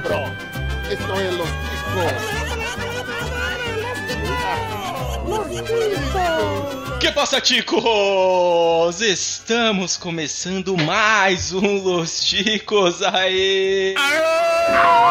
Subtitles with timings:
[0.00, 0.32] cabrón.
[0.90, 2.12] Esto es Los Ticos.
[7.00, 9.00] Que passa, ticos?
[9.00, 13.94] Estamos começando mais um Los Ticos aí.
[13.96, 15.08] Caralho!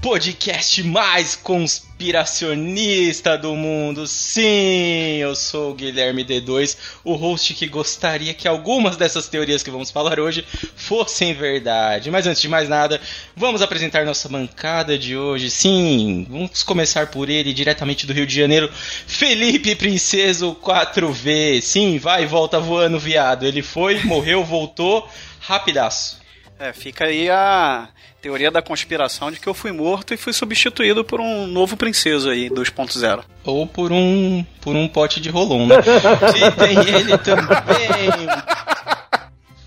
[0.00, 4.06] Podcast mais conspiracionista do mundo.
[4.06, 9.72] Sim, eu sou o Guilherme D2, o host que gostaria que algumas dessas teorias que
[9.72, 10.46] vamos falar hoje
[10.76, 12.12] fossem verdade.
[12.12, 13.00] Mas antes de mais nada,
[13.36, 15.50] vamos apresentar nossa bancada de hoje.
[15.50, 21.60] Sim, vamos começar por ele, diretamente do Rio de Janeiro, Felipe Princeso 4V.
[21.60, 23.44] Sim, vai e volta voando, viado.
[23.44, 25.08] Ele foi, morreu, voltou,
[25.40, 26.18] rapidaço.
[26.58, 27.88] É, fica aí a
[28.20, 32.28] teoria da conspiração de que eu fui morto e fui substituído por um novo princeso
[32.28, 33.22] aí, 2.0.
[33.44, 35.76] Ou por um por um pote de rolon, né?
[36.58, 38.26] tem ele também.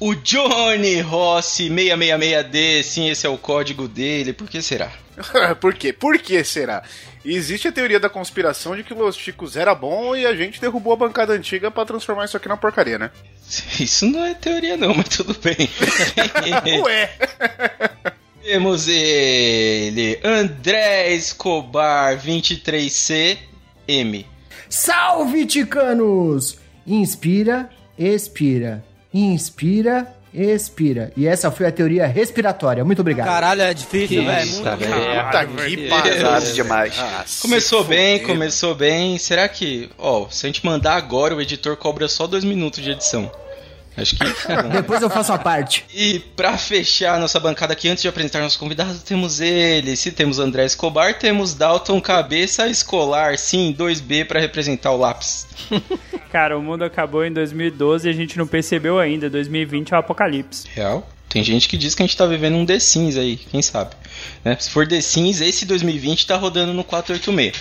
[0.03, 4.33] O Johnny Rossi 666D, sim, esse é o código dele.
[4.33, 4.91] Por que será?
[5.61, 5.94] Por quê?
[5.94, 6.81] Por que será?
[7.23, 10.94] Existe a teoria da conspiração de que Los Chicos era bom e a gente derrubou
[10.94, 13.11] a bancada antiga para transformar isso aqui na porcaria, né?
[13.79, 15.69] Isso não é teoria não, mas tudo bem.
[16.81, 17.11] Ué!
[18.41, 24.25] Temos ele, André Escobar 23CM.
[24.67, 26.57] Salve, ticanos!
[26.88, 28.83] Inspira, expira.
[29.13, 31.11] Inspira, expira.
[31.17, 32.85] E essa foi a teoria respiratória.
[32.85, 33.27] Muito obrigado.
[33.27, 34.51] Caralho, é difícil, velho.
[34.51, 36.95] Puta que pesado demais.
[36.97, 39.17] Ah, começou bem, começou bem.
[39.17, 42.91] Será que, ó, se a gente mandar agora, o editor cobra só dois minutos de
[42.91, 43.29] edição?
[44.02, 44.23] Acho que.
[44.71, 45.85] Depois eu faço a parte.
[45.94, 49.95] E para fechar nossa bancada aqui, antes de apresentar nossos convidados, temos ele.
[49.95, 55.47] Se temos André Escobar, temos Dalton Cabeça Escolar, sim, 2B para representar o lápis.
[56.31, 59.29] Cara, o mundo acabou em 2012 e a gente não percebeu ainda.
[59.29, 60.67] 2020 é o apocalipse.
[60.73, 61.07] Real?
[61.31, 63.95] Tem gente que diz que a gente tá vivendo um The Sims aí, quem sabe?
[64.44, 64.57] Né?
[64.59, 67.56] Se for The Sims, esse 2020 tá rodando no 486.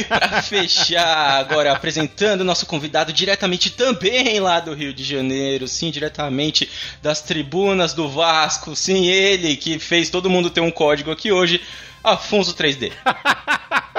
[0.00, 5.90] e para fechar, agora apresentando nosso convidado diretamente também lá do Rio de Janeiro, sim,
[5.90, 6.68] diretamente
[7.02, 11.58] das tribunas do Vasco, sim, ele que fez todo mundo ter um código aqui hoje,
[12.04, 12.92] Afonso 3D.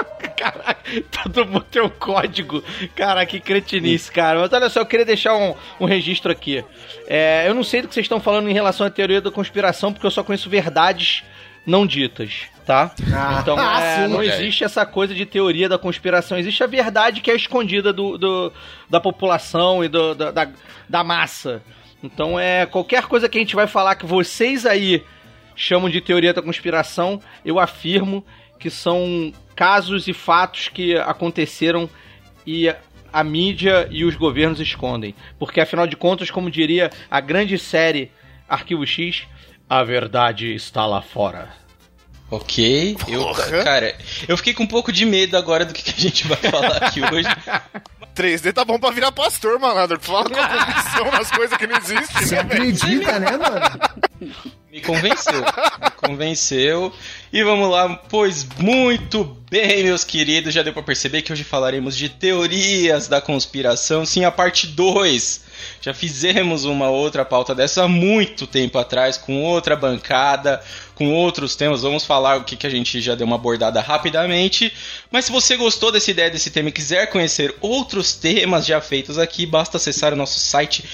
[0.42, 2.64] Caraca, todo mundo tem um código.
[2.96, 4.40] Cara, que cretinice, cara.
[4.40, 6.66] Mas olha só, eu queria deixar um, um registro aqui.
[7.08, 9.94] É, eu não sei do que vocês estão falando em relação à teoria da conspiração,
[9.94, 11.24] porque eu só conheço verdades
[11.64, 12.92] não ditas, tá?
[13.14, 17.22] Ah, então é, sim, não existe essa coisa de teoria da conspiração, existe a verdade
[17.22, 18.52] que é escondida do, do
[18.90, 20.50] da população e do, da, da,
[20.90, 21.62] da massa.
[22.02, 25.04] Então é qualquer coisa que a gente vai falar que vocês aí
[25.56, 28.26] chamam de teoria da conspiração, eu afirmo
[28.58, 29.32] que são
[29.62, 31.88] casos e fatos que aconteceram
[32.48, 32.74] e
[33.14, 35.14] a mídia e os governos escondem.
[35.38, 38.12] Porque afinal de contas, como diria a grande série
[38.50, 39.28] Arquivo X,
[39.70, 41.50] a verdade está lá fora.
[42.32, 43.96] Ok, eu, cara,
[44.28, 46.78] eu fiquei com um pouco de medo agora do que, que a gente vai falar
[46.78, 47.30] aqui hoje.
[48.18, 50.00] 3D tá bom pra virar pastor, malandro.
[50.02, 52.26] Fala com convicção nas coisas que não existem.
[52.26, 54.42] Você né, acredita, né, mano?
[54.72, 55.42] Me convenceu.
[55.84, 56.94] Me convenceu.
[57.34, 60.54] E vamos lá, pois muito bem, meus queridos.
[60.54, 64.06] Já deu pra perceber que hoje falaremos de teorias da conspiração.
[64.06, 65.44] Sim, a parte 2
[65.82, 70.64] já fizemos uma outra pauta dessa há muito tempo atrás, com outra bancada,
[70.96, 71.82] com outros temas.
[71.82, 74.74] Vamos falar o que, que a gente já deu uma abordada rapidamente.
[75.12, 79.18] Mas se você gostou dessa ideia, desse tema e quiser conhecer outros temas já feitos
[79.18, 80.86] aqui, basta acessar o nosso site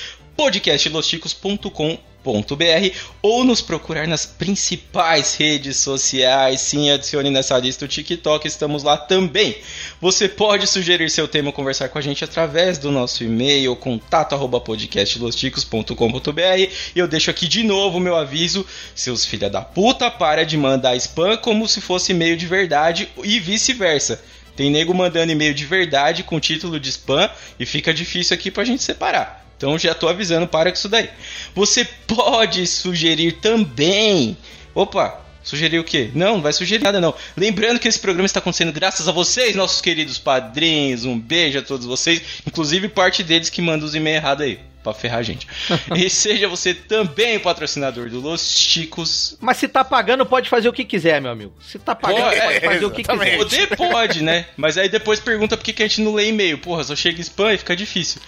[3.21, 6.61] ou nos procurar nas principais redes sociais.
[6.61, 9.55] Sim, adicione nessa lista o TikTok, estamos lá também.
[10.01, 16.71] Você pode sugerir seu tema ou conversar com a gente através do nosso e-mail contato@podcastlosticos.com.br.
[16.95, 20.95] E eu deixo aqui de novo meu aviso, seus filha da puta, para de mandar
[20.95, 24.21] spam como se fosse e-mail de verdade e vice-versa.
[24.55, 28.65] Tem nego mandando e-mail de verdade com título de spam e fica difícil aqui pra
[28.65, 29.46] gente separar.
[29.57, 31.09] Então já tô avisando, para com isso daí.
[31.55, 34.37] Você pode sugerir também.
[34.73, 36.11] Opa, sugerir o quê?
[36.13, 37.13] Não, não vai sugerir nada não.
[37.35, 41.05] Lembrando que esse programa está acontecendo graças a vocês, nossos queridos padrinhos.
[41.05, 45.01] Um beijo a todos vocês, inclusive parte deles que manda os e-mails errados aí pra
[45.01, 45.47] ferrar a gente.
[45.95, 49.37] e seja você também patrocinador do Los Chicos.
[49.39, 51.53] Mas se tá pagando, pode fazer o que quiser, meu amigo.
[51.61, 53.37] Se tá pagando, pode, pode fazer é, o que quiser.
[53.37, 54.45] Poder pode, né?
[54.55, 56.57] Mas aí depois pergunta por que, que a gente não lê e-mail.
[56.57, 58.21] Porra, só chega spam e fica difícil.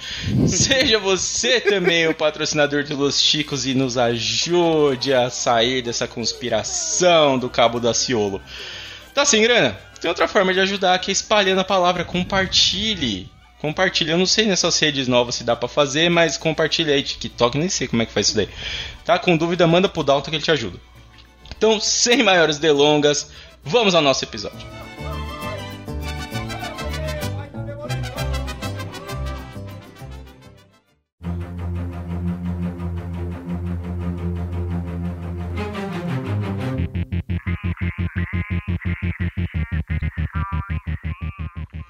[0.48, 7.38] seja você também o patrocinador do Los Chicos e nos ajude a sair dessa conspiração
[7.38, 8.42] do Cabo da Ciolo.
[9.14, 9.78] Tá sem grana?
[10.00, 12.06] Tem outra forma de ajudar que é espalhando a palavra.
[12.06, 13.30] Compartilhe
[13.60, 14.12] Compartilha.
[14.12, 17.70] Eu não sei nessas redes novas se dá pra fazer, mas compartilha aí, TikTok, nem
[17.70, 18.50] sei como é que faz isso daí.
[19.04, 20.80] Tá com dúvida, manda pro Dalton que ele te ajuda.
[21.58, 23.32] Então, sem maiores delongas,
[23.64, 24.66] vamos ao nosso episódio.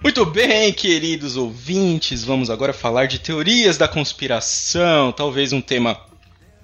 [0.09, 5.99] Muito bem, queridos ouvintes, vamos agora falar de teorias da conspiração, talvez um tema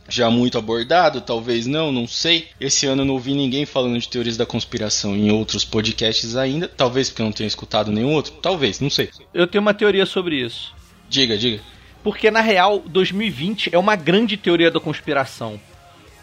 [0.10, 2.48] já muito abordado, talvez não, não sei.
[2.60, 6.68] Esse ano eu não ouvi ninguém falando de teorias da conspiração em outros podcasts ainda,
[6.68, 9.10] talvez porque eu não tenha escutado nenhum outro, talvez, não sei.
[9.32, 10.74] Eu tenho uma teoria sobre isso.
[11.08, 11.62] Diga, diga.
[12.04, 15.62] Porque na real, 2020 é uma grande teoria da conspiração.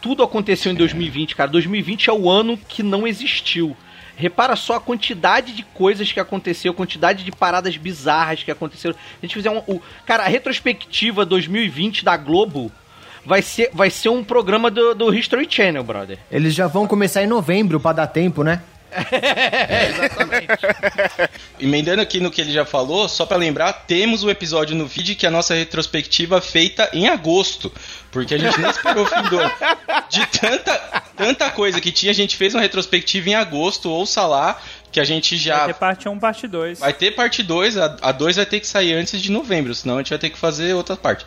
[0.01, 1.49] Tudo aconteceu em 2020, cara.
[1.49, 3.77] 2020 é o ano que não existiu.
[4.17, 8.95] Repara só a quantidade de coisas que aconteceu, a quantidade de paradas bizarras que aconteceram.
[8.95, 9.59] A gente fizer um.
[9.67, 12.71] O, cara, a retrospectiva 2020 da Globo
[13.25, 16.19] vai ser, vai ser um programa do, do History Channel, brother.
[16.31, 18.63] Eles já vão começar em novembro pra dar tempo, né?
[19.13, 20.49] É, exatamente.
[21.59, 25.15] Emendando aqui no que ele já falou, só pra lembrar, temos o episódio no feed
[25.15, 27.73] que é a nossa retrospectiva feita em agosto,
[28.13, 29.53] porque a gente não esperou o fim do ano.
[30.09, 34.61] De tanta, tanta coisa que tinha, a gente fez uma retrospectiva em agosto, ouça lá,
[34.93, 36.79] que a gente já Vai ter parte 1, parte 2.
[36.79, 39.99] Vai ter parte 2, a 2 vai ter que sair antes de novembro, senão a
[39.99, 41.25] gente vai ter que fazer outra parte.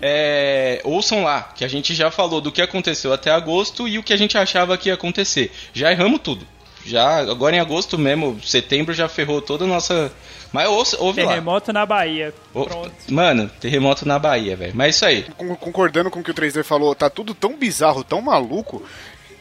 [0.00, 4.02] É, ouçam lá, que a gente já falou do que aconteceu até agosto e o
[4.02, 5.50] que a gente achava que ia acontecer.
[5.72, 6.46] Já erramos tudo.
[6.86, 10.12] Já, agora em agosto mesmo, setembro já ferrou toda a nossa.
[10.52, 11.28] Mas ouve, ouve lá.
[11.30, 12.32] Terremoto na Bahia.
[12.52, 12.92] Pronto.
[13.10, 14.72] Mano, terremoto na Bahia, velho.
[14.74, 15.22] Mas é isso aí.
[15.36, 18.82] Con- Concordando com o que o 3D falou, tá tudo tão bizarro, tão maluco,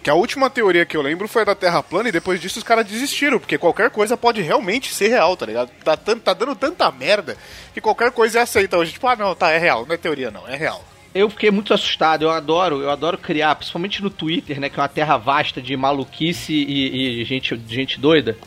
[0.03, 2.57] que a última teoria que eu lembro foi a da Terra plana e depois disso
[2.59, 5.69] os caras desistiram, porque qualquer coisa pode realmente ser real, tá ligado?
[5.83, 7.37] Tá, tá dando tanta merda
[7.73, 8.91] que qualquer coisa é aceita hoje.
[8.93, 10.83] Tipo, ah, não, tá, é real, não é teoria não, é real.
[11.15, 14.83] Eu fiquei muito assustado, eu adoro, eu adoro criar, principalmente no Twitter, né, que é
[14.83, 18.37] uma terra vasta de maluquice e, e gente, gente doida.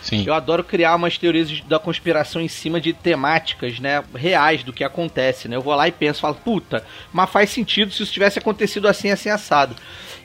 [0.00, 0.24] Sim.
[0.26, 4.82] Eu adoro criar umas teorias da conspiração em cima de temáticas, né, reais do que
[4.82, 5.56] acontece, né?
[5.56, 6.82] Eu vou lá e penso, falo, puta,
[7.12, 9.76] mas faz sentido se isso tivesse acontecido assim, assim, assado.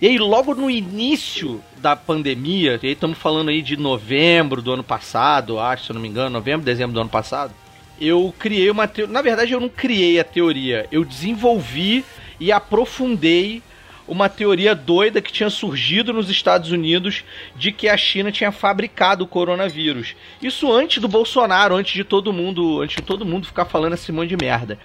[0.02, 4.72] E aí, logo no início da pandemia, e aí estamos falando aí de novembro do
[4.72, 7.54] ano passado, acho, se eu não me engano, novembro, dezembro do ano passado,
[8.00, 9.14] eu criei uma teoria.
[9.14, 12.04] Na verdade, eu não criei a teoria, eu desenvolvi
[12.40, 13.62] e aprofundei
[14.10, 17.24] uma teoria doida que tinha surgido nos Estados Unidos
[17.56, 20.16] de que a China tinha fabricado o coronavírus.
[20.42, 24.12] Isso antes do Bolsonaro, antes de todo mundo, antes de todo mundo ficar falando esse
[24.12, 24.80] monte de merda.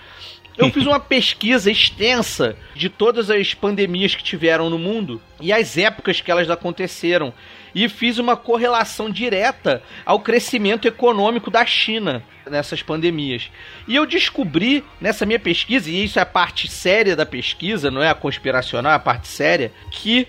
[0.56, 5.78] Eu fiz uma pesquisa extensa de todas as pandemias que tiveram no mundo e as
[5.78, 7.32] épocas que elas aconteceram.
[7.74, 13.50] E fiz uma correlação direta ao crescimento econômico da China nessas pandemias.
[13.88, 18.02] E eu descobri nessa minha pesquisa, e isso é a parte séria da pesquisa, não
[18.02, 20.28] é a conspiracional, é a parte séria, que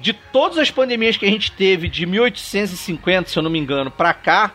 [0.00, 3.90] de todas as pandemias que a gente teve de 1850, se eu não me engano,
[3.90, 4.52] pra cá,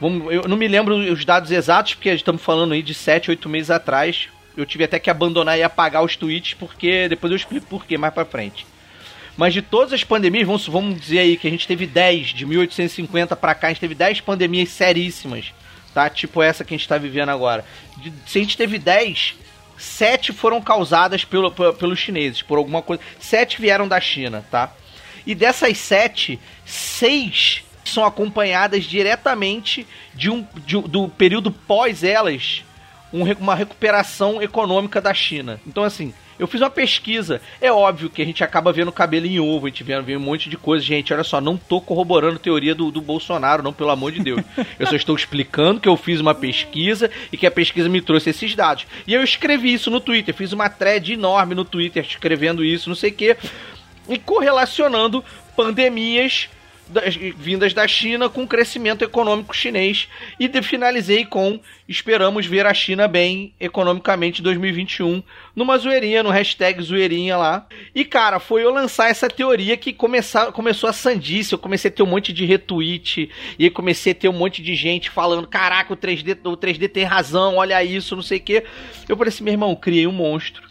[0.00, 3.48] Vamos, eu não me lembro os dados exatos, porque estamos falando aí de 7, 8
[3.48, 4.28] meses atrás.
[4.56, 7.96] Eu tive até que abandonar e apagar os tweets, porque depois eu explico por quê
[7.96, 8.66] mais pra frente.
[9.36, 12.46] Mas de todas as pandemias, vamos, vamos dizer aí que a gente teve 10, de
[12.46, 15.52] 1850 pra cá, a gente teve 10 pandemias seríssimas,
[15.92, 16.08] tá?
[16.08, 17.64] Tipo essa que a gente tá vivendo agora.
[17.98, 19.34] De- se a gente teve 10,
[19.76, 23.02] 7 foram causadas pelo, pe- pelos chineses, por alguma coisa.
[23.20, 24.72] 7 vieram da China, tá?
[25.26, 32.64] E dessas 7, 6 são acompanhadas diretamente de um, de do período pós elas,
[33.12, 35.60] um uma recuperação econômica da China.
[35.66, 37.40] Então, assim, eu fiz uma pesquisa.
[37.60, 40.20] É óbvio que a gente acaba vendo cabelo em ovo, a gente vê, vê um
[40.20, 40.84] monte de coisa.
[40.84, 44.42] Gente, olha só, não tô corroborando teoria do, do Bolsonaro, não, pelo amor de Deus.
[44.78, 48.30] Eu só estou explicando que eu fiz uma pesquisa e que a pesquisa me trouxe
[48.30, 48.86] esses dados.
[49.06, 52.96] E eu escrevi isso no Twitter, fiz uma thread enorme no Twitter escrevendo isso, não
[52.96, 53.36] sei o quê
[54.08, 55.24] e correlacionando
[55.56, 56.48] pandemias
[56.88, 62.66] das- vindas da China com o crescimento econômico chinês e de, finalizei com esperamos ver
[62.66, 65.22] a China bem economicamente em 2021
[65.54, 67.66] numa zoeirinha, no hashtag zoeirinha lá.
[67.94, 71.94] E cara, foi eu lançar essa teoria que começar, começou a sandice, eu comecei a
[71.94, 75.92] ter um monte de retweet e comecei a ter um monte de gente falando, caraca,
[75.92, 78.64] o 3D, o 3D tem razão, olha isso, não sei o que.
[79.08, 80.65] Eu falei assim, meu irmão, criei um monstro.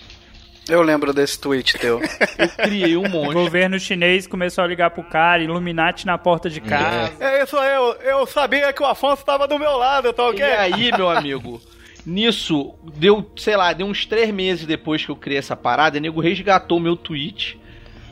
[0.67, 2.01] Eu lembro desse tweet teu.
[2.37, 3.33] Eu criei um O monstro.
[3.33, 7.13] governo chinês começou a ligar pro cara, Illuminati na porta de casa.
[7.19, 10.41] É isso aí, eu, eu sabia que o Afonso tava do meu lado, tá E
[10.41, 11.61] aí, meu amigo,
[12.05, 16.01] nisso, deu, sei lá, deu uns três meses depois que eu criei essa parada, o
[16.01, 17.59] nego resgatou meu tweet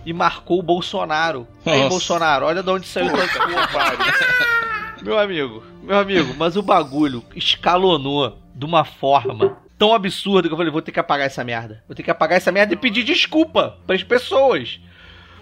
[0.06, 1.48] e marcou o Bolsonaro.
[1.66, 1.90] Aí.
[1.90, 3.26] Bolsonaro, olha de onde saiu tua
[5.02, 8.38] Meu amigo, meu amigo, mas o bagulho escalonou.
[8.56, 11.84] de uma forma tão absurda que eu falei, vou ter que apagar essa merda.
[11.86, 14.80] Vou ter que apagar essa merda e pedir desculpa para as pessoas.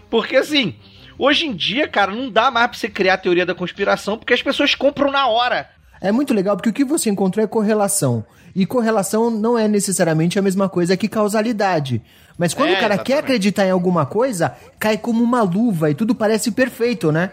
[0.10, 0.74] Porque assim,
[1.16, 4.34] hoje em dia, cara, não dá mais pra você criar a teoria da conspiração porque
[4.34, 5.70] as pessoas compram na hora.
[6.02, 8.26] É muito legal porque o que você encontrou é correlação.
[8.56, 12.02] E correlação não é necessariamente a mesma coisa que causalidade.
[12.36, 13.20] Mas quando É, o cara quer exatamente.
[13.20, 17.30] acreditar em alguma coisa, cai como uma luva e tudo parece perfeito, né?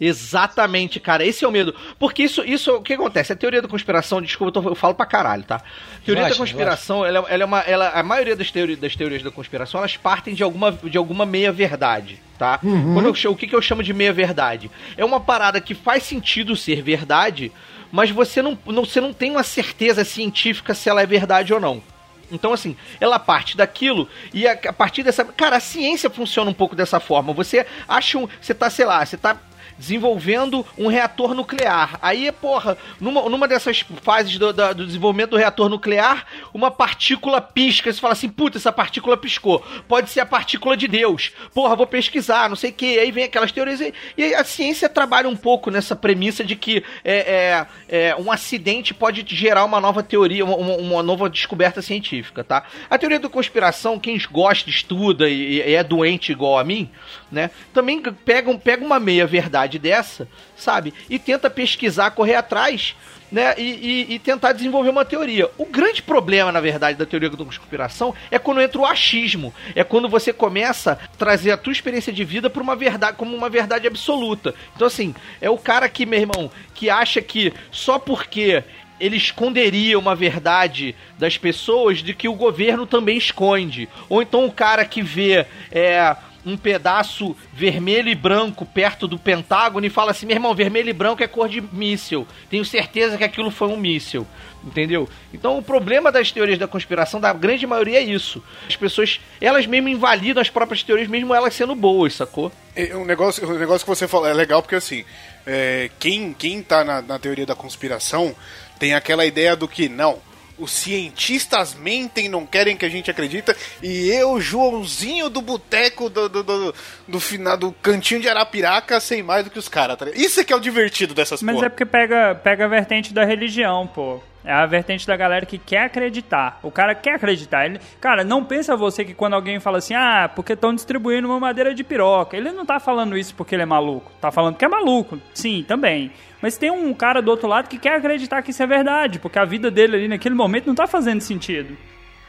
[0.00, 1.24] Exatamente, cara.
[1.24, 1.74] Esse é o medo.
[1.98, 3.32] Porque isso, isso o que acontece?
[3.32, 5.56] A teoria da conspiração, desculpa, eu, tô- eu falo pra caralho, tá?
[5.56, 7.60] A teoria da conspiração, ela, ela é uma.
[7.60, 11.24] Ela, a maioria das, teori, das teorias da conspiração, elas partem de alguma, de alguma
[11.24, 12.58] meia-verdade, tá?
[12.58, 14.70] Quando eu, o que, que eu chamo de meia-verdade?
[14.96, 17.50] É uma parada que faz sentido ser verdade,
[17.90, 21.60] mas você não, não, você não tem uma certeza científica se ela é verdade ou
[21.60, 21.82] não.
[22.30, 25.24] Então, assim, ela parte daquilo e a, a partir dessa.
[25.24, 27.32] Cara, a ciência funciona um pouco dessa forma.
[27.32, 28.28] Você acha um.
[28.40, 29.36] Você tá, sei lá, você tá
[29.78, 31.98] desenvolvendo um reator nuclear.
[32.02, 37.40] Aí, porra, numa, numa dessas fases do, da- do desenvolvimento do reator nuclear, uma partícula
[37.40, 37.92] pisca.
[37.92, 39.64] Você fala assim, puta, essa partícula piscou.
[39.88, 41.32] Pode ser a partícula de Deus.
[41.54, 42.98] Porra, vou pesquisar, não sei o que.
[42.98, 43.80] Aí vem aquelas teorias.
[43.80, 48.30] E, e a ciência trabalha um pouco nessa premissa de que é, é, é, um
[48.32, 52.64] acidente pode gerar uma nova teoria, uma- uma nova descoberta científica, tá?
[52.88, 56.90] A teoria da conspiração, quem gosta, estuda e, e é doente igual a mim,
[57.30, 57.50] né?
[57.72, 60.94] Também pega, um- pega uma meia-verdade dessa, sabe?
[61.10, 62.94] E tenta pesquisar, correr atrás,
[63.32, 63.54] né?
[63.58, 65.50] E, e- e tentar desenvolver uma teoria.
[65.58, 69.52] O grande problema, na verdade, da teoria da conspiração é quando entra o achismo.
[69.74, 73.36] É quando você começa a trazer a tua experiência de vida para uma verdade, como
[73.36, 74.54] uma verdade absoluta.
[74.76, 78.62] Então, assim, é o cara que, meu irmão, que acha que só porque
[78.98, 83.88] ele esconderia uma verdade das pessoas de que o governo também esconde.
[84.08, 86.16] Ou então o cara que vê é,
[86.46, 90.92] um pedaço vermelho e branco perto do Pentágono e fala assim: meu irmão, vermelho e
[90.92, 92.26] branco é cor de míssil.
[92.48, 94.24] Tenho certeza que aquilo foi um míssil.
[94.64, 95.08] Entendeu?
[95.32, 98.42] Então o problema das teorias da conspiração, da grande maioria, é isso.
[98.68, 102.50] As pessoas, elas mesmo invalidam as próprias teorias, mesmo elas sendo boas, sacou?
[102.74, 105.04] É, Um negócio, um negócio que você falou é legal porque assim,
[105.46, 108.34] é, quem, quem tá na, na teoria da conspiração
[108.78, 110.18] tem aquela ideia do que não.
[110.58, 113.54] Os cientistas mentem, não querem que a gente acredita.
[113.82, 116.74] E eu, Joãozinho do boteco do, do, do,
[117.06, 119.96] do final do cantinho de Arapiraca, sei mais do que os caras.
[119.96, 120.06] Tá?
[120.14, 121.66] Isso é que é o divertido dessas Mas porra.
[121.66, 124.20] é porque pega, pega a vertente da religião, pô.
[124.46, 126.60] É a vertente da galera que quer acreditar.
[126.62, 127.66] O cara quer acreditar.
[127.66, 131.40] Ele, cara, não pensa você que quando alguém fala assim, ah, porque estão distribuindo uma
[131.40, 132.36] madeira de piroca.
[132.36, 134.12] Ele não tá falando isso porque ele é maluco.
[134.20, 135.18] Tá falando que é maluco.
[135.34, 136.12] Sim, também.
[136.40, 139.18] Mas tem um cara do outro lado que quer acreditar que isso é verdade.
[139.18, 141.76] Porque a vida dele ali naquele momento não tá fazendo sentido.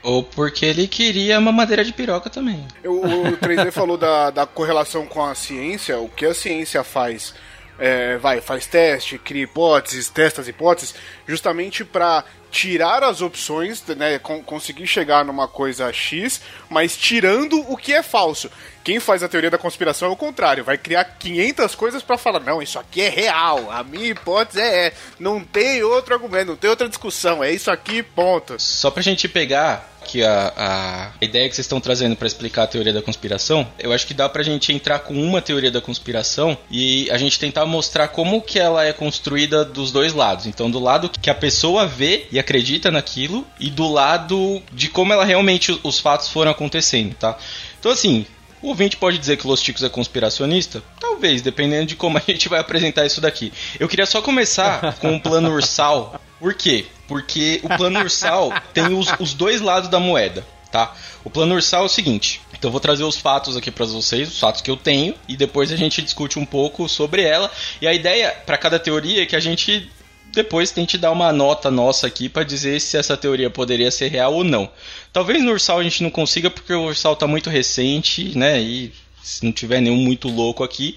[0.01, 2.65] Ou porque ele queria uma madeira de piroca também.
[2.83, 5.99] O, o 3D falou da, da correlação com a ciência.
[5.99, 7.35] O que a ciência faz?
[7.79, 10.95] É, vai, faz teste, cria hipóteses, testa as hipóteses,
[11.27, 17.75] justamente para tirar as opções, né, con- conseguir chegar numa coisa X, mas tirando o
[17.77, 18.49] que é falso.
[18.83, 22.39] Quem faz a teoria da conspiração é o contrário, vai criar 500 coisas para falar,
[22.39, 26.55] não, isso aqui é real, a minha hipótese é, é, não tem outro argumento, não
[26.55, 28.55] tem outra discussão, é isso aqui, ponto.
[28.59, 32.67] Só pra gente pegar que a, a ideia que vocês estão trazendo pra explicar a
[32.67, 36.57] teoria da conspiração, eu acho que dá pra gente entrar com uma teoria da conspiração
[36.71, 40.47] e a gente tentar mostrar como que ela é construída dos dois lados.
[40.47, 45.11] Então, do lado que a pessoa vê e acredita naquilo e do lado de como
[45.13, 47.37] ela realmente os fatos foram acontecendo, tá?
[47.79, 48.25] Então, assim,
[48.61, 50.81] o ouvinte pode dizer que Los Ticos é conspiracionista?
[50.99, 53.53] Talvez, dependendo de como a gente vai apresentar isso daqui.
[53.79, 56.19] Eu queria só começar com o plano ursal.
[56.39, 56.85] Por quê?
[57.07, 60.95] Porque o plano ursal tem os, os dois lados da moeda, tá?
[61.23, 62.41] O plano ursal é o seguinte.
[62.57, 65.71] Então vou trazer os fatos aqui para vocês, os fatos que eu tenho, e depois
[65.71, 67.51] a gente discute um pouco sobre ela.
[67.81, 69.89] E a ideia para cada teoria é que a gente
[70.31, 74.33] depois tente dar uma nota nossa aqui para dizer se essa teoria poderia ser real
[74.33, 74.69] ou não.
[75.11, 78.59] Talvez no Ursal a gente não consiga porque o Ursal tá muito recente, né?
[78.61, 80.95] E se não tiver nenhum muito louco aqui,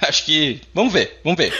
[0.08, 1.52] acho que vamos ver, vamos ver.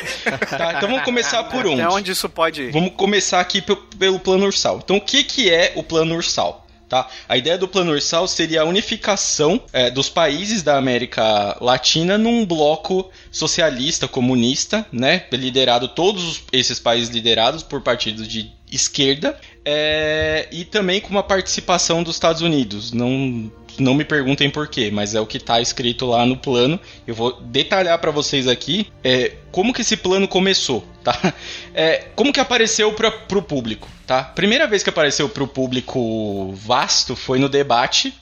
[0.49, 1.81] Tá, então vamos começar por onde?
[1.83, 2.73] Até onde isso pode ir?
[2.73, 4.81] Vamos começar aqui pe- pelo plano ursal.
[4.83, 6.67] Então, o que, que é o plano ursal?
[6.89, 7.07] Tá?
[7.29, 12.45] A ideia do plano ursal seria a unificação é, dos países da América Latina num
[12.45, 15.23] bloco socialista, comunista, né?
[15.31, 21.23] Liderado, todos os- esses países liderados por partidos de esquerda, é, e também com uma
[21.23, 22.91] participação dos Estados Unidos.
[22.93, 26.79] Não, não me perguntem por quê, mas é o que está escrito lá no plano.
[27.07, 31.35] Eu vou detalhar para vocês aqui é, como que esse plano começou, tá?
[31.73, 34.25] É, como que apareceu para o público, tá?
[34.25, 38.13] Primeira vez que apareceu para o público vasto foi no debate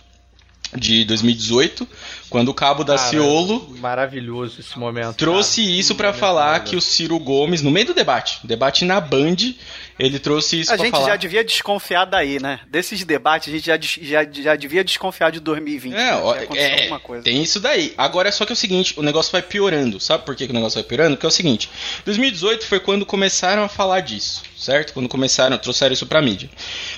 [0.76, 1.88] de 2018,
[2.28, 5.16] quando o Cabo da Ciolo Maravilhoso esse momento.
[5.16, 5.74] trouxe cara.
[5.74, 9.36] isso pra Momento falar que o Ciro Gomes, no meio do debate, debate na Band,
[9.98, 11.08] ele trouxe isso A pra gente falar.
[11.08, 12.60] já devia desconfiar daí, né?
[12.68, 15.94] Desses debates, a gente já, já, já devia desconfiar de 2020.
[15.94, 16.48] É, né?
[16.54, 17.94] é, tem isso daí.
[17.96, 19.98] Agora é só que é o seguinte, o negócio vai piorando.
[19.98, 21.16] Sabe por que, que o negócio vai piorando?
[21.16, 21.70] Porque é o seguinte,
[22.04, 24.92] 2018 foi quando começaram a falar disso, certo?
[24.92, 26.50] Quando começaram, trouxeram isso pra mídia.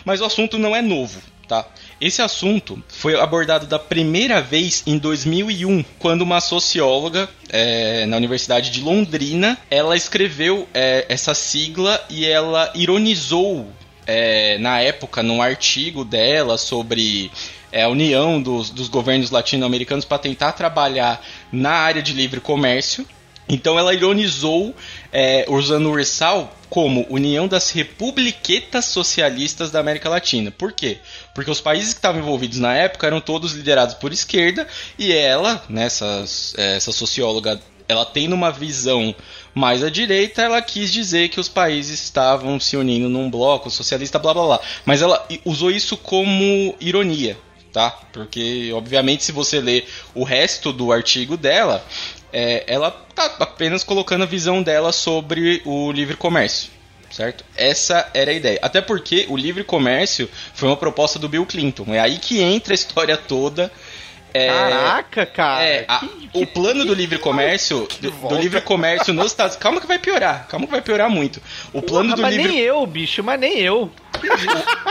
[0.05, 1.66] Mas o assunto não é novo, tá?
[2.00, 8.71] Esse assunto foi abordado da primeira vez em 2001, quando uma socióloga é, na Universidade
[8.71, 13.66] de Londrina, ela escreveu é, essa sigla e ela ironizou
[14.07, 17.33] é, na época, num artigo dela sobre
[17.73, 23.04] é, a união dos, dos governos latino-americanos para tentar trabalhar na área de livre comércio.
[23.49, 24.73] Então ela ironizou,
[25.12, 30.53] é, usando o Ursal como União das Republiquetas Socialistas da América Latina.
[30.53, 30.99] Por quê?
[31.35, 35.62] Porque os países que estavam envolvidos na época eram todos liderados por esquerda e ela,
[35.69, 36.25] né, essa,
[36.57, 39.12] essa socióloga, ela tendo uma visão
[39.53, 44.17] mais à direita, ela quis dizer que os países estavam se unindo num bloco socialista,
[44.17, 44.61] blá blá blá.
[44.85, 47.37] Mas ela usou isso como ironia,
[47.73, 47.91] tá?
[48.12, 51.85] Porque, obviamente, se você ler o resto do artigo dela,
[52.33, 56.71] é, ela tá apenas colocando a visão dela sobre o livre comércio.
[57.11, 57.45] Certo?
[57.57, 58.59] Essa era a ideia.
[58.63, 61.93] Até porque o livre comércio foi uma proposta do Bill Clinton.
[61.93, 63.71] É aí que entra a história toda.
[64.33, 65.65] É, Caraca, cara.
[65.65, 69.81] é, a- que- o plano do livre comércio, do, do livre comércio nos Estados Calma
[69.81, 71.43] que vai piorar, calma que vai piorar muito.
[71.73, 73.91] O plano Porra, do mas livre nem eu, bicho, mas nem eu.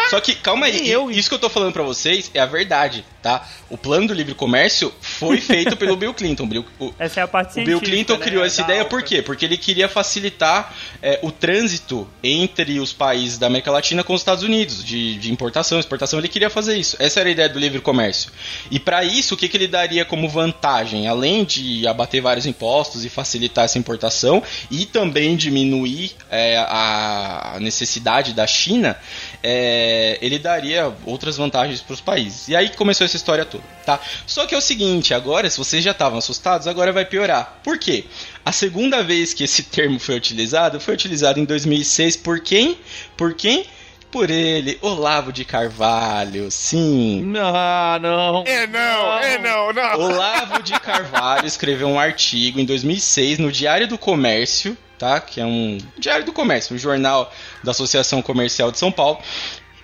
[0.10, 1.10] Só que, calma aí, eu.
[1.12, 3.48] isso que eu tô falando pra vocês é a verdade, tá?
[3.70, 6.48] O plano do livre comércio foi feito pelo Bill Clinton.
[6.48, 7.66] Bill- o, Essa é a parte o.
[7.66, 9.22] Bill Clinton né, criou essa da ideia por quê?
[9.22, 14.22] Porque ele queria facilitar é, o trânsito entre os países da América Latina com os
[14.22, 16.18] Estados Unidos, de, de importação, exportação.
[16.20, 16.96] Ele queria fazer isso.
[17.00, 18.32] Essa era a ideia do livre comércio.
[18.72, 21.08] E para isso, o que, que ele daria como vantagem?
[21.08, 28.34] Além de abater vários impostos e facilitar essa importação e também diminuir é, a necessidade
[28.34, 28.98] da China,
[29.44, 32.48] é, ele daria outras vantagens para os países.
[32.48, 34.00] E aí que começou essa história toda, tá?
[34.26, 37.60] Só que é o seguinte, agora, se vocês já estavam assustados, agora vai piorar.
[37.64, 38.06] Por quê?
[38.46, 42.78] A segunda vez que esse termo foi utilizado, foi utilizado em 2006 por quem?
[43.16, 43.66] Por quem?
[44.12, 47.22] Por ele, Olavo de Carvalho, sim.
[47.22, 48.44] Não, não.
[48.48, 50.00] É não, é não, não.
[50.00, 55.20] Olavo de Carvalho escreveu um artigo em 2006 no Diário do Comércio, tá?
[55.20, 57.34] Que é um Diário do Comércio, um jornal
[57.64, 59.20] da Associação Comercial de São Paulo.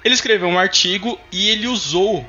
[0.04, 2.23] Ele escreveu um artigo e ele usou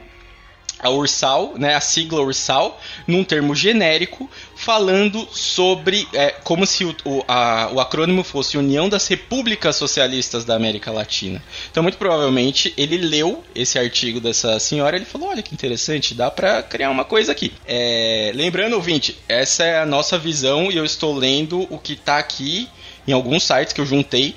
[0.79, 6.95] a Ursal, né, a sigla Ursal, num termo genérico, falando sobre é, como se o,
[7.05, 11.43] o, a- o acrônimo fosse União das Repúblicas Socialistas da América Latina.
[11.71, 16.15] Então, muito provavelmente, ele leu esse artigo dessa senhora e ele falou: olha que interessante,
[16.15, 17.53] dá pra criar uma coisa aqui.
[17.67, 22.19] É, lembrando, ouvinte, essa é a nossa visão e eu estou lendo o que tá
[22.19, 22.69] aqui
[23.09, 24.35] em alguns sites que eu juntei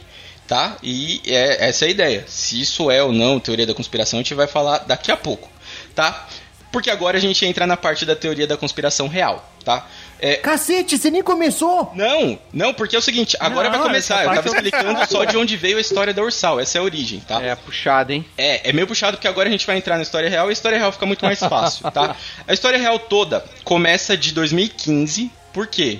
[0.49, 0.77] tá?
[0.81, 2.25] E é, essa é a ideia.
[2.27, 5.47] Se isso é ou não teoria da conspiração, a gente vai falar daqui a pouco,
[5.93, 6.27] tá?
[6.71, 9.87] Porque agora a gente entra na parte da teoria da conspiração real, tá?
[10.19, 11.91] É, Cacete, você nem começou!
[11.95, 14.25] não, não, porque é o seguinte, agora Não, vai começar.
[14.25, 17.21] Eu tava explicando só de onde veio a história da Ursal, essa é a origem,
[17.21, 17.41] tá?
[17.41, 18.25] É puxado, hein?
[18.37, 20.53] É, é meio puxado porque agora a gente vai entrar na história real e a
[20.53, 22.15] história real fica muito mais fácil, tá?
[22.47, 25.99] A história real toda começa de 2015, por quê?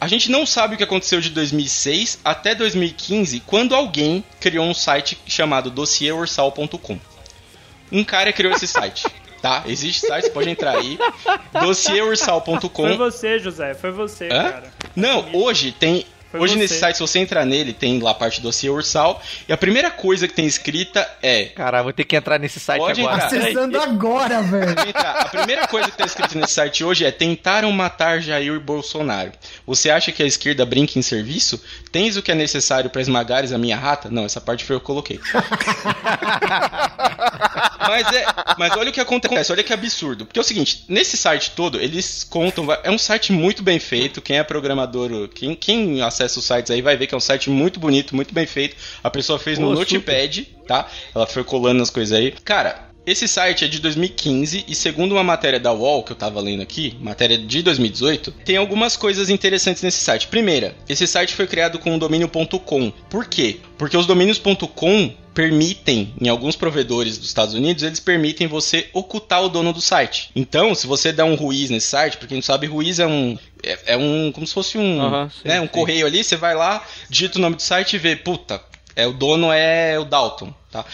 [0.00, 4.74] A gente não sabe o que aconteceu de 2006 até 2015, quando alguém criou um
[4.74, 6.98] site chamado dossierursal.com.
[7.90, 9.06] Um cara criou esse site,
[9.42, 9.64] tá?
[9.66, 10.98] Existe site, você pode entrar aí.
[11.60, 12.68] dossierursal.com.
[12.70, 14.50] Foi você, José, foi você, Hã?
[14.50, 14.72] cara.
[14.94, 16.06] Não, hoje tem.
[16.30, 16.58] Foi hoje você.
[16.58, 19.22] nesse site, se você entrar nele, tem lá a parte do dossiê Ursal.
[19.48, 21.46] E a primeira coisa que tem escrita é.
[21.46, 23.24] Cara, vou ter que entrar nesse site Pode agora.
[23.24, 23.26] entrar.
[23.26, 24.74] Acessando agora, velho.
[24.94, 29.32] A primeira coisa que tá escrito nesse site hoje é tentaram matar Jair Bolsonaro.
[29.66, 31.62] Você acha que a esquerda brinca em serviço?
[31.90, 34.10] Tens o que é necessário para esmagares a minha rata?
[34.10, 35.18] Não, essa parte foi eu que coloquei.
[37.78, 38.26] mas, é,
[38.58, 40.26] mas olha o que acontece, olha que absurdo.
[40.26, 42.66] Porque é o seguinte, nesse site todo, eles contam.
[42.82, 44.20] É um site muito bem feito.
[44.20, 47.50] Quem é programador, quem, quem acessa os sites aí vai ver que é um site
[47.50, 48.76] muito bonito, muito bem feito.
[49.02, 50.88] A pessoa fez no Pô, Notepad, tá?
[51.14, 52.32] Ela foi colando as coisas aí.
[52.44, 56.40] Cara, esse site é de 2015 e segundo uma matéria da UOL que eu tava
[56.40, 60.28] lendo aqui, matéria de 2018, tem algumas coisas interessantes nesse site.
[60.28, 62.92] Primeira, esse site foi criado com o domínio .com.
[63.08, 63.60] Por quê?
[63.78, 64.38] Porque os domínios
[64.74, 69.80] .com permitem, em alguns provedores dos Estados Unidos, eles permitem você ocultar o dono do
[69.80, 70.30] site.
[70.34, 73.38] Então, se você der um ruiz nesse site, pra quem não sabe, ruiz é um
[73.62, 75.68] é, é um como se fosse um, sim, né, um sim.
[75.68, 78.60] correio ali, você vai lá, digita o nome do site e vê, puta,
[78.94, 80.84] é o dono é o Dalton, tá?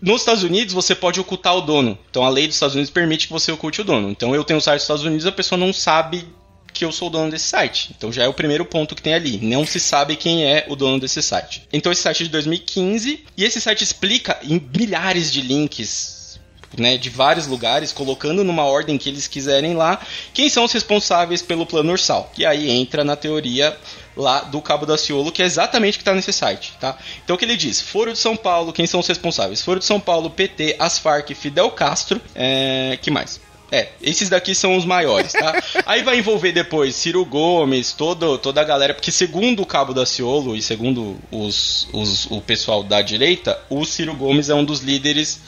[0.00, 1.98] Nos Estados Unidos você pode ocultar o dono.
[2.10, 4.10] Então a lei dos Estados Unidos permite que você oculte o dono.
[4.10, 6.26] Então eu tenho o site dos Estados Unidos, a pessoa não sabe
[6.72, 7.92] que eu sou o dono desse site.
[7.96, 9.38] Então já é o primeiro ponto que tem ali.
[9.38, 11.66] Não se sabe quem é o dono desse site.
[11.72, 16.18] Então esse site é de 2015 e esse site explica em milhares de links
[16.76, 20.00] né, de vários lugares, colocando numa ordem que eles quiserem lá,
[20.34, 22.30] quem são os responsáveis pelo plano ursal.
[22.36, 23.76] E aí entra na teoria
[24.18, 26.98] lá do Cabo da Ciolo, que é exatamente o que está nesse site, tá?
[27.24, 27.80] Então o que ele diz?
[27.80, 29.62] Foro de São Paulo, quem são os responsáveis?
[29.62, 32.98] Foro de São Paulo, PT, as Farc, Fidel Castro, é...
[33.00, 33.40] que mais?
[33.70, 35.62] É, esses daqui são os maiores, tá?
[35.84, 40.06] Aí vai envolver depois Ciro Gomes, todo, toda a galera, porque segundo o Cabo da
[40.06, 44.80] Ciolo e segundo os, os, o pessoal da direita, o Ciro Gomes é um dos
[44.80, 45.40] líderes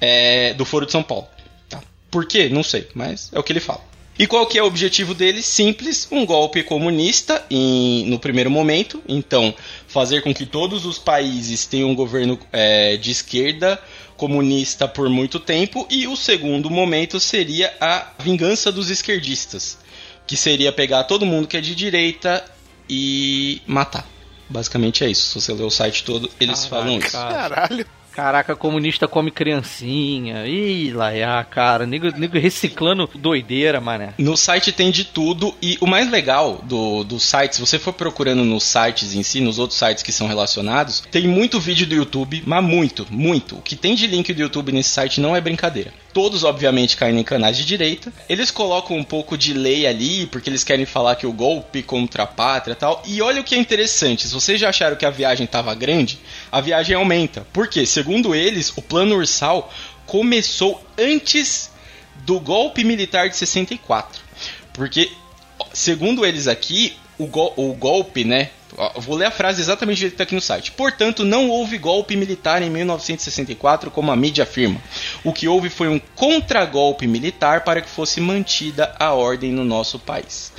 [0.00, 1.28] é, do Foro de São Paulo.
[1.68, 1.82] Tá?
[2.10, 2.48] Por quê?
[2.48, 3.89] Não sei, mas é o que ele fala.
[4.18, 5.42] E qual que é o objetivo dele?
[5.42, 9.02] Simples, um golpe comunista em, no primeiro momento.
[9.08, 9.54] Então,
[9.88, 13.80] fazer com que todos os países tenham um governo é, de esquerda
[14.18, 15.86] comunista por muito tempo.
[15.88, 19.78] E o segundo momento seria a vingança dos esquerdistas,
[20.26, 22.44] que seria pegar todo mundo que é de direita
[22.88, 24.06] e matar.
[24.50, 25.28] Basicamente é isso.
[25.28, 27.12] Se você ler o site todo, eles Caraca, falam isso.
[27.12, 27.86] Caralho.
[28.12, 30.46] Caraca, comunista come criancinha.
[30.46, 31.86] Ih, laiá, cara.
[31.86, 34.14] Nego, nego reciclando doideira, mané.
[34.18, 37.92] No site tem de tudo e o mais legal do, do site, se você for
[37.92, 41.94] procurando nos sites em si, nos outros sites que são relacionados, tem muito vídeo do
[41.94, 43.56] YouTube, mas muito, muito.
[43.56, 45.92] O que tem de link do YouTube nesse site não é brincadeira.
[46.12, 48.12] Todos, obviamente, caem em canais de direita.
[48.28, 52.24] Eles colocam um pouco de lei ali, porque eles querem falar que o golpe contra
[52.24, 53.02] a pátria e tal.
[53.06, 56.18] E olha o que é interessante: se vocês já acharam que a viagem estava grande,
[56.50, 57.46] a viagem aumenta.
[57.52, 57.86] Por quê?
[57.86, 59.72] Segundo eles, o plano Ursal
[60.04, 61.70] começou antes
[62.26, 64.20] do golpe militar de 64.
[64.72, 65.10] Porque,
[65.72, 68.50] segundo eles aqui, o, gol- o golpe, né?
[68.80, 70.72] Ó, Vou ler a frase exatamente do jeito que está aqui no site.
[70.72, 74.80] Portanto, não houve golpe militar em 1964, como a mídia afirma.
[75.22, 79.98] O que houve foi um contragolpe militar para que fosse mantida a ordem no nosso
[79.98, 80.50] país.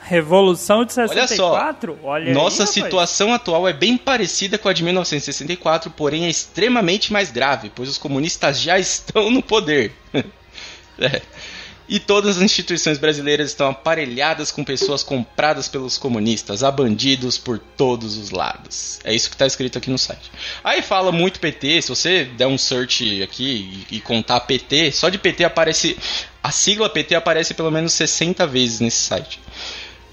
[0.00, 1.98] Revolução de Olha 64?
[2.02, 2.70] só, Olha aí, nossa rapaz.
[2.70, 7.88] situação atual é bem parecida com a de 1964, porém é extremamente mais grave, pois
[7.88, 9.92] os comunistas já estão no poder.
[11.02, 11.22] É.
[11.90, 17.58] E todas as instituições brasileiras estão aparelhadas com pessoas compradas pelos comunistas, há bandidos por
[17.58, 19.00] todos os lados.
[19.02, 20.30] É isso que está escrito aqui no site.
[20.62, 25.08] Aí fala muito PT, se você der um search aqui e, e contar PT, só
[25.08, 25.98] de PT aparece.
[26.40, 29.40] A sigla PT aparece pelo menos 60 vezes nesse site.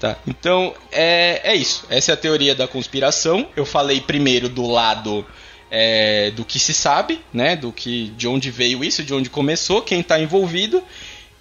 [0.00, 1.86] Tá, então é, é isso.
[1.88, 3.48] Essa é a teoria da conspiração.
[3.54, 5.24] Eu falei primeiro do lado
[5.70, 7.54] é, do que se sabe, né?
[7.56, 10.82] Do que de onde veio isso, de onde começou, quem está envolvido.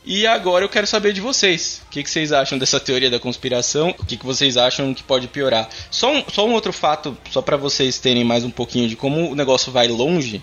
[0.09, 1.81] E agora eu quero saber de vocês.
[1.85, 3.89] O que, que vocês acham dessa teoria da conspiração?
[3.99, 5.67] O que, que vocês acham que pode piorar?
[5.91, 9.29] Só um, só um outro fato, só para vocês terem mais um pouquinho de como
[9.29, 10.41] o negócio vai longe.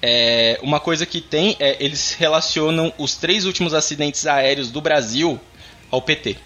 [0.00, 5.38] É, uma coisa que tem é eles relacionam os três últimos acidentes aéreos do Brasil
[5.90, 6.38] ao PT.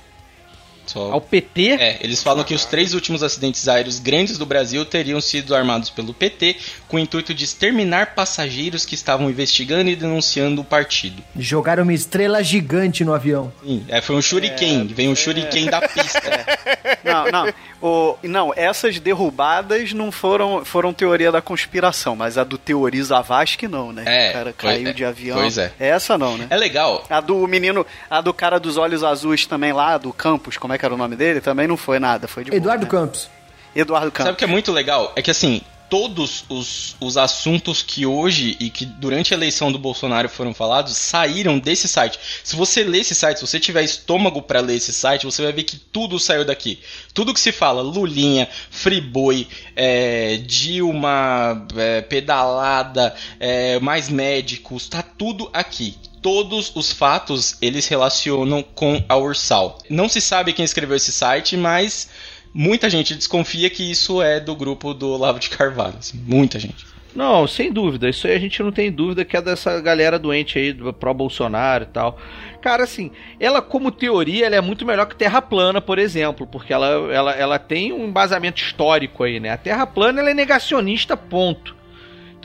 [0.87, 1.73] Só- Ao PT?
[1.73, 5.91] é, eles falam que os três últimos acidentes aéreos grandes do Brasil teriam sido armados
[5.91, 6.57] pelo PT
[6.89, 11.23] com o intuito de exterminar passageiros que estavam investigando e denunciando o partido.
[11.39, 13.53] Jogaram uma estrela gigante no avião.
[13.65, 16.21] Sim, é, foi um shuriken, vem um shuriken da pista.
[17.05, 17.53] Não, não.
[17.81, 23.69] O, não, essas derrubadas não foram, foram teoria da conspiração, mas a do Teoriza Vasque
[23.69, 24.03] não, né?
[24.07, 25.37] É, o cara caiu é, de avião.
[25.39, 25.73] pois é.
[25.79, 26.47] Essa não, né?
[26.51, 30.57] É legal, A do menino, a do cara dos olhos azuis também lá, do Campos,
[30.57, 31.41] como é que era o nome dele?
[31.41, 32.91] Também não foi nada, foi de boa, Eduardo né?
[32.91, 33.29] Campos.
[33.75, 34.37] Eduardo Sabe o Campos.
[34.39, 35.13] que é muito legal?
[35.15, 39.79] É que assim, todos os, os assuntos que hoje e que durante a eleição do
[39.79, 42.19] Bolsonaro foram falados saíram desse site.
[42.43, 45.53] Se você ler esse site, se você tiver estômago pra ler esse site, você vai
[45.53, 46.81] ver que tudo saiu daqui.
[47.15, 55.49] Tudo que se fala, Lulinha, Friboi, é, Dilma, é, pedalada, é, mais médicos, tá tudo
[55.53, 55.97] aqui.
[56.21, 59.79] Todos os fatos eles relacionam com a Ursal.
[59.89, 62.09] Não se sabe quem escreveu esse site, mas
[62.53, 65.97] muita gente desconfia que isso é do grupo do Olavo de Carvalho.
[65.99, 66.87] assim, muita gente.
[67.15, 68.11] Não, sem dúvida.
[68.11, 71.85] Isso aí a gente não tem dúvida que é dessa galera doente aí, do pró-Bolsonaro
[71.85, 72.19] e tal.
[72.61, 76.73] Cara, assim, ela como teoria, ela é muito melhor que Terra plana, por exemplo, porque
[76.73, 79.51] ela, ela, ela tem um embasamento histórico aí, né?
[79.51, 81.76] A Terra plana, ela é negacionista, ponto.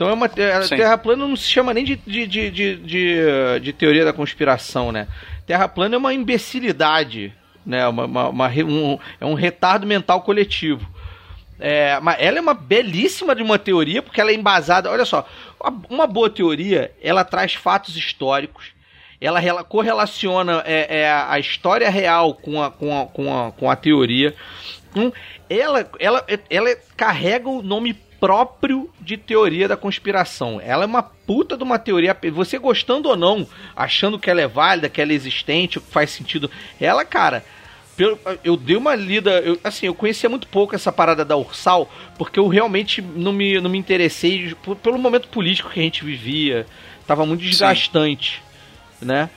[0.02, 0.76] Então é uma a Sim.
[0.76, 5.06] Terra plana não se chama nem de, de, de, de, de, teoria da conspiração, né?
[5.46, 7.32] Terra plana é uma imbecilidade,
[7.64, 7.86] né?
[7.86, 10.90] Uma, uma- uma um, é um retardo mental coletivo.
[11.60, 14.90] É, mas ela é uma belíssima de uma teoria, porque ela é embasada.
[14.90, 15.24] Olha só,
[15.88, 18.72] uma- boa teoria, ela traz fatos históricos,
[19.20, 23.70] ela rela- correlaciona é, é, a história real com a, com a, com a, com
[23.70, 24.34] a teoria.
[24.96, 25.12] Hum,
[25.48, 30.60] ela, ela, ela carrega o nome próprio de teoria da conspiração.
[30.64, 32.16] Ela é uma puta de uma teoria.
[32.32, 36.10] Você gostando ou não, achando que ela é válida, que ela é existente, que faz
[36.10, 36.48] sentido.
[36.80, 37.44] Ela, cara.
[38.42, 42.40] Eu dei uma lida, eu, assim, eu conhecia muito pouco essa parada da Ursal, porque
[42.40, 46.66] eu realmente não me, não me interessei pelo momento político que a gente vivia.
[47.06, 48.42] Tava muito desgastante,
[48.98, 49.06] Sim.
[49.06, 49.30] né?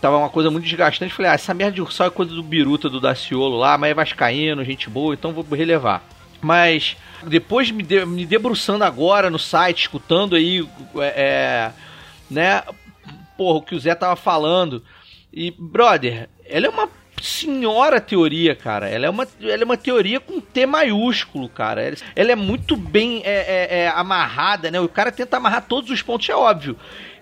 [0.00, 1.12] Tava uma coisa muito desgastante.
[1.12, 3.94] Falei, ah, essa merda de Ursal é coisa do Biruta, do Daciolo lá, mas é
[3.94, 6.02] vascaíno, gente boa, então vou relevar.
[6.40, 11.72] Mas depois me, de, me debruçando agora no site, escutando aí, é, é,
[12.30, 12.62] né,
[13.36, 14.82] porra, o que o Zé tava falando.
[15.32, 16.88] E, brother, ela é uma
[17.22, 18.88] senhora teoria, cara.
[18.88, 21.94] Ela é uma, ela é uma teoria com T maiúsculo, cara.
[22.16, 24.80] Ela é muito bem é, é, é, amarrada, né?
[24.80, 26.76] O cara tenta amarrar todos os pontos, é óbvio.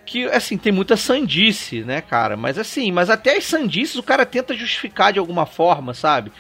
[0.07, 2.37] Que, assim, tem muita sandice, né, cara?
[2.37, 6.33] Mas, assim, mas até as sandices o cara tenta justificar de alguma forma, sabe?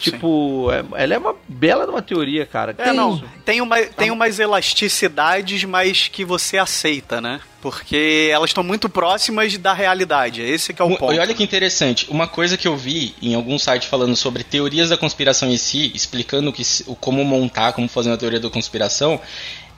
[0.00, 2.74] Tipo, é, ela é uma bela de uma teoria, cara.
[2.76, 3.22] É, tem, não.
[3.44, 7.40] Tem, uma, tem umas elasticidades, mas que você aceita, né?
[7.60, 10.40] Porque elas estão muito próximas da realidade.
[10.40, 11.12] Esse que é o ponto.
[11.12, 12.06] E olha que interessante.
[12.10, 15.92] Uma coisa que eu vi em algum site falando sobre teorias da conspiração em si,
[15.94, 16.62] explicando que,
[16.98, 19.20] como montar, como fazer uma teoria da conspiração,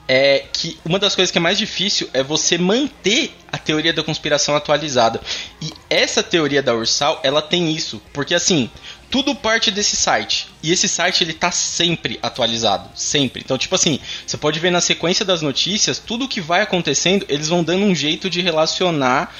[0.06, 4.02] é que uma das coisas que é mais difícil é você manter a teoria da
[4.02, 5.20] conspiração atualizada.
[5.60, 8.00] E essa teoria da Ursal, ela tem isso.
[8.12, 8.70] Porque assim,
[9.12, 10.48] tudo parte desse site.
[10.62, 13.42] E esse site ele tá sempre atualizado, sempre.
[13.44, 17.48] Então, tipo assim, você pode ver na sequência das notícias, tudo que vai acontecendo, eles
[17.48, 19.32] vão dando um jeito de relacionar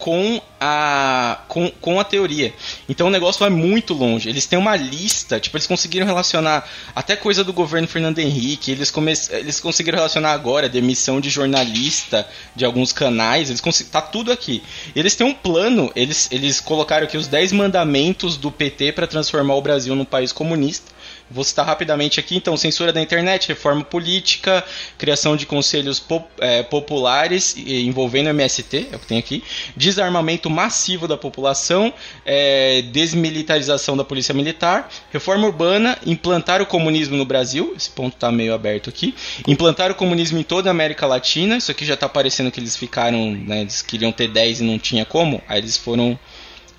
[0.00, 2.52] com a, com, com a teoria.
[2.88, 4.28] Então o negócio vai muito longe.
[4.28, 8.90] Eles têm uma lista, tipo, eles conseguiram relacionar até coisa do governo Fernando Henrique, eles,
[8.90, 13.60] come, eles conseguiram relacionar agora demissão de jornalista de alguns canais, eles
[13.90, 14.62] tá tudo aqui.
[14.96, 19.54] Eles têm um plano, eles, eles colocaram aqui os 10 mandamentos do PT para transformar
[19.54, 20.90] o Brasil num país comunista.
[21.30, 24.64] Vou citar rapidamente aqui, então, censura da internet, reforma política,
[24.98, 29.44] criação de conselhos pop, é, populares envolvendo MST, é o que tem aqui,
[29.76, 31.94] desarmamento massivo da população,
[32.26, 38.32] é, desmilitarização da polícia militar, reforma urbana, implantar o comunismo no Brasil, esse ponto está
[38.32, 39.14] meio aberto aqui,
[39.46, 42.76] implantar o comunismo em toda a América Latina, isso aqui já está parecendo que eles
[42.76, 46.18] ficaram, né, eles queriam ter 10 e não tinha como, aí eles foram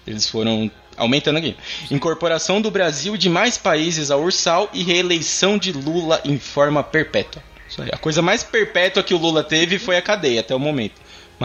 [0.05, 1.55] eles foram aumentando aqui.
[1.89, 6.83] Incorporação do Brasil e de mais países ao Ursal e reeleição de Lula em forma
[6.83, 7.41] perpétua.
[7.91, 10.99] A coisa mais perpétua que o Lula teve foi a cadeia até o momento.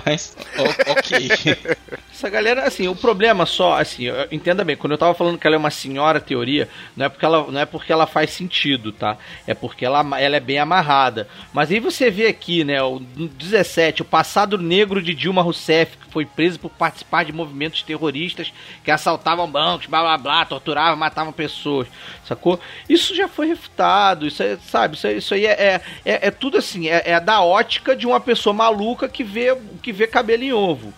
[0.05, 1.31] Mas, ok.
[2.13, 5.57] Essa galera, assim, o problema só, assim, entenda bem, quando eu tava falando que ela
[5.57, 9.17] é uma senhora teoria, não é porque ela, não é porque ela faz sentido, tá?
[9.47, 11.29] É porque ela, ela é bem amarrada.
[11.53, 16.11] Mas aí você vê aqui, né, o 17, o passado negro de Dilma Rousseff, que
[16.11, 21.33] foi preso por participar de movimentos terroristas que assaltavam bancos, blá blá blá, torturavam, matavam
[21.33, 21.87] pessoas,
[22.25, 22.59] sacou?
[22.89, 26.89] Isso já foi refutado, isso é, sabe, isso, isso aí é, é, é, tudo assim,
[26.89, 29.57] é, é da ótica de uma pessoa maluca que vê
[29.87, 30.93] que vê cabelo em ovo.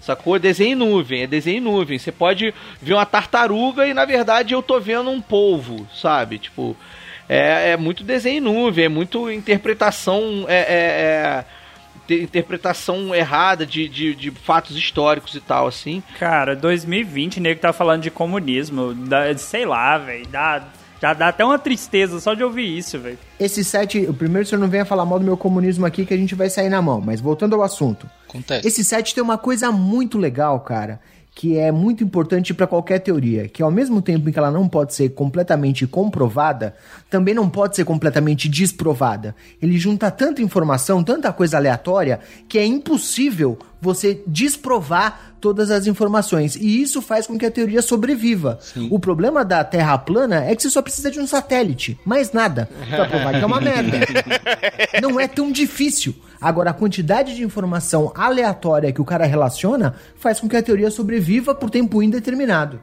[0.00, 0.38] Sacou?
[0.38, 1.98] Desenho em nuvem, é desenho em nuvem.
[1.98, 6.38] Você pode ver uma tartaruga e na verdade eu tô vendo um polvo, sabe?
[6.38, 6.74] Tipo,
[7.28, 10.46] é, é muito desenho em nuvem, é muito interpretação.
[10.48, 11.44] É, é, é
[12.14, 16.02] interpretação errada de, de, de, fatos históricos e tal, assim.
[16.18, 20.26] Cara, 2020, nego tá falando de comunismo, da, sei lá, velho,
[21.02, 23.18] já dá até uma tristeza só de ouvir isso, velho.
[23.40, 26.14] Esse set, o primeiro, o senhor não venha falar mal do meu comunismo aqui que
[26.14, 28.08] a gente vai sair na mão, mas voltando ao assunto.
[28.28, 28.68] Acontece.
[28.68, 31.00] Esse set tem uma coisa muito legal, cara,
[31.34, 34.68] que é muito importante para qualquer teoria, que ao mesmo tempo em que ela não
[34.68, 36.72] pode ser completamente comprovada,
[37.10, 39.34] também não pode ser completamente desprovada.
[39.60, 46.54] Ele junta tanta informação, tanta coisa aleatória, que é impossível você desprovar todas as informações.
[46.54, 48.58] E isso faz com que a teoria sobreviva.
[48.62, 48.86] Sim.
[48.92, 52.70] O problema da Terra plana é que você só precisa de um satélite, mais nada,
[52.88, 53.98] pra provar que é uma merda.
[55.02, 56.14] Não é tão difícil.
[56.40, 60.90] Agora, a quantidade de informação aleatória que o cara relaciona faz com que a teoria
[60.90, 62.80] sobreviva por tempo indeterminado.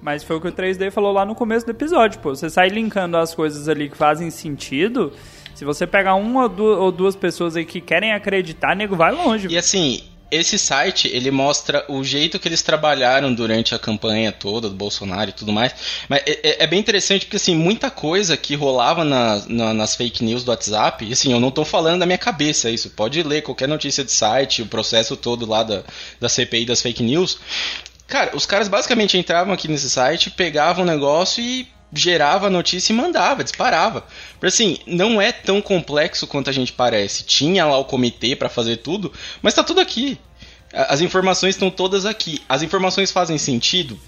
[0.00, 2.34] Mas foi o que o 3D falou lá no começo do episódio, pô.
[2.34, 5.12] Você sai linkando as coisas ali que fazem sentido.
[5.54, 9.48] Se você pegar uma ou duas pessoas aí que querem acreditar, nego vai longe.
[9.48, 14.68] E assim, esse site ele mostra o jeito que eles trabalharam durante a campanha toda
[14.68, 15.74] do Bolsonaro e tudo mais.
[16.08, 19.96] Mas é, é, é bem interessante porque assim muita coisa que rolava na, na, nas
[19.96, 22.90] fake news do WhatsApp, assim eu não estou falando da minha cabeça isso.
[22.90, 25.82] Pode ler qualquer notícia de site, o processo todo lá da,
[26.20, 27.38] da CPI das fake news.
[28.06, 32.92] Cara, os caras basicamente entravam aqui nesse site, pegavam o negócio e gerava a notícia
[32.92, 34.06] e mandava, disparava.
[34.32, 37.24] Porque assim, não é tão complexo quanto a gente parece.
[37.24, 40.18] Tinha lá o comitê para fazer tudo, mas tá tudo aqui.
[40.72, 42.42] As informações estão todas aqui.
[42.48, 43.98] As informações fazem sentido.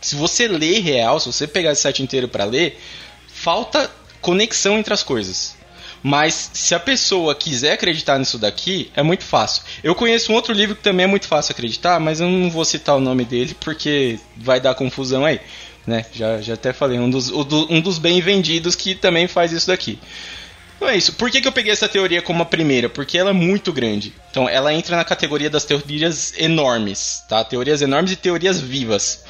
[0.00, 2.80] Se você ler real, se você pegar esse site inteiro para ler,
[3.28, 5.56] falta conexão entre as coisas.
[6.02, 9.62] Mas se a pessoa quiser acreditar nisso daqui, é muito fácil.
[9.82, 12.64] Eu conheço um outro livro que também é muito fácil acreditar, mas eu não vou
[12.64, 15.40] citar o nome dele porque vai dar confusão aí.
[15.86, 16.04] Né?
[16.12, 19.98] Já, já até falei, um dos, um dos bem vendidos que também faz isso daqui.
[20.76, 21.14] Então é isso.
[21.14, 22.88] Por que, que eu peguei essa teoria como a primeira?
[22.88, 24.12] Porque ela é muito grande.
[24.30, 27.42] Então ela entra na categoria das teorias enormes, tá?
[27.42, 29.24] Teorias enormes e teorias vivas.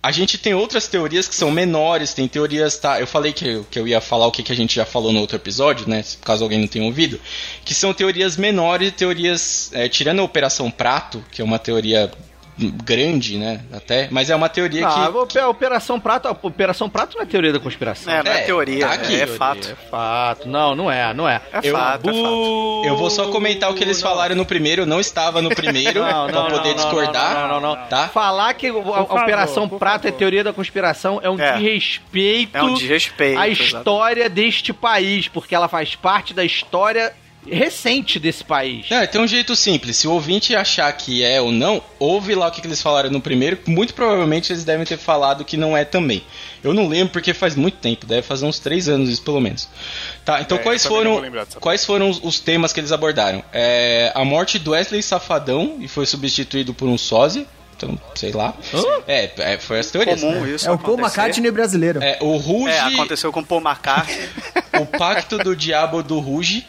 [0.00, 3.00] A gente tem outras teorias que são menores, tem teorias, tá?
[3.00, 5.18] Eu falei que que eu ia falar o que, que a gente já falou no
[5.18, 6.04] outro episódio, né?
[6.22, 7.20] Caso alguém não tenha ouvido.
[7.64, 9.70] Que são teorias menores, teorias.
[9.72, 12.12] É, tirando a Operação Prato, que é uma teoria
[12.58, 13.60] grande, né?
[13.72, 17.26] Até, mas é uma teoria ah, que, A Operação Prato, a Operação Prato não é
[17.26, 18.12] teoria da conspiração.
[18.12, 19.70] É, não é, é teoria, tá aqui, é, é fato.
[19.70, 20.48] É fato.
[20.48, 21.40] Não, não é, não é.
[21.52, 22.82] É eu, fato, é fato.
[22.86, 24.08] Eu vou só comentar o que eles não.
[24.08, 27.34] falaram no primeiro, eu não estava no primeiro não, não, pra poder não, discordar.
[27.34, 28.08] Não, não, não, Tá?
[28.08, 30.14] Falar que a, Operação Prato favor.
[30.14, 31.58] é teoria da conspiração é um é.
[31.58, 34.46] desrespeito, é um desrespeito à história exatamente.
[34.46, 37.12] deste país, porque ela faz parte da história
[37.50, 38.86] recente desse país.
[38.90, 39.96] É, tem um jeito simples.
[39.96, 43.20] Se o ouvinte achar que é ou não, ouve lá o que, eles falaram no
[43.20, 43.58] primeiro.
[43.66, 46.24] Muito provavelmente eles devem ter falado que não é também.
[46.62, 49.68] Eu não lembro porque faz muito tempo, deve fazer uns três anos isso pelo menos.
[50.24, 51.22] Tá, então é, quais foram
[51.60, 53.42] quais foram os, os, temas que eles abordaram?
[53.52, 57.46] É, a morte do Wesley Safadão e foi substituído por um sósia.
[57.76, 58.54] Então, sei lá.
[59.06, 60.20] É, é, foi as teorias.
[60.20, 60.50] Comum né?
[60.50, 62.02] isso é o Paul McCartney brasileiro.
[62.02, 62.72] É, o Ruge.
[62.72, 64.28] É, aconteceu com o Paul McCartney.
[64.80, 66.66] o Pacto do Diabo do Ruge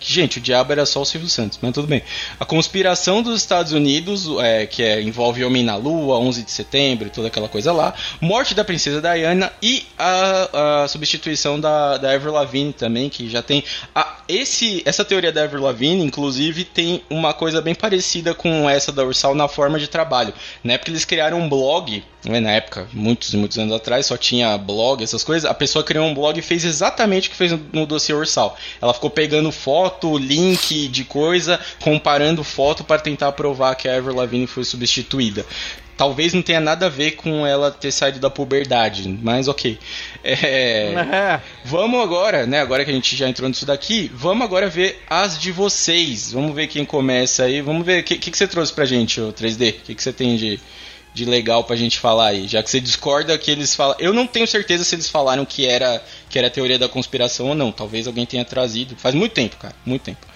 [0.00, 2.02] Gente, o diabo era só o Silvio Santos, mas tudo bem.
[2.38, 7.08] A conspiração dos Estados Unidos, é, que é, envolve Homem na Lua, 11 de setembro
[7.08, 7.94] e toda aquela coisa lá.
[8.20, 13.42] Morte da Princesa Diana e a, a substituição da, da Avril Lavigne também, que já
[13.42, 13.64] tem...
[13.94, 18.92] A, esse, essa teoria da Avril Lavigne, inclusive, tem uma coisa bem parecida com essa
[18.92, 20.32] da Ursal na forma de trabalho.
[20.62, 24.16] Na época eles criaram um blog, né, na época, muitos e muitos anos atrás, só
[24.16, 25.50] tinha blog, essas coisas.
[25.50, 28.56] A pessoa criou um blog e fez exatamente o que fez no, no dossiê Ursal.
[28.82, 33.96] Ela ficou pegando fotos foto, link de coisa, comparando foto para tentar provar que a
[33.96, 35.46] Avril Lavigne foi substituída.
[35.96, 39.78] Talvez não tenha nada a ver com ela ter saído da puberdade, mas ok.
[40.22, 41.40] É, é.
[41.64, 42.60] Vamos agora, né?
[42.60, 46.30] Agora que a gente já entrou nisso daqui, vamos agora ver as de vocês.
[46.32, 47.60] Vamos ver quem começa aí.
[47.60, 49.70] Vamos ver o que, que, que, você trouxe pra gente, o 3D.
[49.70, 50.60] O que, que você tem de,
[51.18, 52.46] de legal pra gente falar aí?
[52.46, 53.96] Já que você discorda que eles falam.
[53.98, 57.54] Eu não tenho certeza se eles falaram que era que era teoria da conspiração ou
[57.54, 57.72] não.
[57.72, 58.96] Talvez alguém tenha trazido.
[58.96, 59.74] Faz muito tempo, cara.
[59.84, 60.26] Muito tempo.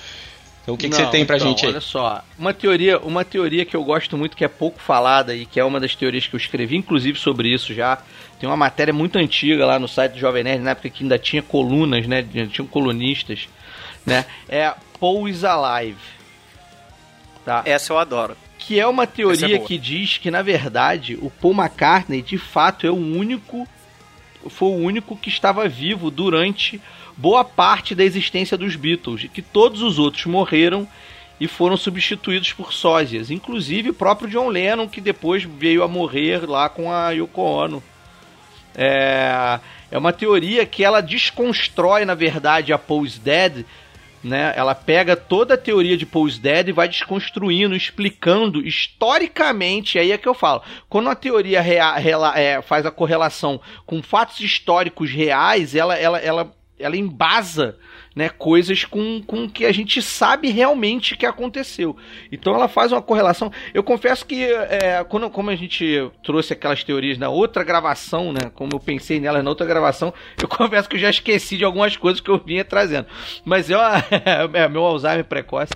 [0.62, 1.73] Então o que, não, que você tem pra então, gente aí?
[1.73, 5.45] Olha só, uma teoria, uma teoria que eu gosto muito, que é pouco falada e
[5.45, 7.99] que é uma das teorias que eu escrevi, inclusive sobre isso já.
[8.38, 11.18] Tem uma matéria muito antiga lá no site do Jovem Nerd, na época que ainda
[11.18, 12.25] tinha colunas, né?
[12.51, 13.49] Tinham colunistas,
[14.05, 14.25] né?
[14.49, 15.99] É Paul is Alive.
[17.45, 17.62] Tá?
[17.64, 18.37] Essa eu adoro.
[18.66, 22.87] Que é uma teoria é que diz que, na verdade, o Paul McCartney, de fato,
[22.87, 23.66] é o único
[24.48, 26.81] foi o único que estava vivo durante
[27.16, 30.88] boa parte da existência dos Beatles, e que todos os outros morreram
[31.40, 36.48] e foram substituídos por sósias, inclusive o próprio John Lennon, que depois veio a morrer
[36.48, 37.83] lá com a Yoko Ono.
[38.75, 43.64] É, é uma teoria que ela desconstrói, na verdade, a Paul's Dead
[44.23, 44.53] né?
[44.57, 49.99] Ela pega toda a teoria de Paul's Dead e vai desconstruindo, explicando historicamente.
[49.99, 50.63] Aí é que eu falo.
[50.89, 51.95] Quando a teoria rea,
[52.37, 57.77] é, faz a correlação com fatos históricos reais, ela, ela, ela, ela embasa
[58.14, 61.96] né, coisas com, com que a gente sabe realmente que aconteceu.
[62.31, 63.51] Então ela faz uma correlação.
[63.72, 68.51] Eu confesso que é, quando como a gente trouxe aquelas teorias na outra gravação, né,
[68.55, 71.96] como eu pensei nelas na outra gravação, eu confesso que eu já esqueci de algumas
[71.96, 73.07] coisas que eu vinha trazendo.
[73.44, 73.79] Mas eu,
[74.53, 75.72] é meu Alzheimer precoce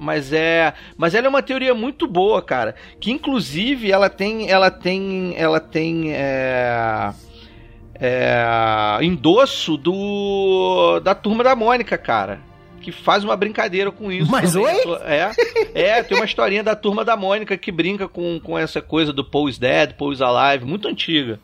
[0.00, 4.70] mas é, mas ela é uma teoria muito boa, cara, que inclusive ela tem, ela
[4.70, 7.12] tem, ela tem é
[8.00, 12.40] é, endosso do da turma da Mônica, cara.
[12.80, 14.30] Que faz uma brincadeira com isso.
[14.30, 14.86] Mas também.
[14.86, 14.98] oi?
[15.02, 15.30] É,
[15.74, 19.22] é, tem uma historinha da turma da Mônica que brinca com, com essa coisa do
[19.22, 21.38] Paul's Dead, Paul's Alive, muito antiga.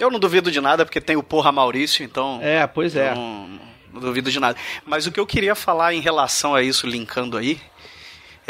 [0.00, 2.40] Eu não duvido de nada, porque tem o Porra Maurício, então.
[2.42, 3.14] É, pois é.
[3.14, 3.48] Não,
[3.92, 4.58] não duvido de nada.
[4.84, 7.60] Mas o que eu queria falar em relação a isso, linkando aí,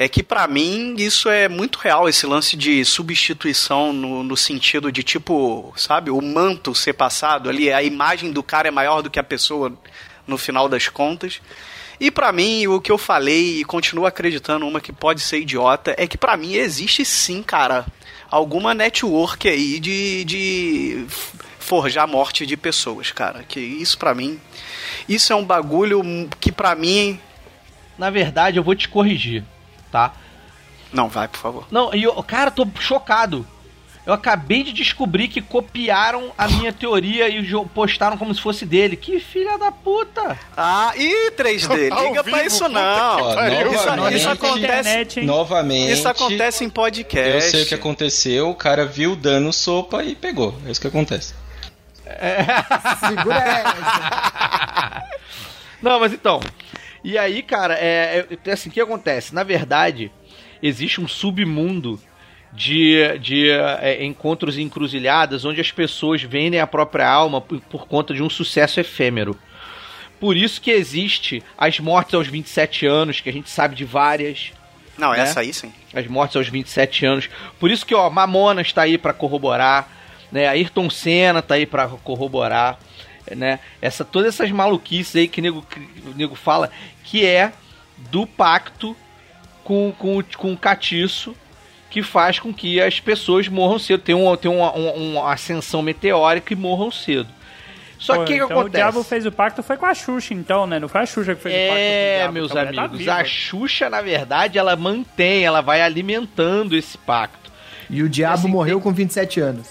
[0.03, 4.91] é que para mim isso é muito real, esse lance de substituição no, no, sentido
[4.91, 9.11] de tipo, sabe, o manto ser passado ali, a imagem do cara é maior do
[9.11, 9.73] que a pessoa
[10.27, 11.41] no final das contas.
[12.01, 15.95] E para mim, o que eu falei e continuo acreditando uma que pode ser idiota
[15.97, 17.87] é que para mim existe sim, cara,
[18.29, 21.07] alguma network aí de, de
[21.61, 23.45] forjar morte de pessoas, cara.
[23.45, 24.41] Que isso para mim,
[25.09, 26.03] isso é um bagulho
[26.41, 27.21] que para mim
[27.97, 29.45] na verdade, eu vou te corrigir
[29.93, 30.13] tá?
[30.93, 31.67] Não, vai, por favor.
[31.71, 33.47] Não, e eu, cara, tô chocado.
[34.05, 37.41] Eu acabei de descobrir que copiaram a minha teoria e
[37.73, 38.97] postaram como se fosse dele.
[38.97, 40.37] Que filha da puta!
[40.57, 42.81] Ah, ih, 3D, Ao liga pra isso não.
[42.83, 44.59] Ó, Isso, acontece.
[44.59, 45.93] Internet, novamente.
[45.93, 47.33] Isso acontece em podcast.
[47.33, 50.53] Eu sei o que aconteceu, o cara viu dando sopa e pegou.
[50.67, 51.35] É isso que acontece.
[53.09, 55.05] Segura essa.
[55.81, 56.41] Não, mas então.
[57.05, 59.35] E aí, cara, é, é assim, o que acontece?
[59.35, 60.11] Na verdade,
[60.63, 62.01] existe um submundo
[62.53, 67.87] de, de é, encontros e encruzilhadas onde as pessoas vendem a própria alma por, por
[67.87, 69.37] conta de um sucesso efêmero.
[70.21, 74.53] Por isso que existe as mortes aos 27 anos, que a gente sabe de várias.
[74.97, 75.21] Não, né?
[75.21, 75.73] essa aí sim.
[75.93, 77.29] As mortes aos 27 anos.
[77.59, 79.89] Por isso que, ó, Mamonas tá aí pra corroborar,
[80.31, 80.47] né?
[80.47, 82.79] Ayrton Senna tá aí pra corroborar,
[83.37, 83.59] né?
[83.81, 86.71] Essa, todas essas maluquices aí que o nego, que o nego fala,
[87.05, 87.53] que é
[88.11, 88.97] do pacto
[89.65, 91.37] com, com, o- com o catiço
[91.89, 94.01] que faz com que as pessoas morram cedo.
[94.03, 97.29] Tem, um, tem uma, uma, uma ascensão meteórica e morram cedo.
[97.99, 98.77] Só Pô, que o que então o acontece?
[98.83, 100.81] diabo fez o pacto foi com a Xuxa, então, né?
[100.81, 103.07] Não foi a Xuxa que fez o pacto com o É, meus então tá amigos,
[103.09, 107.53] a Xuxa, na verdade, ela mantém, ela vai alimentando esse pacto.
[107.89, 109.69] E o diabo Assim, morreu com 27 anos.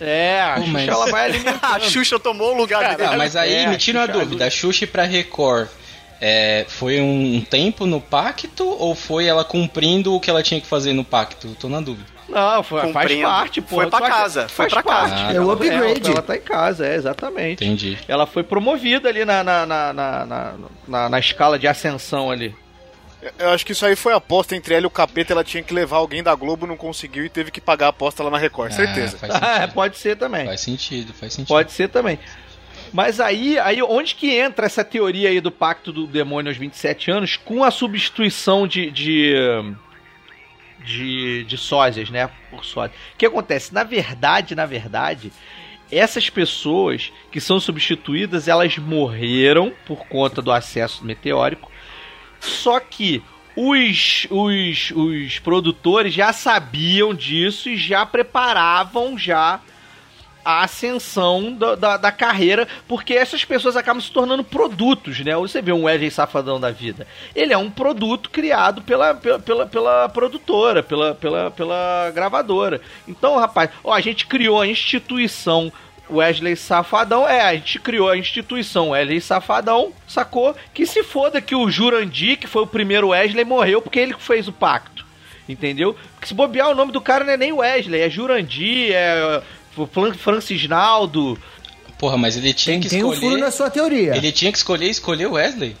[0.00, 1.30] É, a Pô, Xuxa mas- ela vai
[1.62, 3.08] a Xuxa tomou o lugar dele.
[3.12, 4.46] Ah, mas aí é, me tira uma dúvida.
[4.46, 5.68] A Xuxa pra Record
[6.20, 10.66] é, foi um tempo no pacto ou foi ela cumprindo o que ela tinha que
[10.66, 11.56] fazer no pacto?
[11.60, 12.08] Tô na dúvida.
[12.28, 13.74] Não, foi, faz parte, pô.
[13.76, 15.10] Foi pra casa, foi pra parte.
[15.10, 15.32] casa.
[15.36, 16.00] É o Ela- upgrade.
[16.06, 17.64] Ela, ela tá em casa, é, exatamente.
[17.64, 17.98] Entendi.
[18.06, 20.52] Ela foi promovida ali na, na, na, na, na,
[20.86, 22.54] na- na escala de ascensão ali.
[23.38, 25.32] Eu acho que isso aí foi aposta entre ela e o capeta.
[25.32, 28.22] Ela tinha que levar alguém da Globo, não conseguiu e teve que pagar a aposta
[28.22, 29.18] lá na Record, certeza.
[29.40, 30.46] Ah, É, pode ser também.
[30.46, 31.48] Faz sentido, faz sentido.
[31.48, 32.18] Pode ser também.
[32.92, 37.10] Mas aí, aí onde que entra essa teoria aí do pacto do demônio aos 27
[37.10, 39.34] anos com a substituição de de,
[40.84, 42.28] de, de sósias, né?
[42.50, 42.98] Por sósias.
[43.14, 43.72] O que acontece?
[43.72, 45.30] Na verdade, na verdade,
[45.90, 51.70] essas pessoas que são substituídas, elas morreram por conta do acesso meteórico.
[52.40, 53.22] Só que
[53.54, 59.60] os, os, os produtores já sabiam disso e já preparavam já
[60.44, 65.36] a ascensão da, da, da carreira, porque essas pessoas acabam se tornando produtos, né?
[65.36, 67.06] Você vê um Wesley Safadão da vida.
[67.34, 72.80] Ele é um produto criado pela, pela, pela, pela produtora, pela, pela, pela gravadora.
[73.06, 75.70] Então, rapaz, ó, a gente criou a instituição
[76.12, 77.28] Wesley Safadão.
[77.28, 80.54] É, a gente criou a instituição Wesley Safadão, sacou?
[80.74, 84.48] Que se foda que o Jurandir, que foi o primeiro Wesley, morreu porque ele fez
[84.48, 85.04] o pacto.
[85.48, 85.96] Entendeu?
[86.14, 89.42] Porque se bobear o nome do cara não é nem Wesley, é Jurandir, é
[89.92, 91.36] Fran- Francisnaldo.
[91.98, 93.30] Porra, mas ele tinha Tem, que tem um escolher.
[93.30, 94.16] furo na sua teoria.
[94.16, 95.76] Ele tinha que escolher escolher o Wesley.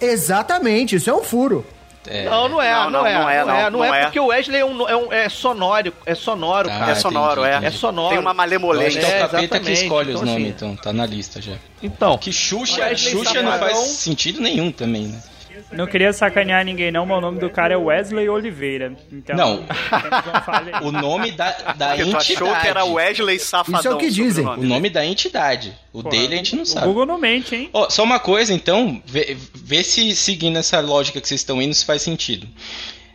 [0.00, 1.64] Exatamente, isso é um furo.
[2.06, 2.24] É.
[2.24, 4.00] Não, não é, Não, não, não, é, não é, não é, não, não não é,
[4.00, 4.04] é.
[4.04, 6.92] porque o Wesley é, um, é, um- é sonoro, é sonoro, Ah, cara.
[6.92, 7.56] é sonoro, entendi, é.
[7.58, 7.66] entendi.
[7.66, 8.08] É sonoro.
[8.10, 9.00] Tem uma malemolência.
[9.00, 10.54] é o É, capeta que exatamente, escolhe os então, nomes, assim.
[10.54, 11.54] então, tá na lista já.
[11.82, 15.22] Então, Que Xuxa, Xuxa não faz sentido nenhum também, né?
[15.72, 18.96] Não queria sacanear ninguém não, mas o nome do cara é Wesley Oliveira.
[19.12, 19.64] Então, Não.
[20.82, 22.92] O nome da, da Porque tu achou que era entidade.
[22.92, 23.78] Wesley Safadão.
[23.80, 24.46] Isso é o que dizem.
[24.46, 25.74] O nome da entidade.
[25.92, 26.86] O Pô, dele a gente não o sabe.
[26.86, 27.70] Google não mente, hein?
[27.72, 31.74] Ó, só uma coisa, então, vê, vê se seguindo essa lógica que vocês estão indo,
[31.74, 32.46] se faz sentido.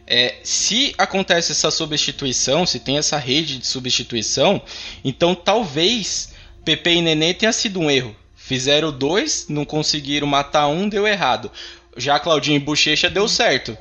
[0.07, 4.61] É, se acontece essa substituição, se tem essa rede de substituição,
[5.05, 6.33] então talvez
[6.65, 8.15] Pepe e Nenê tenha sido um erro.
[8.35, 11.51] Fizeram dois, não conseguiram matar um, deu errado.
[11.99, 13.77] Já Claudinho e Bochecha deu certo.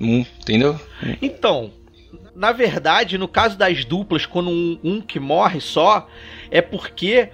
[0.00, 0.78] Um, entendeu?
[1.22, 1.72] Então,
[2.34, 6.06] na verdade, no caso das duplas, quando um, um que morre só,
[6.50, 7.30] é porque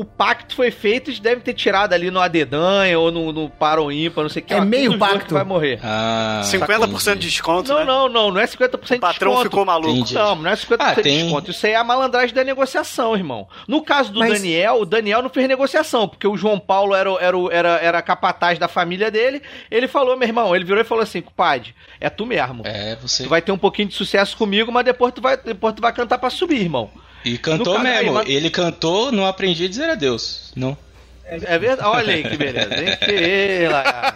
[0.00, 3.50] o pacto foi feito e eles devem ter tirado ali no adedanha ou no, no
[3.50, 4.54] para ou ímpar, não sei o que.
[4.54, 5.26] É meio pacto.
[5.26, 5.78] que vai morrer.
[5.82, 7.84] Ah, 50% de desconto, Não, né?
[7.84, 9.42] não, não, não é 50% O patrão de desconto.
[9.42, 9.90] ficou maluco.
[9.90, 10.14] Entendi.
[10.14, 11.50] Não, não é 50% Ah, de tem- desconto.
[11.50, 13.46] Isso aí é a malandragem da negociação, irmão.
[13.68, 17.10] No caso do Mas- Daniel, o Daniel não fez negociação, porque o João Paulo era,
[17.20, 19.42] era, o- era, era capataz da família dele.
[19.70, 22.62] Ele falou, meu irmão, ele virou e falou assim: compadre, é tu mesmo.
[22.64, 23.24] É, você.
[23.24, 25.92] Tu vai ter um pouquinho de sucesso comigo, mas depois tu vai, depois tu vai
[25.92, 26.90] cantar pra subir, irmão.
[27.24, 28.20] E cantou No mesmo.
[28.26, 30.52] Ele cantou, não aprendi a dizer adeus.
[30.56, 30.76] Não.
[31.24, 31.88] É verdade.
[31.88, 32.96] Olha aí que beleza, hein?
[33.04, 34.14] Que lá.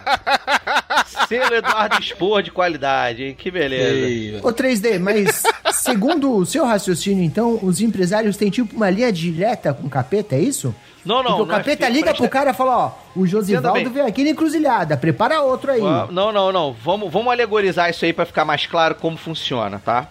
[1.29, 3.35] Selo Eduardo Expor de qualidade, hein?
[3.37, 4.05] Que beleza.
[4.07, 5.43] Ei, Ô 3D, mas
[5.73, 10.35] segundo o seu raciocínio, então, os empresários têm tipo uma linha direta com o capeta,
[10.35, 10.75] é isso?
[11.05, 11.23] Não, não.
[11.37, 13.89] Porque o não é capeta fi- liga presta- pro cara e fala, ó, o Josivaldo
[13.91, 15.79] veio aqui na encruzilhada, prepara outro aí.
[15.81, 16.73] Não, não, não.
[16.73, 20.09] Vamos, vamos alegorizar isso aí pra ficar mais claro como funciona, tá?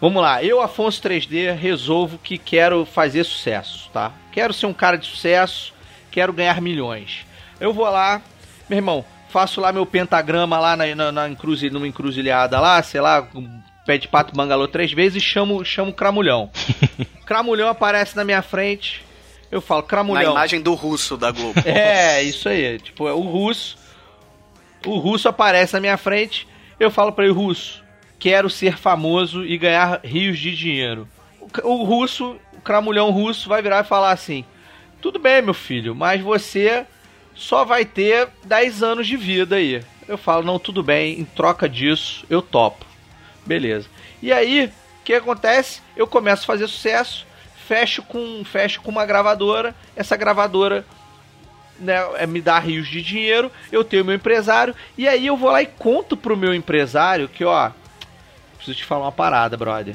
[0.00, 0.42] Vamos lá.
[0.42, 4.12] Eu, Afonso 3D, resolvo que quero fazer sucesso, tá?
[4.30, 5.72] Quero ser um cara de sucesso,
[6.10, 7.26] quero ganhar milhões.
[7.58, 8.20] Eu vou lá,
[8.68, 11.28] meu irmão, faço lá meu pentagrama lá na, na, na
[11.72, 13.48] numa encruzilhada lá, sei lá, com
[13.86, 16.50] pé de pato bangalô três vezes e chamo, chamo Cramulhão.
[17.24, 19.04] Cramulhão aparece na minha frente.
[19.50, 20.32] Eu falo, Na Cramulhão.
[20.32, 21.60] imagem do russo da Globo.
[21.64, 22.78] É, isso aí.
[22.80, 23.78] Tipo, é o russo.
[24.84, 26.46] O russo aparece na minha frente.
[26.78, 27.82] Eu falo pra ele, russo,
[28.18, 31.08] quero ser famoso e ganhar rios de dinheiro.
[31.62, 34.44] O, o russo, o cramulhão russo, vai virar e falar assim:
[35.00, 36.86] Tudo bem, meu filho, mas você
[37.36, 39.82] só vai ter 10 anos de vida aí.
[40.08, 42.86] Eu falo, não, tudo bem, em troca disso, eu topo.
[43.44, 43.88] Beleza.
[44.22, 44.66] E aí,
[45.00, 45.82] o que acontece?
[45.96, 47.26] Eu começo a fazer sucesso,
[47.66, 50.86] fecho com, fecho com uma gravadora, essa gravadora
[51.78, 55.50] né, é, me dá rios de dinheiro, eu tenho meu empresário, e aí eu vou
[55.50, 57.70] lá e conto pro meu empresário que, ó,
[58.66, 59.94] preciso te falar uma parada, brother.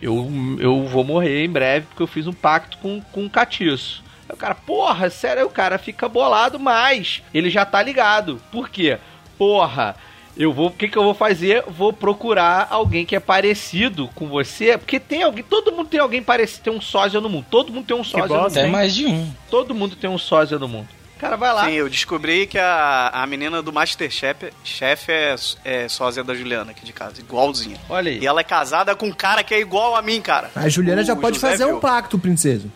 [0.00, 0.30] Eu,
[0.60, 4.04] eu vou morrer em breve porque eu fiz um pacto com, com um catiço.
[4.28, 8.40] Aí o cara, porra, sério, o cara fica bolado, mas ele já tá ligado.
[8.52, 8.98] Por quê?
[9.36, 9.96] Porra,
[10.36, 10.68] eu vou.
[10.68, 11.64] O que, que eu vou fazer?
[11.66, 14.78] Vou procurar alguém que é parecido com você.
[14.78, 15.42] Porque tem alguém.
[15.42, 17.46] Todo mundo tem alguém parecido, tem um sósia no mundo.
[17.50, 18.46] Todo mundo tem um sósia no mundo.
[18.46, 18.70] Até hein?
[18.70, 19.32] mais de um.
[19.50, 20.88] Todo mundo tem um sósia no mundo.
[21.18, 21.64] Cara vai lá.
[21.64, 26.70] Sim, eu descobri que a, a menina do Masterchef chef é, é sósia da Juliana
[26.70, 27.76] aqui de casa, igualzinha.
[27.88, 28.18] Olha aí.
[28.20, 30.50] E ela é casada com um cara que é igual a mim, cara.
[30.54, 31.80] A Juliana O já pode José fazer um viu.
[31.80, 32.70] pacto, princeso.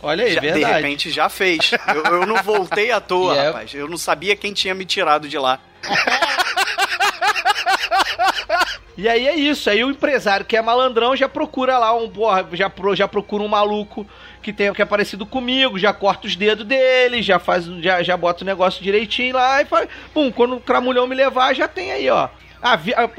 [0.00, 0.74] Olha aí, Já- de verdade.
[0.82, 1.72] repente já fez.
[1.94, 3.74] Eu, eu não voltei à toa, E é- rapaz.
[3.74, 5.58] Eu não sabia quem tinha me tirado de lá.
[8.96, 9.68] E aí é isso.
[9.68, 13.42] Aí o empresário que é malandrão já procura lá um, porra, já, pro- já procura
[13.42, 14.06] um maluco
[14.44, 18.14] que tem que é parecido comigo, já corta os dedos dele, já faz, já, já
[18.14, 19.88] bota o negócio direitinho lá e faz.
[20.12, 22.28] Pum, quando o cramulhão me levar, já tem aí, ó.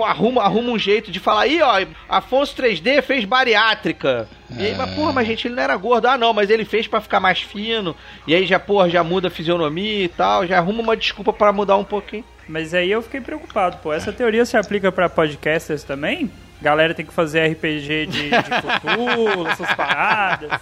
[0.04, 1.86] Arruma, arruma um jeito de falar aí, ó.
[2.08, 4.28] Afonso 3D fez bariátrica.
[4.58, 6.08] E aí, mas porra, mas gente, ele não era gordo.
[6.08, 7.96] Ah, não, mas ele fez pra ficar mais fino.
[8.26, 10.48] E aí já, porra, já muda a fisionomia e tal.
[10.48, 12.26] Já arruma uma desculpa pra mudar um pouquinho.
[12.48, 13.94] Mas aí eu fiquei preocupado, pô.
[13.94, 16.32] Essa teoria se aplica pra podcasters também?
[16.62, 18.32] Galera tem que fazer RPG de, de
[19.52, 20.60] essas paradas.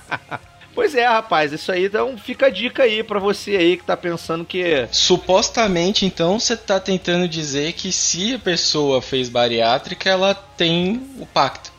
[0.73, 3.95] Pois é, rapaz, isso aí então fica a dica aí pra você aí que tá
[3.95, 4.87] pensando que.
[4.91, 11.25] Supostamente, então, você tá tentando dizer que se a pessoa fez bariátrica, ela tem o
[11.25, 11.71] pacto.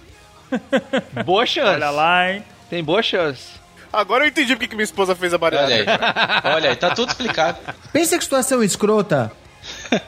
[1.24, 1.68] Boa chance.
[1.68, 2.44] Olha lá, hein?
[2.70, 3.42] Tem boa chance.
[3.92, 5.84] Agora eu entendi porque que minha esposa fez a Olha aí.
[5.84, 6.42] bariátrica.
[6.54, 7.58] Olha aí, tá tudo explicado.
[7.92, 9.30] Pensa que situação escrota.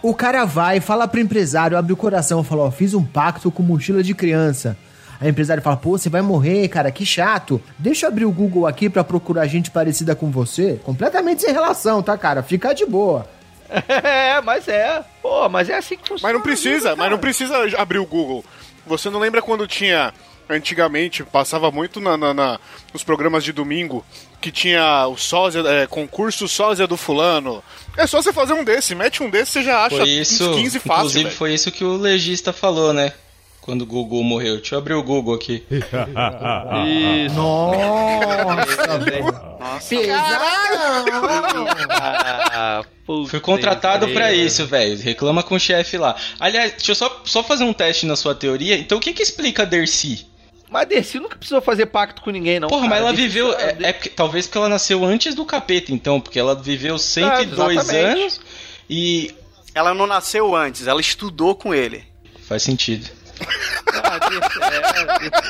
[0.02, 3.62] O cara vai, fala pro empresário, abre o coração, fala, ó, fiz um pacto com
[3.62, 4.76] mochila de criança.
[5.20, 7.60] Aí o empresário fala, pô, você vai morrer, cara, que chato.
[7.78, 10.80] Deixa eu abrir o Google aqui pra procurar gente parecida com você.
[10.84, 12.42] Completamente sem relação, tá, cara?
[12.42, 13.26] Fica de boa.
[13.88, 15.02] É, mas é.
[15.20, 16.20] Pô, mas é assim que funciona.
[16.22, 16.96] Mas não precisa, cara.
[16.96, 18.44] mas não precisa abrir o Google.
[18.86, 20.14] Você não lembra quando tinha,
[20.48, 22.60] antigamente, passava muito na, na- na-
[22.92, 24.04] nos programas de domingo,
[24.40, 27.60] que tinha o sósia, é, concurso sósia do fulano.
[27.96, 30.56] É só você fazer um desse, mete um desse, você já acha Foi isso, uns
[30.56, 31.36] 15 fácil, inclusive velho.
[31.36, 33.12] foi isso que o legista falou, né?
[33.66, 34.56] Quando o Google morreu.
[34.56, 35.62] Deixa eu abrir o Google aqui.
[37.26, 37.34] Isso.
[37.34, 39.24] Nossa, velho.
[39.58, 41.66] Nossa, Pesadão!
[41.90, 42.84] Ah,
[43.28, 44.46] Fui contratado pra ideia.
[44.46, 44.98] isso, velho.
[45.00, 46.14] Reclama com o chefe lá.
[46.40, 48.76] Aliás, deixa eu só, só fazer um teste na sua teoria.
[48.78, 50.26] Então, o que que explica a Dercy?
[50.70, 52.68] Mas a Dercy nunca precisou fazer pacto com ninguém, não.
[52.68, 52.90] Porra, cara.
[52.90, 53.52] mas ela viveu.
[53.54, 56.20] É, é porque- talvez porque ela nasceu antes do capeta, então.
[56.20, 58.20] Porque ela viveu 102 exatamente.
[58.20, 58.40] anos
[58.90, 59.34] e.
[59.74, 62.04] ela não nasceu antes, ela estudou com ele.
[62.48, 63.08] Faz sentido.
[63.98, 64.18] Ah,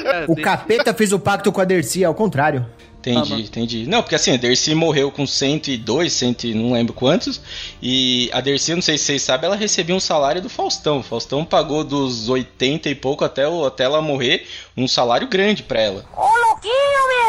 [0.04, 2.64] é, é, O capeta fez o pacto com a Dercy, ao contrário.
[3.10, 3.86] Entendi, entendi.
[3.86, 7.40] Não, porque assim, a Dercy morreu com 102, 100, e não lembro quantos.
[7.82, 10.98] E a Dercy, não sei se vocês sabem, ela recebia um salário do Faustão.
[10.98, 14.46] O Faustão pagou dos 80 e pouco até, o- até ela morrer
[14.76, 16.04] um salário grande pra ela.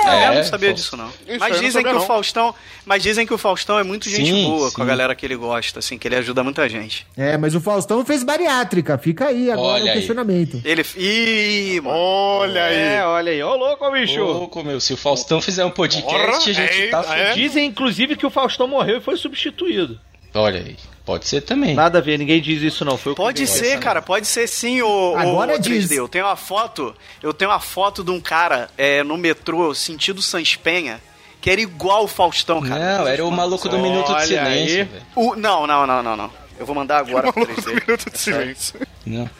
[0.06, 0.74] eu É, não sabia Faustão.
[0.74, 1.08] disso, não.
[1.08, 2.08] Isso eu mas não dizem sabia, que o não.
[2.08, 2.56] Faustão.
[2.86, 4.90] Mas dizem que o Faustão é muito gente Sim, boa com a sim.
[4.90, 7.06] galera que ele gosta, assim, que ele ajuda muita gente.
[7.18, 8.98] É, mas o Faustão fez bariátrica.
[8.98, 9.94] Fica aí agora Olha o aí.
[9.96, 10.62] questionamento.
[10.64, 10.86] Ele.
[10.96, 11.98] Ih, mano.
[11.98, 12.76] Olha aí.
[12.78, 13.44] É, olha aí.
[13.44, 14.22] Ô, louco, bicho.
[14.24, 14.80] Louco, meu.
[14.80, 17.34] Se o Faustão fizer um podcast, Porra, a gente é, tá é.
[17.34, 19.99] Dizem, inclusive, que o Faustão morreu e foi substituído.
[20.34, 20.76] Olha aí.
[21.05, 21.74] Pode ser também.
[21.74, 22.97] Nada a ver, ninguém diz isso, não.
[22.97, 25.61] Foi o que Pode ser, cara, pode ser sim, o, Agora o 3D.
[25.61, 25.91] diz.
[25.91, 26.93] Eu tenho uma foto,
[27.24, 30.99] eu tenho uma foto de um cara é, no metrô, sentido Sans Penha,
[31.39, 32.97] que era igual o Faustão, cara.
[32.97, 34.89] Não, era o maluco do Minuto de Olha Silêncio.
[35.15, 36.30] O- não, não, não, não, não.
[36.59, 37.86] Eu vou mandar agora pro Maluco do 3D.
[37.88, 38.80] minuto de silêncio.
[39.05, 39.30] Não.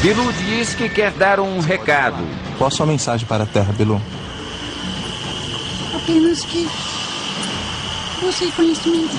[0.00, 2.24] Bilu diz que quer dar um recado.
[2.56, 4.00] Qual a sua mensagem para a Terra, Bilu?
[5.92, 6.68] Apenas que
[8.20, 9.16] busque conhecimento.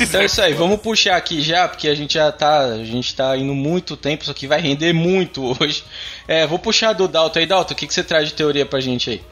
[0.00, 3.14] Então é isso aí, vamos puxar aqui já, porque a gente já tá, a gente
[3.14, 5.84] tá indo muito tempo, isso aqui vai render muito hoje.
[6.26, 8.80] É, vou puxar do Dalton aí, Dalton, o que, que você traz de teoria pra
[8.80, 9.22] gente aí?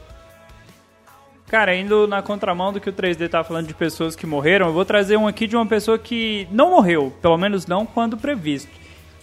[1.51, 4.73] Cara, indo na contramão do que o 3D tá falando de pessoas que morreram, eu
[4.73, 8.69] vou trazer um aqui de uma pessoa que não morreu, pelo menos não quando previsto.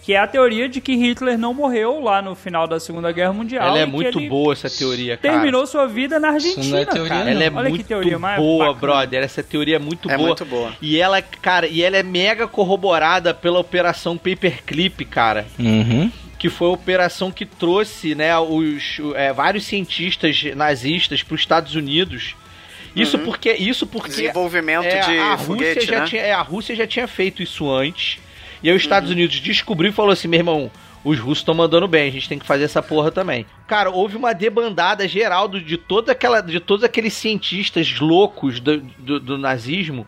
[0.03, 3.33] Que é a teoria de que Hitler não morreu lá no final da Segunda Guerra
[3.33, 3.67] Mundial.
[3.67, 5.33] Ela é muito ele boa essa teoria, cara.
[5.35, 7.23] Terminou sua vida na Argentina, Isso não é teoria, cara.
[7.25, 7.31] não.
[7.31, 8.79] Ela é Olha muito que teoria mais boa, bacana.
[8.79, 9.23] brother.
[9.23, 10.27] Essa teoria é muito É boa.
[10.27, 10.71] muito boa.
[10.81, 15.45] E ela, cara, e ela é mega corroborada pela operação Paperclip, cara.
[15.59, 16.11] Uhum.
[16.39, 21.75] Que foi a operação que trouxe, né, os é, vários cientistas nazistas para os Estados
[21.75, 22.33] Unidos.
[22.95, 26.05] Isso porque, isso porque Desenvolvimento é, de a foguete, Rússia já né?
[26.07, 28.17] tinha, é, a Rússia já tinha feito isso antes.
[28.63, 30.71] E aí os Estados Unidos descobriu e falou assim, meu irmão,
[31.03, 33.45] os russos estão mandando bem, a gente tem que fazer essa porra também.
[33.67, 38.77] Cara, houve uma debandada geral do- de toda aquela, de todos aqueles cientistas loucos do,
[38.97, 40.05] do- do nazismo,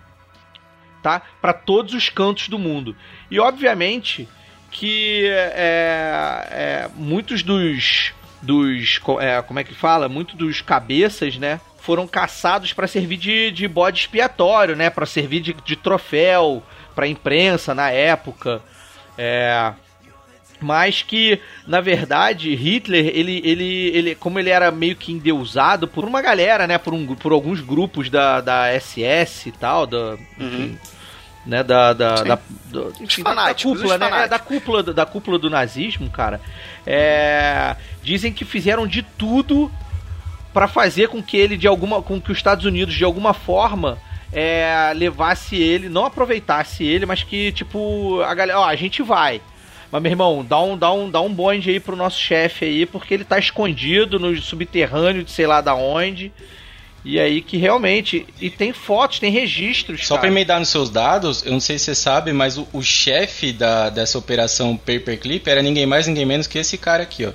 [1.03, 1.21] tá?
[1.41, 2.95] Para todos os cantos do mundo.
[3.29, 4.27] E obviamente
[4.71, 11.59] que é, é, muitos dos dos é, como é que fala, muitos dos cabeças, né?
[11.77, 14.89] Foram caçados para servir de, de bode expiatório, né?
[14.89, 16.63] Para servir de, de troféu
[16.95, 18.61] para imprensa na época.
[19.17, 19.73] É,
[20.59, 26.05] mas que na verdade Hitler ele, ele, ele como ele era meio que endeusado por
[26.05, 30.77] uma galera né por, um, por alguns grupos da, da SS e tal da enfim,
[31.45, 32.23] né da da, Sim.
[32.25, 32.39] da,
[32.69, 36.39] do- enfim, da- cúpula né É, da cúpula da cúpula do nazismo cara
[36.85, 39.71] é, dizem que fizeram de tudo
[40.53, 43.97] para fazer com que ele de alguma com que os Estados Unidos de alguma forma
[44.33, 49.41] é, levasse ele, não aproveitasse ele, mas que tipo a galera, ó, a gente vai.
[49.91, 52.85] Mas meu irmão, dá um dá um dá um bonde aí pro nosso chefe aí,
[52.85, 56.31] porque ele tá escondido no subterrâneo de sei lá da onde.
[57.03, 60.21] E aí que realmente e tem fotos, tem registros, Só cara.
[60.21, 63.51] pra emendar nos seus dados, eu não sei se você sabe, mas o, o chefe
[63.51, 67.31] da, dessa operação Paperclip era ninguém mais, ninguém menos que esse cara aqui, ó.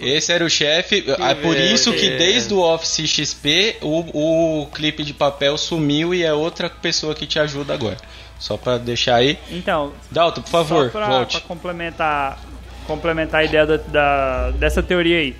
[0.00, 1.04] Esse era o chefe.
[1.18, 6.22] É por isso que desde o Office XP o, o clipe de papel sumiu e
[6.22, 7.96] é outra pessoa que te ajuda agora.
[8.38, 9.38] Só pra deixar aí.
[9.50, 11.38] Então, Dalton, por favor, Só pra, volte.
[11.38, 12.38] pra complementar,
[12.86, 15.36] complementar a ideia da, da- dessa teoria aí.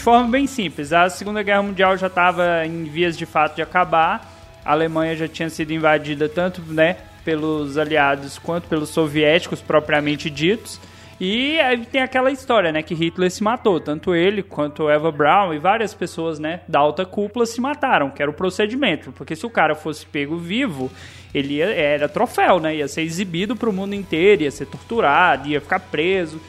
[0.00, 3.60] De forma bem simples, a Segunda Guerra Mundial já estava em vias de fato de
[3.60, 4.32] acabar.
[4.64, 10.80] A Alemanha já tinha sido invadida tanto né, pelos aliados quanto pelos soviéticos propriamente ditos.
[11.20, 15.52] E aí tem aquela história, né, que Hitler se matou, tanto ele quanto Eva Braun
[15.52, 19.44] e várias pessoas, né, da alta cúpula se mataram, que era o procedimento, porque se
[19.44, 20.90] o cara fosse pego vivo,
[21.34, 25.46] ele ia- era troféu, né, ia ser exibido para o mundo inteiro, ia ser torturado,
[25.46, 26.40] ia ficar preso.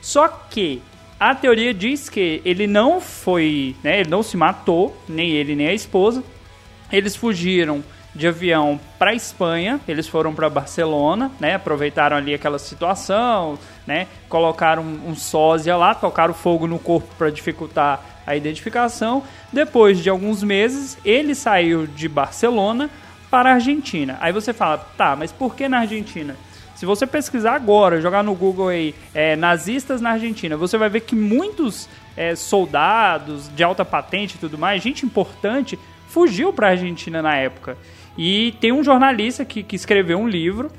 [0.00, 0.80] Só que
[1.30, 5.68] a teoria diz que ele não foi, né, ele não se matou, nem ele nem
[5.68, 6.24] a esposa.
[6.90, 11.54] Eles fugiram de avião para Espanha, eles foram para Barcelona, né?
[11.54, 13.56] Aproveitaram ali aquela situação,
[13.86, 14.08] né?
[14.28, 19.22] Colocaram um, sósia lá, tocaram fogo no corpo para dificultar a identificação.
[19.52, 22.90] Depois de alguns meses, ele saiu de Barcelona
[23.30, 24.18] para a Argentina.
[24.20, 26.36] Aí você fala, tá, mas por que na Argentina?
[26.82, 31.02] Se você pesquisar agora, jogar no Google aí, é, nazistas na Argentina, você vai ver
[31.02, 35.78] que muitos é, soldados de alta patente e tudo mais, gente importante,
[36.08, 37.78] fugiu para a Argentina na época.
[38.18, 40.72] E tem um jornalista que, que escreveu um livro,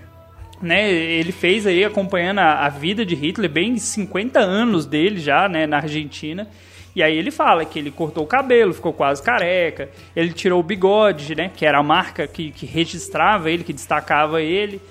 [0.61, 0.91] né?
[0.91, 5.65] Ele fez aí acompanhando a, a vida de Hitler, bem 50 anos dele já, né,
[5.65, 6.49] na Argentina.
[6.93, 10.63] E aí ele fala que ele cortou o cabelo, ficou quase careca, ele tirou o
[10.63, 14.81] bigode, né, que era a marca que, que registrava ele, que destacava ele.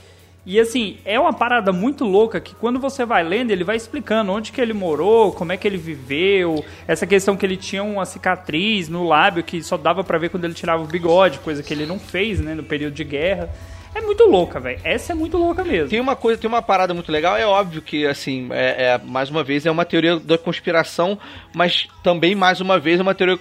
[0.44, 4.32] E assim, é uma parada muito louca que quando você vai lendo, ele vai explicando
[4.32, 8.04] onde que ele morou, como é que ele viveu, essa questão que ele tinha uma
[8.04, 11.72] cicatriz no lábio que só dava pra ver quando ele tirava o bigode, coisa que
[11.72, 13.50] ele não fez, né, no período de guerra.
[13.94, 14.80] É muito louca, velho.
[14.82, 15.90] Essa é muito louca mesmo.
[15.90, 17.36] Tem uma coisa, tem uma parada muito legal.
[17.36, 21.18] É óbvio que, assim, é, é, mais uma vez, é uma teoria da conspiração,
[21.54, 23.38] mas também, mais uma vez, é uma teoria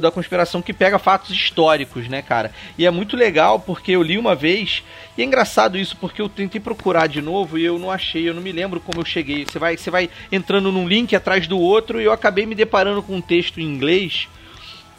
[0.00, 2.52] da conspiração que pega fatos históricos, né, cara?
[2.78, 4.84] E é muito legal porque eu li uma vez,
[5.16, 8.34] e é engraçado isso, porque eu tentei procurar de novo e eu não achei, eu
[8.34, 9.44] não me lembro como eu cheguei.
[9.44, 13.02] Você vai, você vai entrando num link atrás do outro e eu acabei me deparando
[13.02, 14.28] com um texto em inglês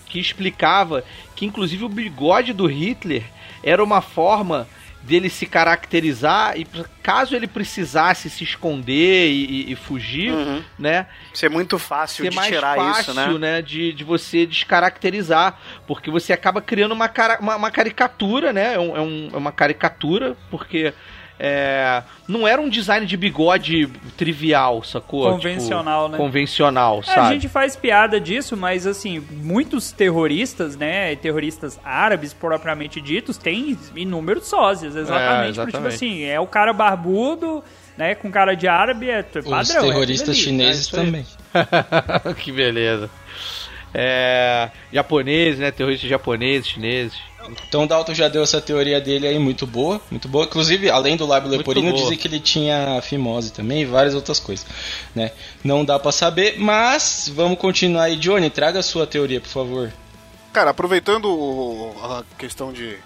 [0.09, 1.03] que explicava
[1.35, 3.23] que inclusive o bigode do Hitler
[3.63, 4.67] era uma forma
[5.01, 6.65] dele se caracterizar e
[7.01, 10.61] caso ele precisasse se esconder e, e- fugir, Uhum.
[10.77, 11.07] né?
[11.33, 13.61] Ser muito fácil Ser de mais tirar fácil, isso, né?
[13.61, 18.75] De, de você descaracterizar, porque você acaba criando uma, cara, uma, uma caricatura, né?
[18.75, 20.93] É, um- é um- é uma caricatura, porque
[21.39, 23.87] é, não era um design de bigode
[24.17, 25.31] trivial, sacou?
[25.31, 26.17] Convencional, tipo, né?
[26.17, 27.19] Convencional, É, sabe?
[27.19, 33.77] A gente faz piada disso, mas assim, muitos terroristas, né, terroristas árabes propriamente ditos, têm
[33.95, 35.55] inúmeros sósias, exatamente.
[35.55, 35.95] Porque, tipo exatamente.
[35.95, 37.63] assim, é o cara barbudo,
[37.97, 39.61] né, com cara de árabe, é padrão.
[39.61, 41.05] Os é terroristas chineses é isso aí.
[41.05, 41.25] também.
[42.35, 43.09] que beleza.
[43.93, 45.71] É, japoneses, né?
[45.71, 47.28] Terroristas japoneses, chineses.
[47.67, 50.45] Então o Dalton já deu essa teoria dele aí muito boa, muito boa.
[50.45, 52.01] Inclusive, além do lábio Muito leporino, boa.
[52.03, 54.65] dizem que ele tinha fimose também e várias outras coisas,
[55.15, 55.31] né?
[55.63, 58.15] Não dá pra saber, mas vamos continuar aí.
[58.17, 59.91] Johnny, traga a sua teoria, por favor.
[60.53, 62.97] Cara, aproveitando o- a questão de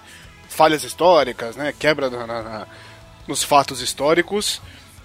[0.50, 2.68] falhas históricas, né, quebra na- na- na-
[3.28, 4.62] nos fatos históricos,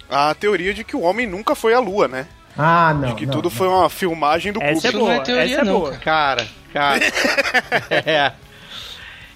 [0.09, 2.27] a teoria de que o homem nunca foi à Lua, né?
[2.57, 3.09] Ah, não.
[3.09, 3.51] De que não, tudo não.
[3.51, 4.97] foi uma filmagem do Essa é Kubrick.
[4.97, 5.97] não é boa, teoria, essa é não, boa.
[5.97, 6.99] Cara, cara.
[8.05, 8.33] é.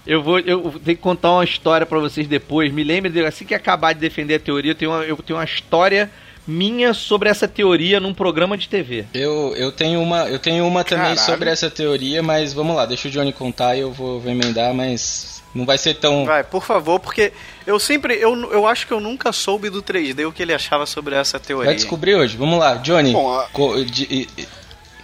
[0.05, 2.71] Eu vou, eu tenho que contar uma história pra vocês depois.
[2.73, 5.39] Me lembre, de- assim que acabar de defender a teoria, eu tenho uma, eu tenho
[5.39, 6.09] uma história
[6.45, 9.05] minha sobre essa teoria num programa de TV.
[9.13, 11.19] Eu, eu tenho uma, eu tenho uma também Caralho.
[11.25, 14.73] sobre essa teoria, mas vamos lá, deixa o Johnny contar e eu vou, vou emendar,
[14.73, 16.25] mas não vai ser tão.
[16.25, 17.31] Vai, por favor, porque
[17.65, 18.15] eu sempre.
[18.15, 21.39] Eu, eu acho que eu nunca soube do 3D o que ele achava sobre essa
[21.39, 21.67] teoria.
[21.67, 22.35] Vai descobrir hoje.
[22.35, 23.13] Vamos lá, Johnny.
[23.13, 24.27] Bom, a- co- de-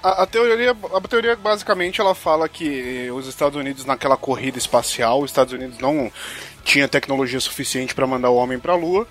[0.02, 5.22] A, a teoria, a teoria basicamente ela fala que os Estados Unidos naquela corrida espacial,
[5.22, 6.12] os Estados Unidos não
[6.64, 9.08] tinha tecnologia suficiente para mandar o homem para a Lua,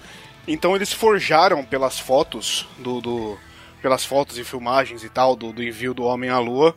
[0.46, 3.38] então eles forjaram pelas fotos do, do-
[3.82, 6.74] pelas fotos e filmagens e tal do, do envio do homem à Lua.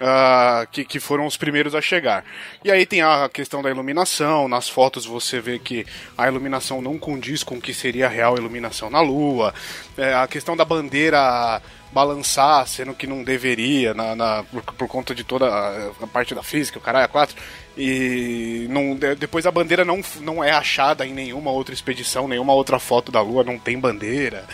[0.00, 2.24] Ah, que, que foram os primeiros a chegar.
[2.64, 4.48] E aí tem a questão da iluminação.
[4.48, 5.86] Nas fotos você vê que
[6.16, 9.54] a iluminação não condiz com o que seria a real iluminação na Lua.
[9.96, 15.14] É, a questão da bandeira balançar, sendo que não deveria, na, na- por, por conta
[15.14, 17.34] de toda a, a parte da física, o caralho, a quatro.
[17.78, 22.52] E não, de- depois a bandeira não, não é achada em nenhuma outra expedição, nenhuma
[22.52, 24.44] outra foto da Lua não tem bandeira.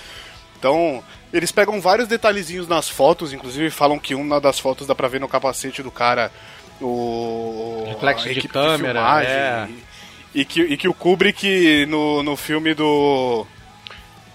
[0.56, 1.02] Então,
[1.32, 5.20] eles pegam vários detalhezinhos nas fotos, inclusive falam que uma das fotos dá pra ver
[5.20, 6.30] no capacete do cara
[6.80, 9.68] o Reflexo de câmera, filmagem, é.
[10.34, 13.46] e, e que, e que o Kubrick no, no filme do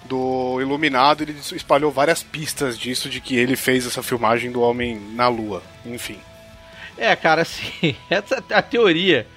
[0.06, 4.98] do Iluminado ele espalhou várias pistas disso de que ele fez essa filmagem do homem
[5.14, 6.18] na Lua, enfim.
[6.98, 9.28] É, cara, assim, essa a teoria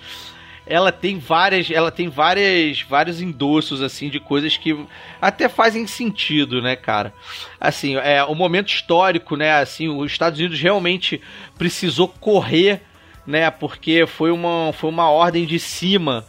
[0.70, 4.86] ela tem várias, ela tem várias, vários endossos assim de coisas que
[5.20, 7.12] até fazem sentido, né, cara?
[7.60, 9.52] Assim, é o momento histórico, né?
[9.54, 11.20] Assim, os Estados Unidos realmente
[11.58, 12.82] precisou correr,
[13.26, 13.50] né?
[13.50, 16.24] Porque foi uma, foi uma ordem de cima.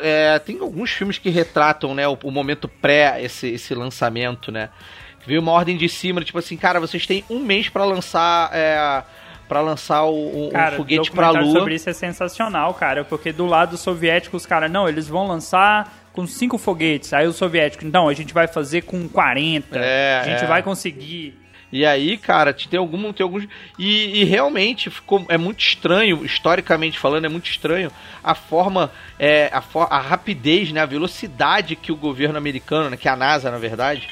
[0.00, 4.70] É, tem alguns filmes que retratam, né, o, o momento pré esse, esse lançamento, né?
[5.26, 9.02] Veio uma ordem de cima, tipo assim, cara, vocês têm um mês pra lançar, é,
[9.48, 11.58] para lançar o, Cara, foguete pra documentário Lua.
[11.60, 15.92] sobre isso é sensacional, cara, porque do lado soviético os caras, não, eles vão lançar
[16.12, 20.24] com cinco foguetes, aí o soviético, não, a gente vai fazer com 40, É, a
[20.24, 20.46] gente é.
[20.46, 21.38] vai conseguir.
[21.70, 23.46] E aí, cara, tem algum, tem alguns
[23.78, 27.92] e, e realmente ficou é muito estranho, historicamente falando, é muito estranho
[28.24, 32.96] a forma, é, a, for- a rapidez, né, a velocidade que o governo americano, né,
[32.96, 34.08] que a NASA, na verdade,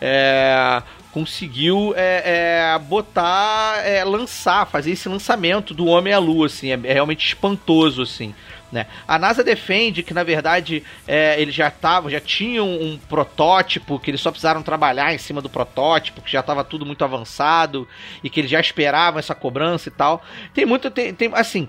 [0.00, 0.82] é,
[1.18, 6.78] conseguiu é, é, botar, é, lançar, fazer esse lançamento do homem à Lua, assim, é,
[6.84, 8.32] é realmente espantoso, assim.
[8.70, 8.86] Né?
[9.06, 14.10] A NASA defende que na verdade é, eles já estavam, já tinham um protótipo, que
[14.10, 17.88] eles só precisaram trabalhar em cima do protótipo, que já estava tudo muito avançado
[18.22, 20.22] e que eles já esperavam essa cobrança e tal.
[20.52, 21.66] Tem muito, tem, tem assim,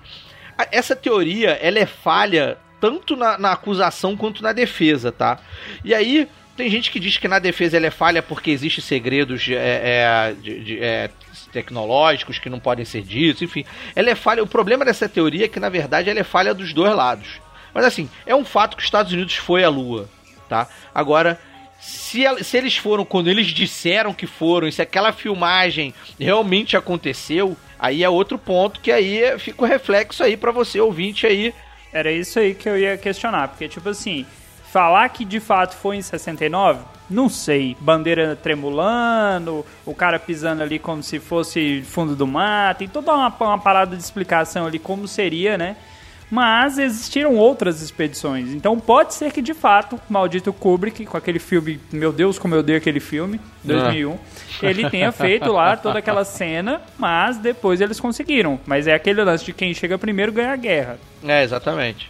[0.58, 5.38] a- essa teoria ela é falha tanto na, na acusação quanto na defesa, tá?
[5.84, 6.28] E aí
[6.60, 10.34] tem gente que diz que na defesa ela é falha porque existem segredos é, é,
[10.40, 11.10] de- de- é,
[11.52, 13.64] tecnológicos que não podem ser ditos, enfim.
[13.94, 14.42] Ela é falha.
[14.42, 17.40] O problema dessa teoria é que, na verdade, ela é falha dos dois lados.
[17.74, 20.08] Mas assim, é um fato que os Estados Unidos foi à Lua,
[20.48, 20.68] tá?
[20.94, 21.38] Agora,
[21.80, 27.56] se, se eles foram quando eles disseram que foram, e se aquela filmagem realmente aconteceu,
[27.78, 31.54] aí é outro ponto que aí fica o reflexo aí pra você, ouvinte aí.
[31.92, 34.24] Era isso aí que eu ia questionar, porque tipo assim,
[34.70, 37.76] falar que de fato foi em 69, não sei.
[37.80, 43.34] Bandeira tremulando, o cara pisando ali como se fosse fundo do mar, tem toda uma,
[43.40, 45.76] uma parada de explicação ali como seria, né?
[46.30, 48.50] Mas existiram outras expedições.
[48.50, 52.54] Então pode ser que de fato, o maldito Kubrick, com aquele filme, meu Deus, como
[52.54, 54.16] eu odeio aquele filme, 2001,
[54.62, 58.60] ele tenha feito lá toda aquela cena, mas depois eles conseguiram.
[58.64, 61.00] Mas é aquele lance de quem chega primeiro ganha a guerra.
[61.24, 62.08] É, exatamente.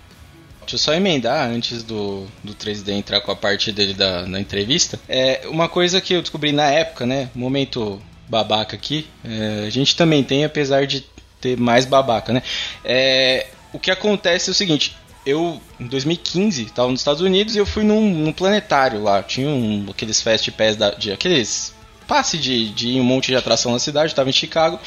[0.60, 4.40] Deixa eu só emendar antes do, do 3D entrar com a parte dele da, na
[4.40, 5.00] entrevista.
[5.08, 7.30] É uma coisa que eu descobri na época, né?
[7.34, 9.06] Momento babaca aqui.
[9.24, 11.04] é, a gente também tem, apesar de
[11.40, 12.42] ter mais babaca, né?
[12.84, 17.58] É, o que acontece é o seguinte: eu, em 2015, tava nos Estados Unidos e
[17.58, 19.22] eu fui num, num planetário lá.
[19.22, 21.74] Tinha um, aqueles Fast Pass da, de aqueles
[22.06, 24.80] passe de, de um monte de atração na cidade, tava em Chicago.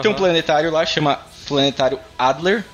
[0.00, 2.64] Tem um planetário lá, chama Planetário Adler.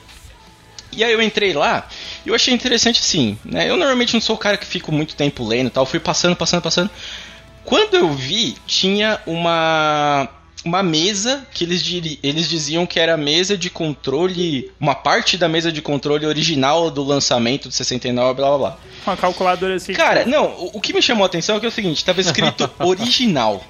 [0.97, 1.89] E aí eu entrei lá
[2.25, 3.69] e eu achei interessante assim, né?
[3.69, 5.85] Eu normalmente não sou o cara que fico muito tempo lendo e tal.
[5.87, 6.91] Fui passando, passando, passando.
[7.65, 10.29] Quando eu vi, tinha uma
[10.65, 15.37] uma mesa que eles, diri- eles diziam que era a mesa de controle, uma parte
[15.37, 18.79] da mesa de controle original do lançamento de 69, blá blá blá.
[19.05, 19.93] Com a calculadora assim.
[19.93, 22.23] Cara, não, o, o que me chamou a atenção é que é o seguinte, tava
[22.23, 23.63] escrito original.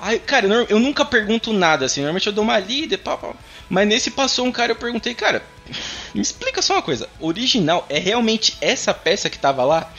[0.00, 3.16] Aí, cara, eu, eu nunca pergunto nada, assim, normalmente eu dou uma lida e pá,
[3.16, 3.32] pá.
[3.68, 5.42] Mas nesse passou um cara, eu perguntei, cara,
[6.14, 9.90] me explica só uma coisa, original é realmente essa peça que tava lá?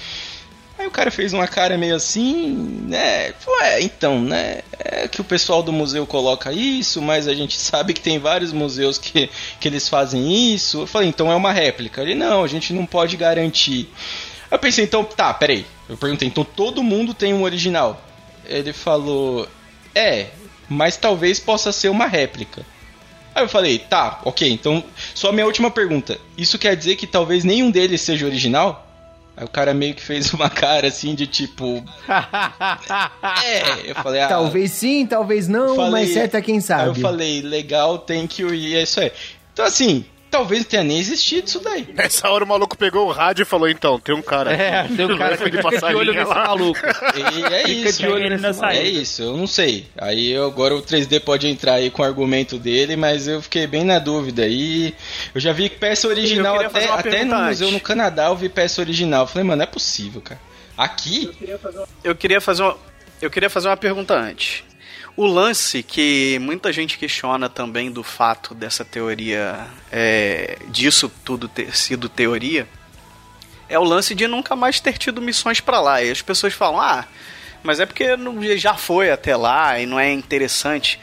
[0.78, 2.47] Aí o cara fez uma cara meio assim,
[2.88, 3.32] né?
[3.39, 4.61] Falou, é, então, né?
[4.78, 8.51] É que o pessoal do museu coloca isso, mas a gente sabe que tem vários
[8.51, 10.82] museus que, que eles fazem isso.
[10.82, 12.01] Eu falei, então é uma réplica.
[12.01, 13.89] Ele, não, a gente não pode garantir.
[14.51, 15.66] Eu pensei, então, tá, peraí.
[15.88, 18.01] Eu perguntei, então todo mundo tem um original?
[18.45, 19.47] Ele falou,
[19.93, 20.28] é,
[20.68, 22.66] mas talvez possa ser uma réplica.
[23.36, 24.81] Aí eu falei, tá, ok, então,
[25.13, 26.17] só minha última pergunta.
[26.38, 28.81] Isso quer dizer que talvez nenhum deles seja original?
[29.36, 31.83] Aí o cara meio que fez uma cara assim de tipo.
[33.43, 34.27] É, eu falei, ah.
[34.27, 36.89] Talvez sim, talvez não, falei- mas certo é quem Aí sabe.
[36.89, 39.11] eu falei, legal, thank you, e é isso aí.
[39.53, 40.05] Então assim,
[40.38, 41.88] talvez não tenha nem existido isso daí.
[41.95, 44.61] Nessa hora o maluco pegou o rádio e falou, então, tem um cara aqui.
[44.61, 46.47] É, tem um cara que Foi de fica de olho nesse lá.
[46.47, 46.79] maluco.
[46.79, 47.99] E é Fica isso.
[48.01, 48.79] de olho nesse nessa maluco.
[48.81, 49.88] É isso, eu não sei.
[49.97, 53.65] Aí eu- agora o 3D pode entrar aí com o argumento dele, mas eu fiquei
[53.67, 54.43] bem na dúvida.
[54.43, 54.93] aí
[55.33, 58.49] eu já vi peça original queria até, fazer até no museu no Canadá, eu vi
[58.49, 59.23] peça original.
[59.23, 60.39] Eu falei, mano, não é possível, cara.
[60.77, 61.31] Aqui?
[62.03, 62.77] Eu queria fazer uma,
[63.21, 64.63] eu queria fazer uma pergunta antes.
[65.18, 71.76] O lance que muita gente questiona também do fato dessa teoria, é, disso tudo ter
[71.76, 72.68] sido teoria,
[73.70, 76.03] é o lance de nunca mais ter tido missões pra lá.
[76.03, 77.05] E as pessoas falam, ah,
[77.63, 80.99] mas é porque não- já foi até lá e não é interessante.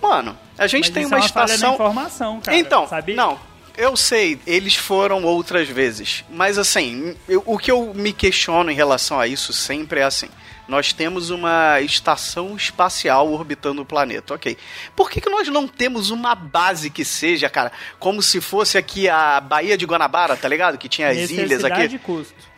[0.00, 1.74] Mano, a gente Mas tem uma é uma estação.
[1.74, 2.56] informação, cara.
[2.56, 3.16] Então, sabia?
[3.16, 3.38] não.
[3.76, 6.24] Eu sei, eles foram outras vezes.
[6.30, 10.28] Mas assim, eu- o que eu me questiono em relação a isso sempre é assim.
[10.68, 14.56] Nós temos uma estação espacial orbitando o planeta, ok.
[14.94, 19.08] Por que, que nós não temos uma base que seja, cara, como se fosse aqui
[19.08, 20.76] a Baía de Guanabara, tá ligado?
[20.76, 21.94] Que tinha as ilhas aqui.
[21.96, 22.57] e custo.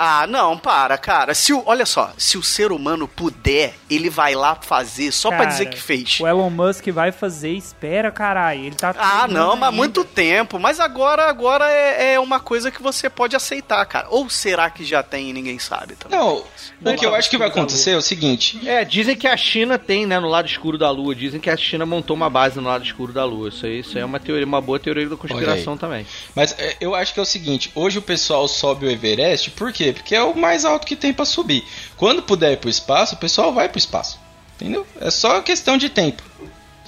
[0.00, 1.34] Ah, não, para, cara.
[1.34, 5.38] Se o, olha só, se o ser humano puder, ele vai lá fazer só pra
[5.38, 6.20] Cara, dizer que fez.
[6.20, 8.64] O Elon Musk vai fazer, espera, caralho.
[8.64, 8.94] Ele tá.
[8.96, 9.76] Ah, não, mas ainda.
[9.76, 10.56] muito tempo.
[10.60, 14.06] Mas agora, agora é, é uma coisa que você pode aceitar, cara.
[14.10, 16.16] Ou será que já tem e ninguém sabe também?
[16.16, 16.44] Não,
[16.84, 18.68] o que eu acho que vai acontecer é o seguinte.
[18.68, 21.12] É, dizem que a China tem, né, no lado escuro da Lua.
[21.12, 23.48] Dizem que a China montou uma base no lado escuro da Lua.
[23.48, 26.06] Isso aí, isso aí é uma teoria, uma boa teoria da conspiração também.
[26.36, 29.72] Mas é, eu acho que é o seguinte, hoje o pessoal sobe o Everest, por
[29.72, 29.87] quê?
[29.92, 31.64] Porque é o mais alto que tem pra subir.
[31.96, 34.18] Quando puder ir pro espaço, o pessoal vai pro espaço.
[34.56, 34.86] Entendeu?
[35.00, 36.22] É só questão de tempo.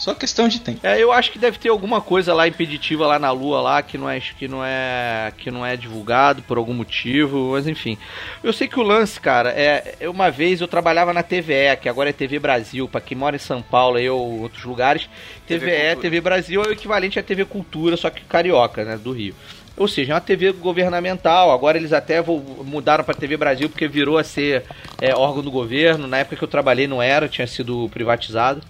[0.00, 0.80] Só questão de tempo.
[0.82, 3.98] É, eu acho que deve ter alguma coisa lá impeditiva lá na Lua lá que
[3.98, 7.98] não é que não é que não é divulgado por algum motivo, mas enfim.
[8.42, 12.08] Eu sei que o lance, cara, é, uma vez eu trabalhava na TVE, que agora
[12.08, 15.06] é TV Brasil, pra quem mora em São Paulo aí ou outros lugares,
[15.46, 16.00] TV TVE, Cultura.
[16.00, 19.34] TV Brasil é o equivalente à TV Cultura, só que carioca, né, do Rio.
[19.80, 21.50] Ou seja, é uma TV governamental.
[21.50, 24.64] Agora eles até mudaram para TV Brasil porque virou a ser
[25.00, 26.06] é, órgão do governo.
[26.06, 28.60] Na época que eu trabalhei não era, tinha sido privatizado.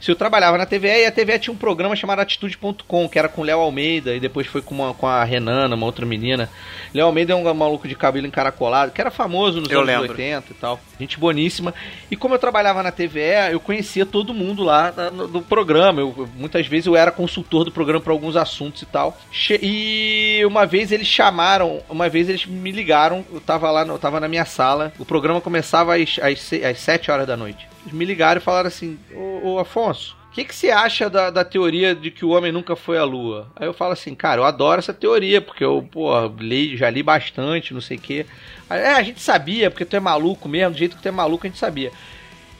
[0.00, 3.28] Se eu trabalhava na TVE e a TVE tinha um programa chamado Atitude.com, que era
[3.28, 6.48] com o Léo Almeida e depois foi com, uma, com a Renana, uma outra menina.
[6.94, 10.12] Léo Almeida é um maluco de cabelo encaracolado, que era famoso nos Eu anos lembro.
[10.12, 10.80] 80 e tal.
[10.98, 11.74] Gente boníssima.
[12.10, 16.00] E como eu trabalhava na TVE, eu conhecia todo mundo lá do programa.
[16.00, 19.18] Eu, muitas vezes eu era consultor do programa para alguns assuntos e tal.
[19.62, 24.18] E uma vez eles chamaram, uma vez eles me ligaram, eu tava lá, eu tava
[24.18, 27.68] na minha sala, o programa começava às, às, às 7 horas da noite.
[27.82, 31.28] Eles me ligaram e falaram assim: Ô, ô Afonso, o que, que você acha da,
[31.28, 33.48] da teoria de que o homem nunca foi à lua?
[33.56, 37.02] Aí eu falo assim, cara, eu adoro essa teoria, porque eu, pô, li, já li
[37.02, 38.24] bastante, não sei o quê.
[38.68, 41.10] Aí, é, a gente sabia, porque tu é maluco mesmo, do jeito que tu é
[41.10, 41.90] maluco, a gente sabia.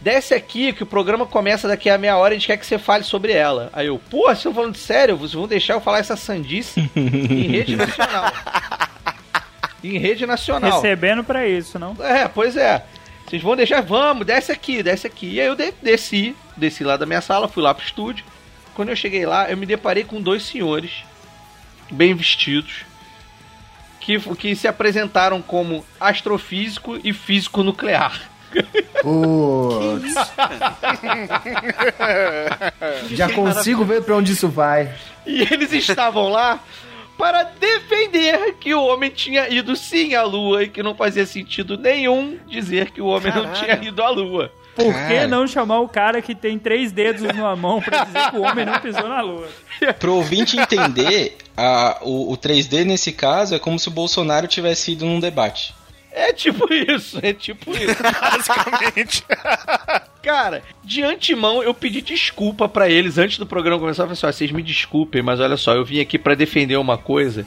[0.01, 2.66] Desce aqui que o programa começa daqui a meia hora e a gente quer que
[2.66, 3.71] você fale sobre ela.
[3.73, 5.16] Aí eu, pô, vocês estão falando sério?
[5.16, 8.33] Vocês vão deixar eu falar essa sandice em rede nacional.
[9.85, 10.73] em rede nacional.
[10.73, 11.95] Recebendo pra isso, não?
[12.01, 12.85] É, pois é.
[13.31, 15.35] Vocês vão deixar, vamos, desce aqui, desce aqui.
[15.35, 18.24] E aí eu de- desci, desci lá da minha sala, fui lá pro estúdio.
[18.74, 20.91] Quando eu cheguei lá, eu me deparei com dois senhores,
[21.91, 22.85] bem vestidos,
[24.01, 28.20] que, que se apresentaram como astrofísico e físico nuclear.
[29.01, 30.12] Putz.
[33.11, 34.93] Já consigo ver pra onde isso vai.
[35.24, 36.59] E eles estavam lá
[37.16, 37.45] para
[38.09, 42.38] defender que o homem tinha ido sim à lua e que não fazia sentido nenhum
[42.46, 44.53] dizer que o homem não tinha ido à lua.
[44.74, 48.36] Por que não chamar o cara que tem três dedos numa mão pra dizer que
[48.36, 49.48] o homem não pisou na lua?
[49.98, 54.92] Pro ouvinte entender, a, o, o 3D nesse caso é como se o Bolsonaro tivesse
[54.92, 55.74] ido num debate.
[56.12, 57.96] É tipo isso, é tipo isso.
[58.03, 59.24] Basicamente.
[60.22, 64.03] Cara, de antemão eu pedi desculpa pra eles antes do programa começar.
[64.03, 66.76] Eu falei assim: ó, vocês me desculpem, mas olha só, eu vim aqui pra defender
[66.76, 67.46] uma coisa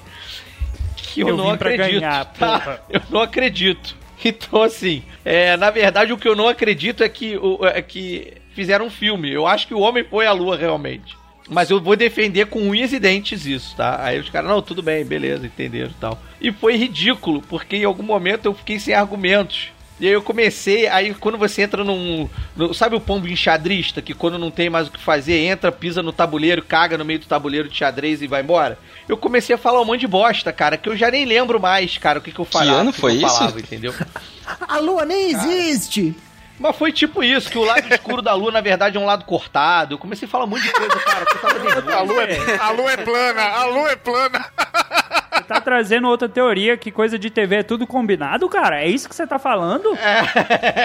[1.22, 2.00] eu, Eu não acredito.
[2.00, 2.80] ganhar, tá?
[2.90, 3.96] Eu não acredito.
[4.24, 7.38] Então, assim, é, na verdade, o que eu não acredito é que,
[7.74, 9.32] é que fizeram um filme.
[9.32, 11.18] Eu acho que o homem foi à lua realmente.
[11.50, 14.02] Mas eu vou defender com unhas e dentes isso, tá?
[14.02, 16.18] Aí os caras, não, tudo bem, beleza, entenderam e tal.
[16.40, 19.68] E foi ridículo, porque em algum momento eu fiquei sem argumentos.
[20.04, 22.28] E aí eu comecei, aí quando você entra num.
[22.58, 26.04] no- sabe o pombo enxadrista, que quando não tem mais o que fazer, entra, pisa
[26.04, 28.78] no tabuleiro, caga no meio do tabuleiro de xadrez e vai embora?
[29.08, 31.98] Eu comecei a falar um monte de bosta, cara, que eu já nem lembro mais,
[31.98, 32.80] cara, o que, que eu falava.
[32.82, 33.28] ano que foi eu isso?
[33.34, 33.94] falava, entendeu?
[34.68, 36.14] A lua nem existe!
[36.60, 39.24] Mas foi tipo isso, que o lado escuro da lua, na verdade, é um lado
[39.26, 39.94] cortado.
[39.96, 41.90] Eu comecei a falar um monte de coisa, cara, que eu tava nervoso.
[41.96, 44.46] A lua, é, a lua é plana, a lua é plana.
[45.34, 48.82] Você tá trazendo outra teoria que coisa de TV é tudo combinado, cara?
[48.84, 49.90] É isso que você tá falando?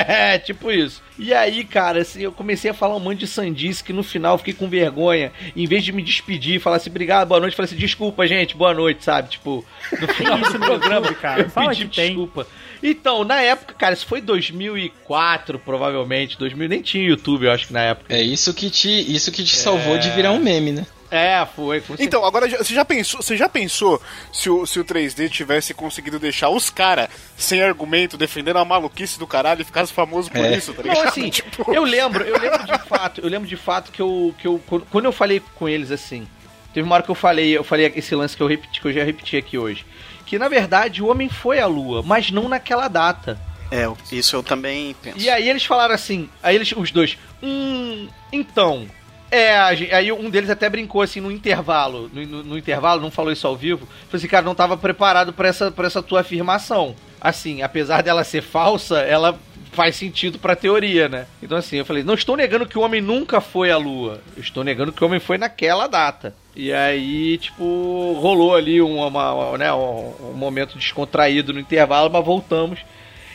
[0.08, 1.02] É, tipo isso.
[1.18, 4.34] E aí, cara, assim, eu comecei a falar um monte de sandice que no final
[4.34, 5.32] eu fiquei com vergonha.
[5.56, 8.26] Em vez de me despedir e falar assim, obrigado, boa noite, eu falei assim, desculpa,
[8.26, 9.30] gente, boa noite, sabe?
[9.30, 9.64] Tipo,
[10.00, 11.42] no final do programa, YouTube, cara?
[11.42, 12.06] eu Fala pedi que tem.
[12.08, 12.46] desculpa.
[12.82, 16.38] Então, na época, cara, isso foi 2004, provavelmente.
[16.38, 18.14] 2000, nem tinha YouTube, eu acho que na época.
[18.14, 20.86] É isso que te, isso que te salvou de virar um meme, né?
[21.10, 21.82] É, foi.
[21.98, 24.00] Então, agora você já pensou, você já pensou
[24.32, 29.18] se o, se o 3D tivesse conseguido deixar os caras sem argumento defendendo a maluquice
[29.18, 30.56] do caralho e ficasse famoso por É.
[30.56, 30.98] isso, tá ligado?
[30.98, 34.34] Não, assim, Tipo, eu lembro, eu lembro de fato, eu lembro de fato que eu,
[34.38, 36.28] que eu quando eu falei com eles assim,
[36.74, 38.92] teve uma hora que eu falei, eu falei esse lance que eu repeti, que eu
[38.92, 39.86] já repeti aqui hoje,
[40.26, 43.40] que na verdade o homem foi à lua, mas não naquela data.
[43.70, 45.18] É, isso eu também penso.
[45.18, 48.86] E aí eles falaram assim, aí eles os dois, hum, então,
[49.30, 49.56] é,
[49.92, 53.46] aí um deles até brincou assim no intervalo, no, no- no intervalo, não falou isso
[53.46, 56.94] ao vivo, falou assim, cara, não tava preparado pra essa, pra essa tua afirmação.
[57.20, 59.38] Assim, apesar dela ser falsa, ela
[59.72, 61.26] faz sentido pra teoria, né?
[61.42, 64.42] Então assim, eu falei, não estou negando que o homem nunca foi à lua, eu
[64.42, 66.34] estou negando que o homem foi naquela data.
[66.56, 72.10] E aí, tipo, rolou ali um, uma- uma- né, um, um momento descontraído no intervalo,
[72.10, 72.80] mas voltamos.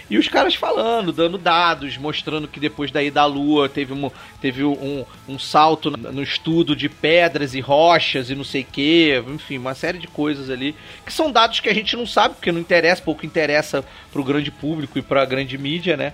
[0.10, 4.12] E os caras falando, dando dados, mostrando que depois da ida à Lua teve, um,
[4.41, 8.66] teve um, um salto no no estudo de pedras e rochas e não sei o
[8.66, 10.76] que, enfim, uma série de coisas ali,
[11.06, 14.51] que são dados que a gente não sabe, porque não interessa, pouco interessa pro grande
[14.51, 16.14] público e pra grande mídia, né?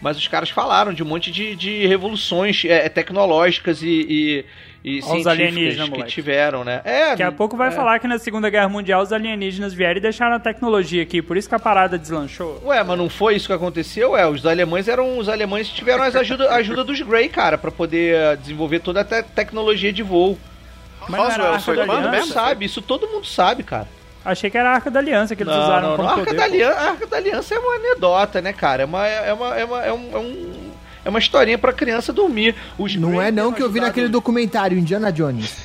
[0.00, 4.44] Mas os caras falaram de um monte de, de revoluções é, tecnológicas e, e,
[4.84, 6.80] e Olha os alienígenas, científicas que tiveram, né?
[6.84, 7.70] É, Daqui a pouco vai é.
[7.72, 11.36] falar que na Segunda Guerra Mundial os alienígenas vieram e deixaram a tecnologia aqui, por
[11.36, 12.62] isso que a parada deslanchou.
[12.64, 14.12] Ué, mas não foi isso que aconteceu?
[14.12, 17.58] Ué, os alemães eram os alemães que tiveram as ajuda, a ajuda dos Grey, cara,
[17.58, 20.38] pra poder eh, desenvolver toda a te- tecnologia de voo.
[21.08, 23.62] Mas não era a Roswell Arca foi da quando mundo sabe, isso todo mundo sabe,
[23.62, 23.88] cara.
[24.24, 26.14] Achei que era a Arca da Aliança que eles Não, usaram não, como não.
[26.14, 26.36] A Arca, poder.
[26.38, 26.44] da.
[26.44, 28.82] Aliança, a Arca da Aliança é uma anedota, né, cara?
[28.82, 30.67] É uma, é uma, é uma, é um, é um-
[31.08, 32.54] é uma historinha pra criança dormir.
[32.78, 35.56] Os Não é não que eu vi naquele documentário Indiana Jones.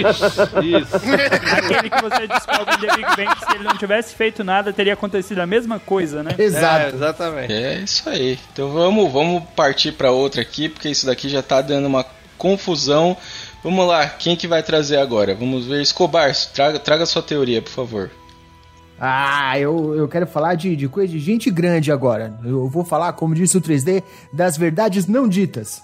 [0.00, 0.96] Isso, isso.
[0.96, 5.40] Aquele que você descobre de Big Bang se ele não tivesse feito nada, teria acontecido
[5.40, 6.34] a mesma coisa, né?
[6.38, 6.96] É, Exato.
[6.96, 7.52] exatamente.
[7.52, 8.38] É isso aí.
[8.52, 12.04] Então vamos, vamos partir para outra aqui, porque isso daqui já tá dando uma
[12.38, 13.16] confusão.
[13.62, 15.34] Vamos lá, quem que vai trazer agora?
[15.34, 15.82] Vamos ver.
[15.82, 18.10] Escobar, traga, traga sua teoria, por favor.
[19.00, 22.32] Ah, eu, eu quero falar de, de coisa de gente grande agora.
[22.44, 25.82] Eu vou falar, como disse o 3D, das verdades não ditas.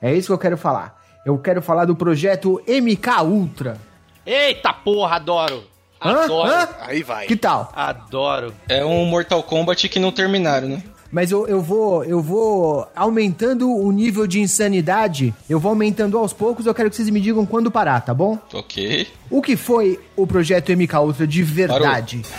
[0.00, 1.00] É isso que eu quero falar.
[1.24, 3.78] Eu quero falar do projeto MK Ultra.
[4.24, 5.64] Eita porra, adoro.
[6.02, 6.24] Hã?
[6.24, 6.50] Adoro.
[6.50, 6.68] Hã?
[6.80, 7.26] Aí vai.
[7.26, 7.72] Que tal?
[7.74, 8.54] Adoro.
[8.68, 10.82] É um Mortal Kombat que não terminaram, né?
[11.10, 15.34] Mas eu, eu vou eu vou aumentando o nível de insanidade.
[15.48, 16.66] Eu vou aumentando aos poucos.
[16.66, 18.38] Eu quero que vocês me digam quando parar, tá bom?
[18.52, 19.06] Ok.
[19.30, 22.22] O que foi o projeto MK Ultra de verdade?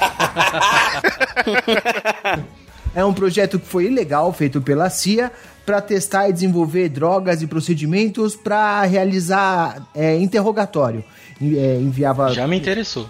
[2.93, 5.32] é um projeto que foi ilegal, feito pela CIA,
[5.65, 11.03] para testar e desenvolver drogas e procedimentos para realizar é, interrogatório.
[11.41, 12.34] É, enviava.
[12.34, 13.07] Já me interessou.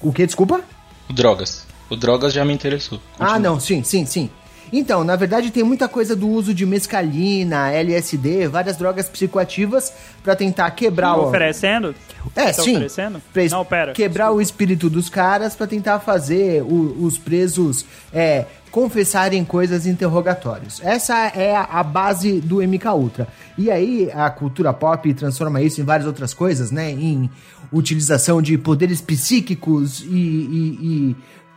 [0.00, 0.24] O que?
[0.24, 0.60] Desculpa?
[1.08, 1.66] O Drogas.
[1.90, 3.00] O Drogas já me interessou.
[3.18, 4.30] Ah, não, sim, sim, sim.
[4.72, 9.92] Então, na verdade, tem muita coisa do uso de mescalina, LSD, várias drogas psicoativas
[10.22, 11.28] para tentar quebrar o.
[11.28, 11.94] Oferecendo?
[12.34, 12.72] É, Tá sim.
[12.72, 13.22] oferecendo?
[13.32, 13.92] Pra Não, pera.
[13.92, 19.90] Quebrar o espírito dos caras pra tentar fazer o- os presos é, confessarem coisas em
[19.90, 20.80] interrogatórios.
[20.84, 23.28] Essa é a, a base do MK Ultra.
[23.56, 26.90] E aí a cultura pop transforma isso em várias outras coisas, né?
[26.90, 27.30] Em
[27.72, 31.16] utilização de poderes psíquicos e, e- e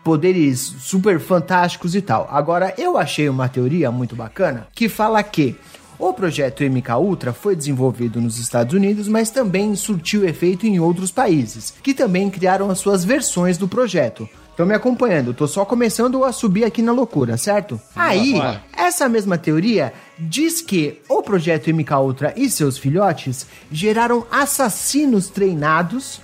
[0.10, 2.28] poderes super fantásticos e tal.
[2.32, 5.55] Agora, eu achei uma teoria muito bacana que fala que
[5.99, 11.12] o projeto MK Ultra foi desenvolvido nos Estados Unidos, mas também surtiu efeito em outros
[11.12, 14.28] países, que também criaram as suas versões do projeto.
[14.49, 17.80] Estão me acompanhando, tô só começando a subir aqui na loucura, certo?
[17.95, 18.34] Aí,
[18.76, 26.20] essa mesma teoria diz que o projeto MK Ultra e seus filhotes geraram assassinos treinados,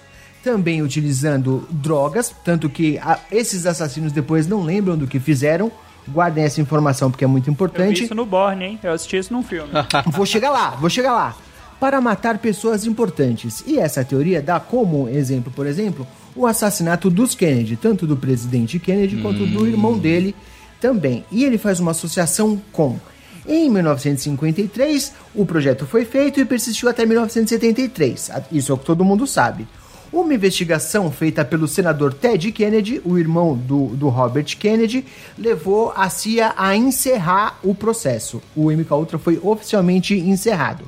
[0.46, 5.72] também utilizando drogas, tanto que ah, esses assassinos depois não lembram do que fizeram.
[6.08, 8.04] Guardem essa informação porque é muito Eu vi importante.
[8.04, 8.80] isso no Borne, hein?
[8.84, 9.72] Eu assisti isso num filme.
[10.06, 11.36] Vou chegar lá, vou chegar lá.
[11.80, 13.64] Para matar pessoas importantes.
[13.66, 18.78] E essa teoria dá como exemplo, por exemplo, o assassinato dos Kennedy, tanto do presidente
[18.78, 20.36] Kennedy quanto do irmão dele
[20.80, 21.26] também.
[21.32, 23.00] E ele faz uma associação com.
[23.48, 28.30] Em 1953, o projeto foi feito e persistiu até 1973.
[28.52, 29.68] Isso é o que todo mundo sabe.
[30.14, 35.06] Uma investigação feita pelo senador Ted Kennedy, o irmão do, do Robert Kennedy,
[35.38, 38.42] levou a CIA a encerrar o processo.
[38.56, 40.86] O MK Ultra foi oficialmente encerrado.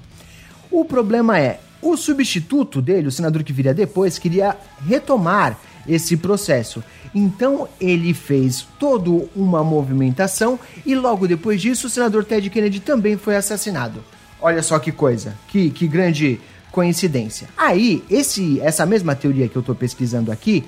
[0.72, 4.56] O problema é, o substituto dele, o senador que viria depois, queria
[4.86, 6.84] retomar esse processo.
[7.14, 13.18] Então ele fez toda uma movimentação e logo depois disso o senador Ted Kennedy também
[13.18, 14.04] foi assassinado.
[14.40, 16.40] Olha só que coisa, que, que grande
[16.78, 17.50] coincidência.
[17.58, 20.64] Aí, esse, essa mesma teoria que eu tô pesquisando aqui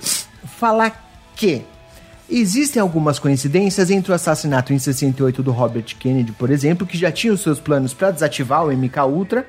[0.58, 0.92] fala
[1.36, 1.62] que
[2.32, 7.12] Existem algumas coincidências entre o assassinato em 68 do Robert Kennedy, por exemplo, que já
[7.12, 9.48] tinha os seus planos para desativar o MK Ultra,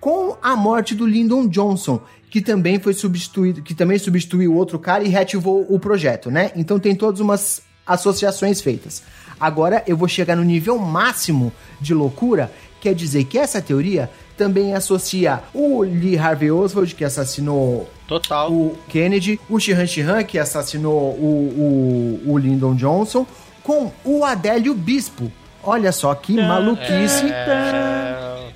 [0.00, 5.04] com a morte do Lyndon Johnson, que também foi substituído, que também substituiu outro cara
[5.04, 6.50] e reativou o projeto, né?
[6.56, 9.04] Então tem todas umas associações feitas.
[9.38, 12.50] Agora eu vou chegar no nível máximo de loucura,
[12.80, 18.52] quer dizer que essa teoria também associa o Lee Harvey Oswald, que assassinou Total.
[18.52, 23.26] o Kennedy, o Shihan Shihan, que assassinou o, o, o Lyndon Johnson,
[23.62, 25.30] com o Adélio Bispo.
[25.62, 27.26] Olha só que maluquice.
[27.28, 28.50] É,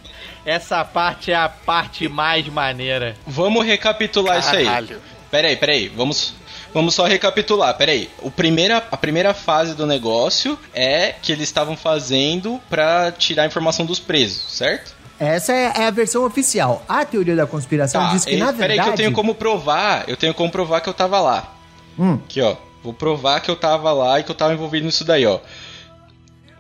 [0.45, 3.17] Essa parte é a parte mais maneira.
[3.27, 4.65] Vamos recapitular isso aí.
[4.65, 5.01] Caralho.
[5.31, 6.35] Peraí, peraí, vamos.
[6.73, 8.09] Vamos só recapitular, peraí.
[8.23, 13.47] O primeira, a primeira fase do negócio é que eles estavam fazendo pra tirar a
[13.47, 14.95] informação dos presos, certo?
[15.21, 16.83] Essa é, é a versão oficial.
[16.89, 18.89] A teoria da conspiração diz que, e- na Tá, peraí verdade...
[18.89, 21.53] que eu tenho como provar, eu tenho como provar que eu tava lá.
[21.99, 22.15] Hum.
[22.25, 22.57] Aqui, ó.
[22.83, 25.39] Vou provar que eu tava lá e que eu tava envolvido nisso daí, ó.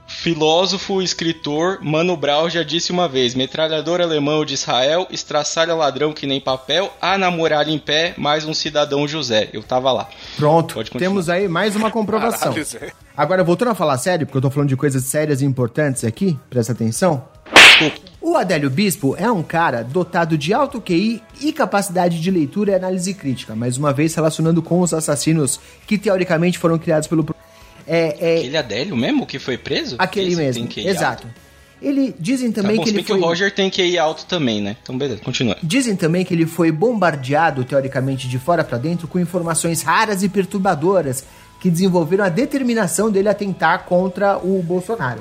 [0.06, 6.12] Filósofo e escritor Mano Brown já disse uma vez: metralhador alemão de Israel, estraçalha ladrão
[6.12, 9.48] que nem papel, a namorar em pé, mais um cidadão José.
[9.52, 10.08] Eu tava lá.
[10.36, 11.08] Pronto, Pode continuar.
[11.11, 12.52] temos aí mais uma comprovação.
[13.16, 16.36] Agora, voltando a falar sério, porque eu tô falando de coisas sérias e importantes aqui,
[16.50, 17.24] presta atenção.
[18.30, 22.74] O Adélio Bispo é um cara dotado de alto QI e capacidade de leitura e
[22.76, 27.26] análise crítica, mais uma vez relacionando com os assassinos que teoricamente foram criados pelo.
[27.88, 29.96] É, é Aquele Adélio mesmo que foi preso?
[29.98, 31.26] aquele Esse mesmo, exato.
[31.26, 31.40] alto.
[31.82, 34.24] Ele dizem Tá também bom, que ele bem que foi o Roger tem QI alto
[34.26, 34.76] também, né?
[34.80, 35.56] Então beleza, continua.
[35.60, 40.28] Dizem também que ele foi bombardeado, teoricamente, de fora pra dentro com informações raras e
[40.28, 41.24] perturbadoras
[41.60, 45.20] que desenvolveram a determinação dele a tentar contra o Bolsonaro.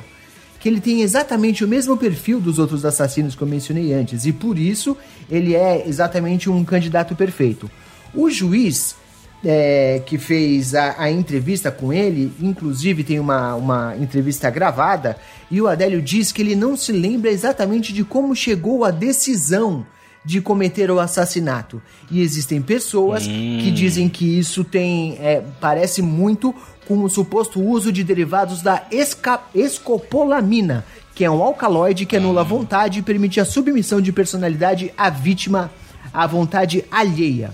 [0.60, 4.34] Que ele tem exatamente o mesmo perfil dos outros assassinos que eu mencionei antes, e
[4.34, 4.98] por isso
[5.30, 7.70] ele é exatamente um candidato perfeito.
[8.14, 8.96] O juiz
[9.44, 15.18] é, que fez a, a entrevista com ele, inclusive tem uma, uma entrevista gravada,
[15.50, 19.86] e o Adélio diz que ele não se lembra exatamente de como chegou à decisão
[20.24, 21.82] de cometer o assassinato.
[22.12, 26.54] E existem pessoas que dizem que isso tem é, parece muito
[26.90, 30.84] com o suposto uso de derivados da esca- escopolamina,
[31.14, 35.08] que é um alcaloide que anula a vontade e permite a submissão de personalidade à
[35.10, 35.70] vítima
[36.12, 37.52] à vontade alheia.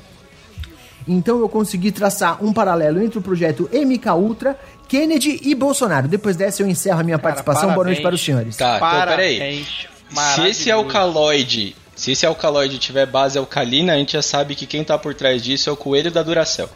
[1.07, 4.57] Então eu consegui traçar um paralelo entre o projeto MK Ultra,
[4.87, 6.07] Kennedy e Bolsonaro.
[6.07, 7.73] Depois dessa eu encerro a minha Cara, participação.
[7.73, 8.01] Boa noite parabéns.
[8.03, 8.55] para os senhores.
[8.55, 9.37] Tá, então peraí.
[9.37, 9.87] Parabéns.
[10.35, 14.83] Se esse alcaloide, se esse alcaloide tiver base alcalina, a gente já sabe que quem
[14.83, 16.69] tá por trás disso é o coelho da Duracell.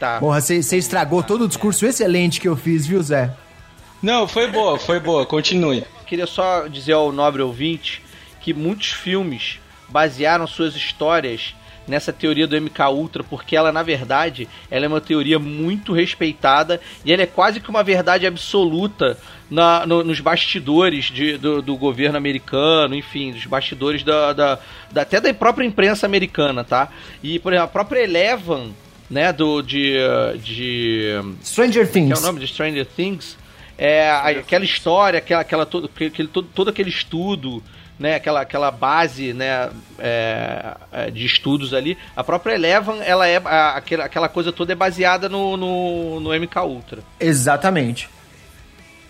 [0.00, 0.18] Tá.
[0.18, 3.30] Porra, você estragou todo o discurso excelente que eu fiz, viu, Zé?
[4.02, 5.84] Não, foi boa, foi boa, continue.
[6.06, 8.02] Queria só dizer ao nobre ouvinte
[8.40, 9.60] que muitos filmes
[9.90, 11.54] basearam suas histórias
[11.86, 16.80] nessa teoria do MK Ultra, porque ela, na verdade, ela é uma teoria muito respeitada
[17.04, 19.18] e ela é quase que uma verdade absoluta
[19.50, 24.58] na- no- nos bastidores de- do, do governo americano, enfim, dos bastidores da, da-
[24.90, 26.88] da- até da própria imprensa americana, tá?
[27.22, 28.72] E, por exemplo, a própria Eleven,
[29.10, 29.96] né, do, de,
[30.42, 32.18] de Stranger que é Things.
[32.20, 33.36] o nome de Stranger Things,
[33.76, 37.62] É, aquela história, aquela, aquela todo, aquele, todo, todo aquele estudo,
[37.98, 41.98] né, aquela, aquela base né, é, é, de estudos ali.
[42.14, 46.30] A própria Eleven, ela é a, aquela, aquela coisa toda é baseada no, no, no
[46.30, 47.02] MK Ultra.
[47.18, 48.08] Exatamente.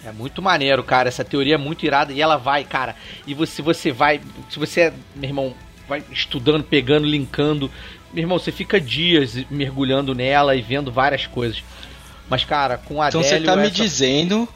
[0.04, 1.08] É muito maneiro, cara.
[1.08, 2.96] Essa teoria é muito irada e ela vai, cara.
[3.26, 5.54] E você, você vai, se você, é, meu irmão,
[5.88, 7.70] vai estudando, pegando, linkando,
[8.12, 11.62] meu irmão, você fica dias mergulhando nela e vendo várias coisas.
[12.28, 13.60] Mas, cara, com a Então você tá essa...
[13.60, 14.48] me dizendo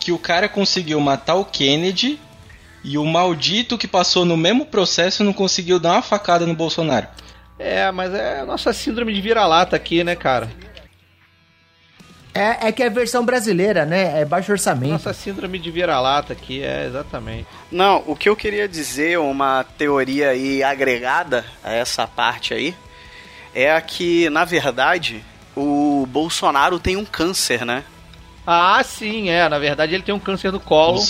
[0.00, 2.20] que o cara conseguiu matar o Kennedy
[2.84, 7.06] e o maldito que passou no mesmo processo não conseguiu dar uma facada no Bolsonaro.
[7.58, 10.48] É, mas é a nossa síndrome de vira-lata aqui, né, cara?
[12.38, 14.20] É, é que é a versão brasileira, né?
[14.20, 14.92] É baixo orçamento.
[14.92, 17.46] Nossa síndrome de vira-lata aqui, é exatamente.
[17.70, 22.74] Não, o que eu queria dizer, uma teoria aí agregada a essa parte aí,
[23.54, 25.24] é que, na verdade,
[25.56, 27.82] o Bolsonaro tem um câncer, né?
[28.50, 29.46] Ah, sim, é.
[29.46, 31.02] Na verdade, ele tem um câncer no colo.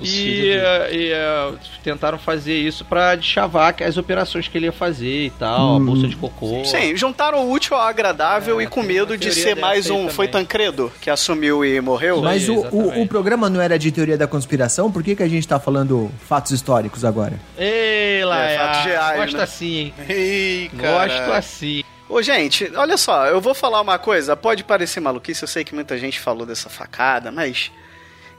[0.00, 0.52] e,
[0.92, 5.72] e uh, tentaram fazer isso para chavar as operações que ele ia fazer e tal,
[5.72, 5.76] hum.
[5.76, 6.64] a bolsa de cocô.
[6.64, 10.08] Sim, juntaram o útil ao agradável é, e com medo de ser mais um.
[10.08, 12.22] Foi Tancredo que assumiu e morreu?
[12.22, 14.92] Mas o, o, o, programa não era de teoria da conspiração?
[14.92, 17.40] Por que, que a gente tá falando fatos históricos agora?
[17.58, 19.20] Ei, lá, é, fatos reais.
[19.20, 19.42] Gosto né?
[19.42, 19.94] assim, hein?
[20.08, 21.82] Ei, Gosto assim.
[22.08, 25.74] Ô, gente, olha só, eu vou falar uma coisa, pode parecer maluquice, eu sei que
[25.74, 27.70] muita gente falou dessa facada, mas.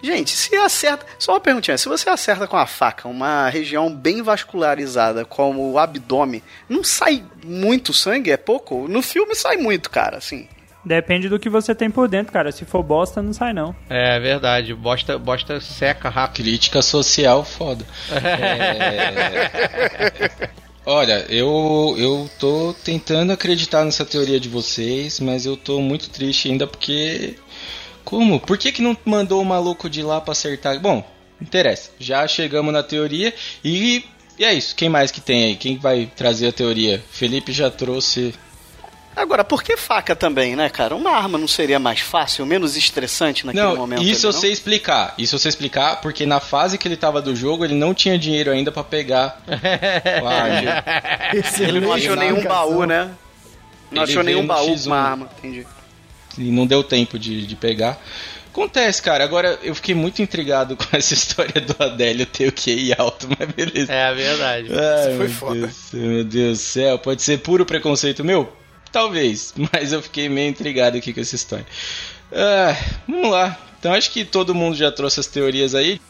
[0.02, 1.06] Gente, se acerta.
[1.20, 5.78] Só uma perguntinha: se você acerta com a faca uma região bem vascularizada, como o
[5.78, 8.32] abdômen, não sai muito sangue?
[8.32, 8.88] É pouco?
[8.88, 10.48] No filme sai muito, cara, assim.
[10.86, 12.52] Depende do que você tem por dentro, cara.
[12.54, 13.76] Se for bosta, não sai não.
[13.90, 14.74] É verdade.
[14.74, 16.46] Bosta, bosta seca rápido.
[16.46, 17.86] Crítica social foda.
[18.10, 19.50] é...
[20.92, 26.50] Olha, eu, eu tô tentando acreditar nessa teoria de vocês, mas eu tô muito triste
[26.50, 27.36] ainda porque.
[28.04, 28.40] Como?
[28.40, 30.80] Por que, que não mandou o maluco de lá pra acertar?
[30.80, 31.08] Bom,
[31.40, 31.92] interessa.
[32.00, 33.32] Já chegamos na teoria
[33.64, 34.04] e,
[34.40, 34.76] e é isso.
[34.76, 35.56] Quem mais que tem aí?
[35.56, 37.04] Quem vai trazer a teoria?
[37.12, 38.34] Felipe já trouxe
[39.16, 40.96] Agora, por que faca também, né, cara?
[40.96, 44.02] Uma arma não seria mais fácil, menos estressante naquele não, momento?
[44.02, 45.14] Isso ali, eu sei explicar.
[45.18, 48.18] Isso eu sei explicar porque na fase que ele tava do jogo, ele não tinha
[48.18, 49.42] dinheiro ainda para pegar.
[51.60, 53.12] ele não achou nenhum baú, né?
[53.92, 55.66] Não ele achou nenhum baú com uma arma, entendi.
[56.38, 58.00] E não deu tempo de, de pegar.
[58.52, 59.24] Acontece, cara.
[59.24, 63.50] Agora, eu fiquei muito intrigado com essa história do Adélio ter o QI alto, mas
[63.50, 63.92] beleza.
[63.92, 64.70] É, verdade.
[64.72, 65.60] Ai, Isso foi foda.
[65.60, 67.00] Deus, meu Deus do céu.
[67.00, 68.52] Pode ser puro preconceito meu?
[68.92, 71.66] Talvez, mas eu fiquei meio intrigado aqui com essa história.
[72.32, 72.76] Ah,
[73.08, 73.58] vamos lá.
[73.80, 76.02] Então acho que todo mundo já trouxe as teorias aí.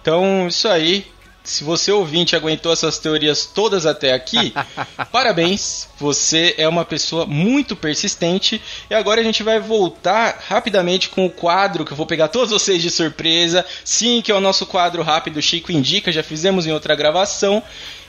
[0.00, 1.06] Então, isso aí.
[1.42, 4.52] Se você ouvinte aguentou essas teorias todas até aqui,
[5.12, 5.88] parabéns.
[5.98, 8.60] Você é uma pessoa muito persistente.
[8.90, 12.50] E agora a gente vai voltar rapidamente com o quadro que eu vou pegar todos
[12.50, 13.64] vocês de surpresa.
[13.84, 16.10] Sim, que é o nosso quadro rápido Chico Indica.
[16.10, 17.62] Já fizemos em outra gravação.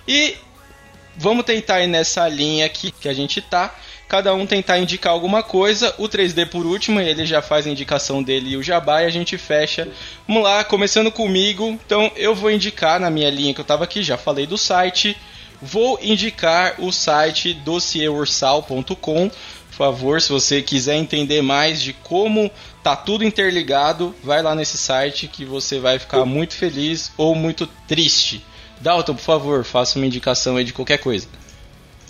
[0.08, 0.36] E
[1.18, 3.74] vamos tentar ir nessa linha aqui que a gente tá.
[4.08, 5.94] Cada um tentar indicar alguma coisa.
[5.98, 9.10] O 3D por último, ele já faz a indicação dele e o Jabá e a
[9.10, 9.88] gente fecha.
[10.26, 11.78] Vamos lá, começando comigo.
[11.86, 15.18] Então eu vou indicar na minha linha que eu tava aqui, já falei do site.
[15.62, 19.30] Vou indicar o site dossieursal.com.
[19.30, 22.50] Por favor, se você quiser entender mais de como
[22.82, 27.68] tá tudo interligado, vai lá nesse site que você vai ficar muito feliz ou muito
[27.88, 28.44] triste.
[28.82, 31.28] Dalton, por favor, faça uma indicação aí de qualquer coisa.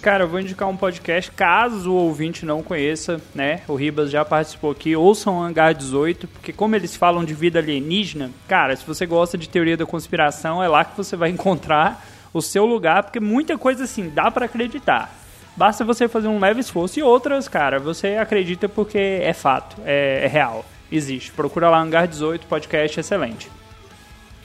[0.01, 3.61] Cara, eu vou indicar um podcast, caso o ouvinte não conheça, né?
[3.67, 7.57] O Ribas já participou aqui, ouçam o Hangar 18, porque como eles falam de vida
[7.59, 12.05] alienígena, cara, se você gosta de teoria da conspiração, é lá que você vai encontrar
[12.31, 15.13] o seu lugar, porque muita coisa assim, dá para acreditar.
[15.55, 20.21] Basta você fazer um leve esforço e outras, cara, você acredita porque é fato, é,
[20.25, 21.31] é real, existe.
[21.31, 23.49] Procura lá Hangar 18, podcast excelente.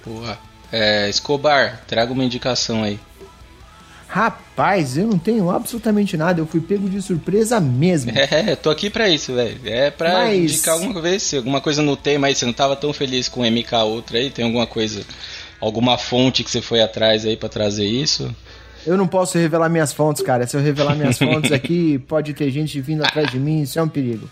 [0.05, 0.52] Boa.
[0.73, 2.99] É, Escobar, traga uma indicação aí.
[4.09, 8.13] Rapaz, eu não tenho absolutamente nada, eu fui pego de surpresa mesmo.
[8.31, 9.59] É, tô aqui pra isso, velho.
[9.65, 10.53] É pra Mas...
[10.53, 13.75] indicar alguma vez, alguma coisa no tema aí, você não tava tão feliz com MK
[13.87, 15.03] Ultra aí, tem alguma coisa,
[15.61, 18.35] alguma fonte que você foi atrás aí para trazer isso?
[18.87, 20.47] Eu não posso revelar minhas fontes, cara.
[20.47, 23.83] Se eu revelar minhas fontes aqui, pode ter gente vindo atrás de mim, isso é
[23.83, 24.29] um perigo.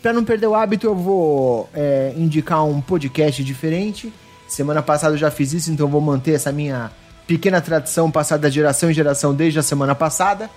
[0.00, 4.10] Pra não perder o hábito, eu vou é, indicar um podcast diferente
[4.50, 6.90] Semana passada eu já fiz isso, então vou manter essa minha
[7.24, 10.50] pequena tradição passada de geração em geração desde a semana passada.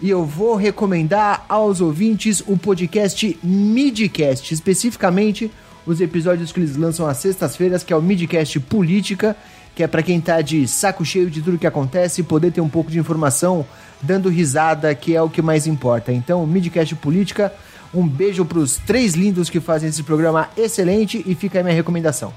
[0.00, 5.50] E eu vou recomendar aos ouvintes o podcast Midcast, especificamente
[5.86, 9.36] os episódios que eles lançam às sextas-feiras, que é o Midcast Política,
[9.74, 12.68] que é para quem tá de saco cheio de tudo que acontece poder ter um
[12.68, 13.66] pouco de informação
[14.00, 16.10] dando risada, que é o que mais importa.
[16.10, 17.52] Então, Midcast Política,
[17.92, 22.32] Um beijo pros três lindos que fazem esse programa excelente e fica aí minha recomendação.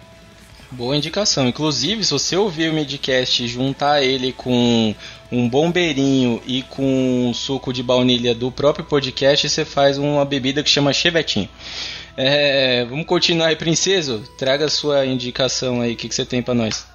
[0.69, 1.47] Boa indicação.
[1.47, 4.93] Inclusive, se você ouvir o Midcast e juntar ele com
[5.31, 10.61] um bombeirinho e com um suco de baunilha do próprio podcast, você faz uma bebida
[10.61, 11.49] que chama chevetinho.
[12.17, 14.23] É, vamos continuar aí, Princeso.
[14.37, 15.93] Traga a sua indicação aí.
[15.93, 16.85] O que, que você tem pra nós?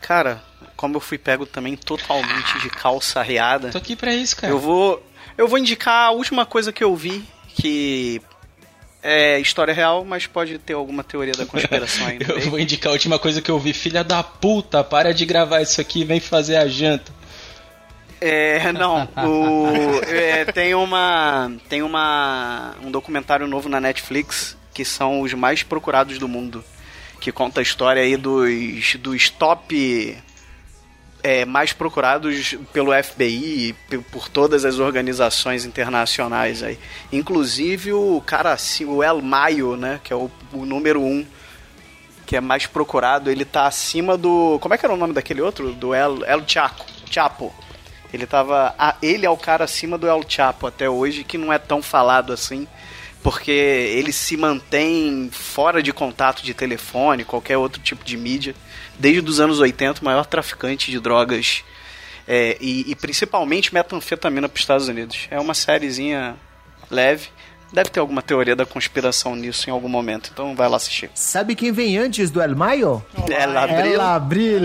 [0.00, 0.42] Cara,
[0.76, 4.52] como eu fui pego também totalmente de calça arreada, Tô aqui pra isso, cara.
[4.52, 5.02] eu vou
[5.36, 7.24] eu vou indicar a última coisa que eu vi
[7.54, 8.20] que
[9.02, 12.32] é história real, mas pode ter alguma teoria da conspiração ainda.
[12.32, 13.72] Eu vou indicar a última coisa que eu vi.
[13.72, 17.12] Filha da puta, para de gravar isso aqui, vem fazer a janta.
[18.20, 19.08] É, não.
[19.26, 21.50] O, é, tem uma.
[21.68, 22.76] Tem uma.
[22.80, 26.64] um documentário novo na Netflix que são os mais procurados do mundo.
[27.20, 30.16] Que conta a história aí dos, dos top
[31.22, 36.78] é, mais procurados pelo FBI e por todas as organizações internacionais aí.
[37.12, 40.00] Inclusive o cara assim, o El Mayo, né?
[40.02, 41.24] Que é o, o número um
[42.32, 44.58] que é mais procurado, ele tá acima do.
[44.60, 45.72] Como é que era o nome daquele outro?
[45.72, 46.86] Do El, El Chaco.
[47.10, 47.52] Chapo.
[48.12, 48.74] Ele tava.
[48.78, 51.82] ah, ele é o cara acima do El Chapo até hoje, que não é tão
[51.82, 52.66] falado assim.
[53.22, 58.54] Porque ele se mantém fora de contato de telefone, qualquer outro tipo de mídia.
[58.98, 61.62] Desde os anos 80, o maior traficante de drogas.
[62.26, 65.26] é, e, e principalmente metanfetamina para os Estados Unidos.
[65.30, 66.36] É uma sériezinha
[66.90, 67.28] leve.
[67.72, 70.30] Deve ter alguma teoria da conspiração nisso em algum momento.
[70.32, 71.10] Então vai lá assistir.
[71.14, 73.02] Sabe quem vem antes do El Mayo?
[73.30, 73.94] Ela abriu.
[73.94, 74.60] Ela Abril.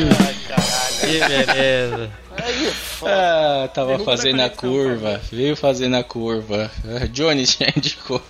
[1.00, 2.12] Que beleza.
[3.06, 5.22] Ah, tava fazendo a curva.
[5.32, 6.70] Veio fazendo a curva.
[6.86, 8.22] Ah, Johnny já indicou.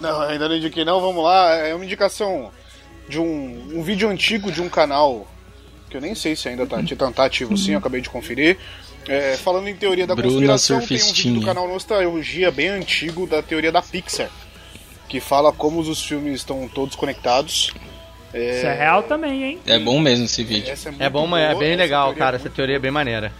[0.00, 1.54] Não, ainda não indiquei não, vamos lá.
[1.54, 2.50] É uma indicação
[3.08, 5.26] de um, um vídeo antigo de um canal
[5.88, 6.78] que eu nem sei se ainda tá,
[7.14, 8.58] tá, ativo sim, eu acabei de conferir.
[9.08, 11.40] É, falando em teoria da Bruna conspiração, tem um vídeo Surfistinha.
[11.40, 14.28] do canal Nostalgia bem antigo da teoria da Pixar,
[15.08, 17.72] que fala como os filmes estão todos conectados.
[18.34, 19.58] Isso é real também, hein?
[19.64, 20.74] É bom mesmo esse vídeo.
[20.84, 22.36] Muito É bom, é boa, bem essa legal, cara.
[22.36, 23.32] é Essa teoria é bem maneira.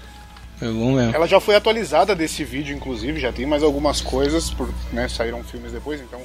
[0.60, 1.14] É bom mesmo.
[1.14, 5.42] Ela já foi atualizada desse vídeo, inclusive, já tem mais algumas coisas, por, né, saíram
[5.44, 6.20] filmes depois, então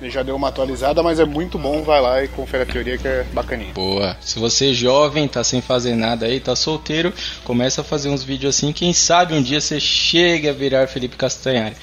[0.00, 2.96] ele já deu uma atualizada, mas é muito bom, vai lá e confere a teoria
[2.96, 3.72] que é bacaninha.
[3.74, 4.16] Boa.
[4.20, 8.22] Se você é jovem, tá sem fazer nada aí, tá solteiro, começa a fazer uns
[8.22, 8.72] vídeos assim.
[8.72, 11.74] Quem sabe um dia você chega a virar Felipe Castanhari.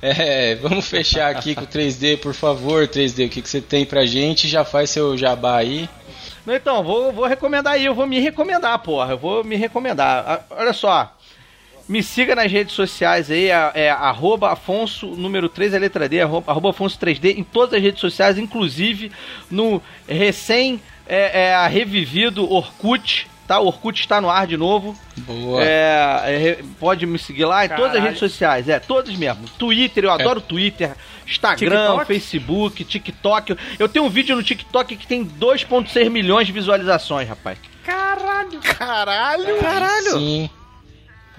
[0.00, 3.26] É, vamos fechar aqui com o 3D, por favor, 3D.
[3.26, 4.46] O que, que você tem pra gente?
[4.46, 5.88] Já faz seu jabá aí.
[6.46, 9.14] Não, Então, vou, vou recomendar aí, eu vou me recomendar, porra.
[9.14, 10.24] Eu vou me recomendar.
[10.24, 11.12] Ah, Olha só.
[11.86, 16.20] Me siga nas redes sociais aí, é, é arroba Afonso, número 3 é letra D,
[16.20, 19.12] arroba, arroba Afonso 3D, em todas as redes sociais, inclusive
[19.50, 23.60] no recém é, é, revivido Orkut, tá?
[23.60, 24.98] O Orkut está no ar de novo.
[25.18, 25.62] Boa.
[25.62, 29.46] É, é, pode me seguir lá em todas as redes sociais, é, todas mesmo.
[29.58, 30.92] Twitter, eu adoro Twitter,
[31.26, 32.06] Instagram, TikTok?
[32.06, 33.56] Facebook, TikTok.
[33.78, 37.58] Eu tenho um vídeo no TikTok que tem 2.6 milhões de visualizações, rapaz.
[37.84, 38.58] Caralho!
[38.60, 39.58] Caralho!
[39.58, 40.12] Caralho!
[40.12, 40.50] Sim.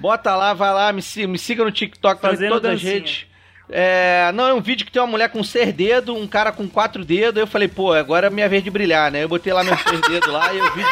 [0.05, 2.93] Bota lá, vai lá, me siga, me siga no TikTok, tá Fazendo todas as dancinha.
[2.93, 3.25] redes.
[3.67, 6.67] É, não, é um vídeo que tem uma mulher com seis dedos, um cara com
[6.67, 7.39] quatro dedos.
[7.39, 9.23] Eu falei, pô, agora é minha vez de brilhar, né?
[9.23, 10.89] Eu botei lá meus seis dedos lá e o vídeo.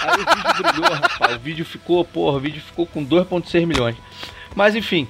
[0.00, 1.36] Aí o vídeo brilhou, rapaz.
[1.36, 3.96] O vídeo ficou, porra, o vídeo ficou com 2,6 milhões.
[4.54, 5.06] Mas enfim.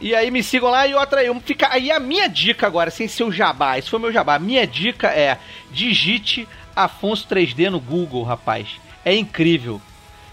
[0.00, 1.40] E aí me sigam lá e outra aí.
[1.40, 4.38] Fica, aí a minha dica agora, sem ser o jabá, esse foi o meu jabá.
[4.38, 5.36] Minha dica é:
[5.70, 8.68] digite Afonso 3D no Google, rapaz.
[9.04, 9.82] É incrível.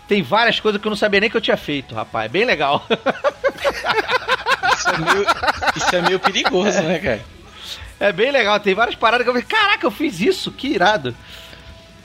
[0.07, 2.30] Tem várias coisas que eu não sabia nem que eu tinha feito, rapaz.
[2.32, 2.86] Bem legal.
[4.77, 5.26] Isso é meio,
[5.76, 7.22] isso é meio perigoso, né, cara?
[7.99, 11.15] É bem legal, tem várias paradas que eu falei, caraca, eu fiz isso, que irado.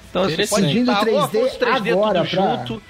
[0.09, 0.60] Então você Interessante.
[0.62, 2.82] pode Pedindo ou 3D Afonso 3D agora tudo pra- junto,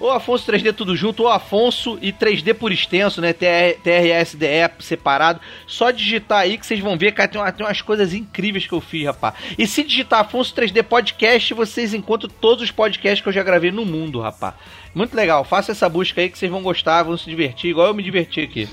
[0.00, 5.38] ou Afonso 3D tudo junto, ou Afonso e 3D por extenso, né, TR, TRSDE separado.
[5.66, 8.72] Só digitar aí que vocês vão ver, cara, tem, uma- tem umas coisas incríveis que
[8.72, 9.34] eu fiz, rapaz.
[9.58, 13.70] E se digitar Afonso 3D Podcast, vocês encontram todos os podcasts que eu já gravei
[13.70, 14.54] no mundo, rapaz.
[14.94, 17.94] Muito legal, faça essa busca aí que vocês vão gostar, vão se divertir, igual eu
[17.94, 18.68] me diverti aqui.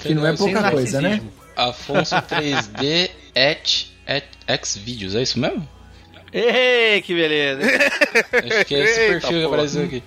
[0.00, 1.22] Que não é pouca coisa, né?
[1.56, 5.66] Afonso 3D at, at X vídeos, é isso mesmo?
[6.32, 7.60] Ei, que beleza.
[7.62, 10.02] Acho que é esse Eita, perfil que apareceu aqui.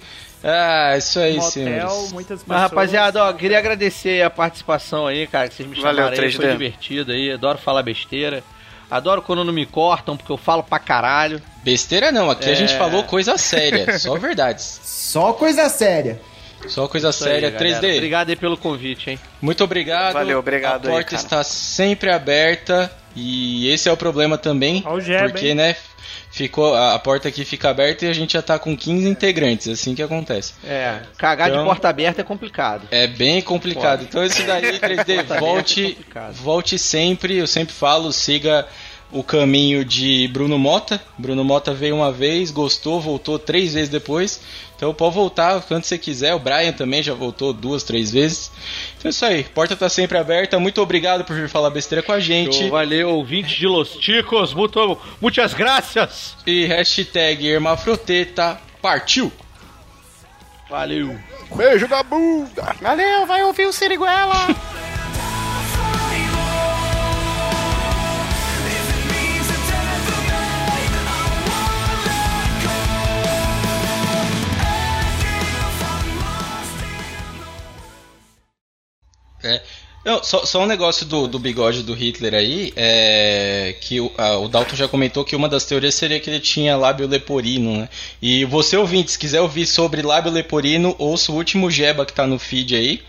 [0.48, 2.44] Ah, isso aí, muitas pessoas.
[2.46, 6.32] Mas rapaziada, ó, queria agradecer a participação aí, cara, que vocês me chamaram Valeu, aí,
[6.32, 6.52] foi 3D.
[6.52, 8.44] divertido aí, adoro falar besteira.
[8.92, 11.42] Adoro quando não me cortam, porque eu falo pra caralho.
[11.64, 12.56] Besteira não, aqui a É.
[12.56, 14.80] gente falou coisa séria, só verdades.
[14.84, 16.22] Só coisa séria.
[16.68, 17.50] Só coisa Isso aí, séria.
[17.50, 17.80] galera.
[17.82, 19.20] 3D, Obrigado aí pelo convite, hein?
[19.42, 20.14] muito obrigado.
[20.14, 21.22] Valeu, obrigado A aí, porta cara.
[21.24, 22.92] está sempre aberta.
[23.16, 25.56] E esse é o problema também, Jeba, porque, hein?
[25.56, 25.76] né,
[26.36, 29.96] ficou a, porta aqui fica aberta e a gente já tá com 15 integrantes, assim
[29.96, 30.52] que acontece.
[30.66, 32.90] É, cagar Então- de porta aberta é complicado.
[32.92, 34.00] É bem complicado.
[34.00, 34.10] Pode.
[34.10, 37.38] Então esse daí, 3D, Porta volte, é volte sempre.
[37.38, 38.68] Eu sempre falo, siga
[39.16, 41.02] o caminho de Bruno Mota.
[41.18, 44.42] Bruno Mota veio uma vez, gostou, voltou três vezes depois.
[44.76, 46.36] Então pode voltar quando você quiser.
[46.36, 48.52] O Brian também já voltou duas, três vezes.
[48.98, 49.44] Então é isso aí.
[49.46, 50.60] Porta tá sempre aberta.
[50.60, 52.58] Muito obrigado por vir falar besteira com a gente.
[52.58, 56.36] Show, valeu, ouvintes de Los Ticos, muito, muitas graças.
[56.46, 59.32] E hashtag Hermafroteta partiu!
[60.70, 61.18] Valeu.
[61.56, 62.76] Beijo da bunda.
[62.82, 64.48] Valeu, vai ouvir o Siriguela.
[79.46, 79.62] É.
[80.04, 84.38] Não, só, só um negócio do, do bigode do Hitler aí, é que o, a-
[84.38, 87.90] o Dalton já comentou que uma das teorias seria que ele tinha lábio leporino, né?
[88.22, 92.28] E você ouvinte, se quiser ouvir sobre lábio leporino, ouça o último Jeba que tá
[92.28, 93.02] no feed aí.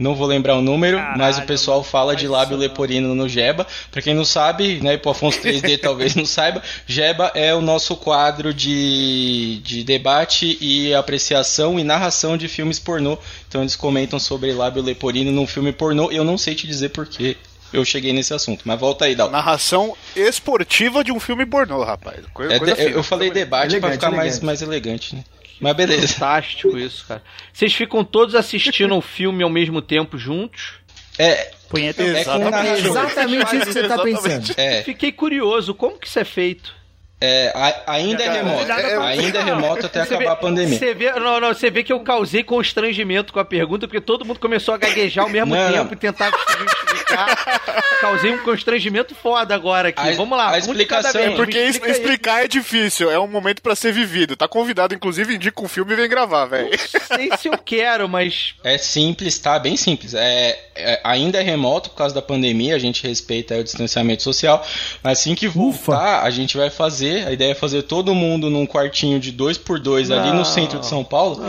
[0.00, 2.62] Não vou lembrar o número, Caralho, mas o pessoal fala de lábio não.
[2.62, 3.66] leporino no Jeba.
[3.92, 7.94] Pra quem não sabe, né, pro Afonso 3D talvez não saiba, Jeba é o nosso
[7.94, 13.18] quadro de, de debate e apreciação e narração de filmes pornô.
[13.46, 16.10] Então eles comentam sobre lábio leporino num filme pornô.
[16.10, 17.36] Eu não sei te dizer porquê
[17.72, 19.30] eu cheguei nesse assunto, mas volta aí, Dalton.
[19.32, 22.18] Narração esportiva de um filme pornô, rapaz.
[22.34, 22.98] Coisa, É coisa de- eu, fina.
[22.98, 24.44] eu falei debate pra Elegante, ficar mais, elegante.
[24.46, 25.24] mais elegante, né?
[25.60, 26.08] Mas beleza.
[26.08, 27.22] Fantástico isso, cara.
[27.52, 30.74] Vocês ficam todos assistindo o filme ao mesmo tempo juntos?
[31.18, 32.02] É, Punheta.
[32.02, 32.80] é Exatamente.
[32.82, 34.22] isso que você tá Exatamente.
[34.22, 34.54] pensando.
[34.56, 36.74] É, Fiquei curioso, como que isso é feito?
[37.20, 38.72] É, a- ainda é remoto.
[38.72, 40.78] É, é- Ainda é remoto até Você acabar vê- a pandemia.
[40.78, 44.24] Você vê, não, não, você vê que eu causei constrangimento com a pergunta, porque todo
[44.24, 45.92] mundo começou a gaguejar ao mesmo Não, tempo não.
[45.92, 47.60] e tentar justificar.
[48.00, 50.00] causei um constrangimento foda agora aqui.
[50.08, 51.92] A- Vamos lá, a explicação- é Porque explica aí.
[51.92, 54.36] explicar é difícil, é um momento pra ser vivido.
[54.36, 56.70] Tá convidado, inclusive, indica um filme e vem gravar, velho.
[56.70, 59.58] Não sei se eu quero, mas É simples, tá?
[59.58, 60.14] Bem simples.
[60.14, 64.22] É, é- ainda é remoto por causa da pandemia, a gente respeita aí o distanciamento
[64.22, 64.64] social.
[65.02, 67.09] Mas assim que voltar, a gente vai fazer.
[67.24, 70.78] A ideia é fazer todo mundo num quartinho de dois por dois ali no centro
[70.78, 71.40] de São Paulo,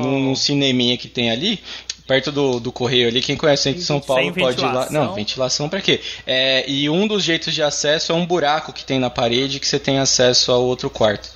[0.00, 1.60] num, num cineminha que tem ali.
[2.06, 4.64] Perto do, do correio ali, quem conhece o centro de São Paulo Sem pode ir
[4.64, 4.88] lá.
[4.90, 6.00] Não, ventilação pra quê?
[6.26, 9.66] É, e um dos jeitos de acesso é um buraco que tem na parede que
[9.66, 11.30] você tem acesso ao outro quarto.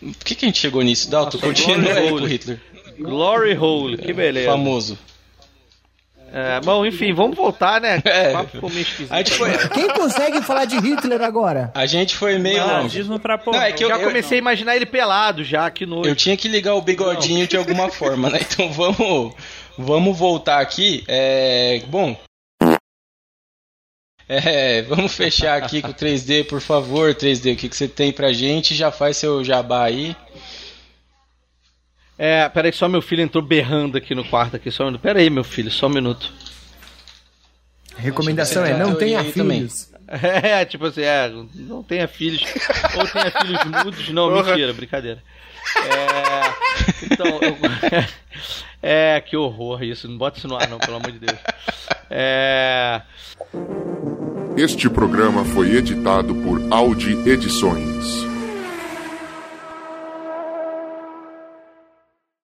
[0.00, 1.38] Por que, que a gente chegou nisso, Dalton?
[1.38, 2.60] Continua aí pro Hitler.
[2.98, 4.50] Glory Hole, que beleza.
[4.50, 4.98] Famoso.
[6.36, 8.02] É, bom, enfim, vamos voltar, né?
[8.04, 8.30] É.
[8.30, 9.12] O papo ficou meio esquisito.
[9.12, 11.70] A gente foi, Quem consegue falar de Hitler agora?
[11.72, 12.72] a gente foi meio longe.
[12.98, 13.58] Nazismo pra porra.
[13.58, 16.08] Não, é que eu- Já comecei a imaginar ele pelado já, que nojo.
[16.10, 18.40] Eu tinha que ligar o bigodinho de alguma forma, né?
[18.40, 19.32] Então vamos,
[19.78, 21.04] vamos voltar aqui.
[21.06, 22.16] É, bom.
[24.28, 27.52] É, vamos fechar aqui com o 3D, por favor, 3D.
[27.52, 28.74] O que, que você tem pra gente?
[28.74, 30.16] Já faz seu jabá aí.
[32.18, 35.00] É, peraí, só meu filho entrou berrando aqui no quarto aqui, só um minuto.
[35.02, 36.32] Pera aí, meu filho, só um minuto.
[37.96, 39.92] Recomendação é não tenha filhos.
[40.06, 42.42] É, tipo assim, é, não tenha filhos.
[42.94, 44.08] ou tenha filhos mudos.
[44.10, 44.50] Não, Porra.
[44.50, 45.22] mentira, brincadeira.
[45.78, 47.56] É, então, eu-
[48.82, 50.06] é, que horror isso.
[50.06, 51.38] Não bota isso no ar, não, pelo amor de Deus.
[52.10, 53.00] É,
[54.58, 58.26] Este programa foi editado por Audi Edições.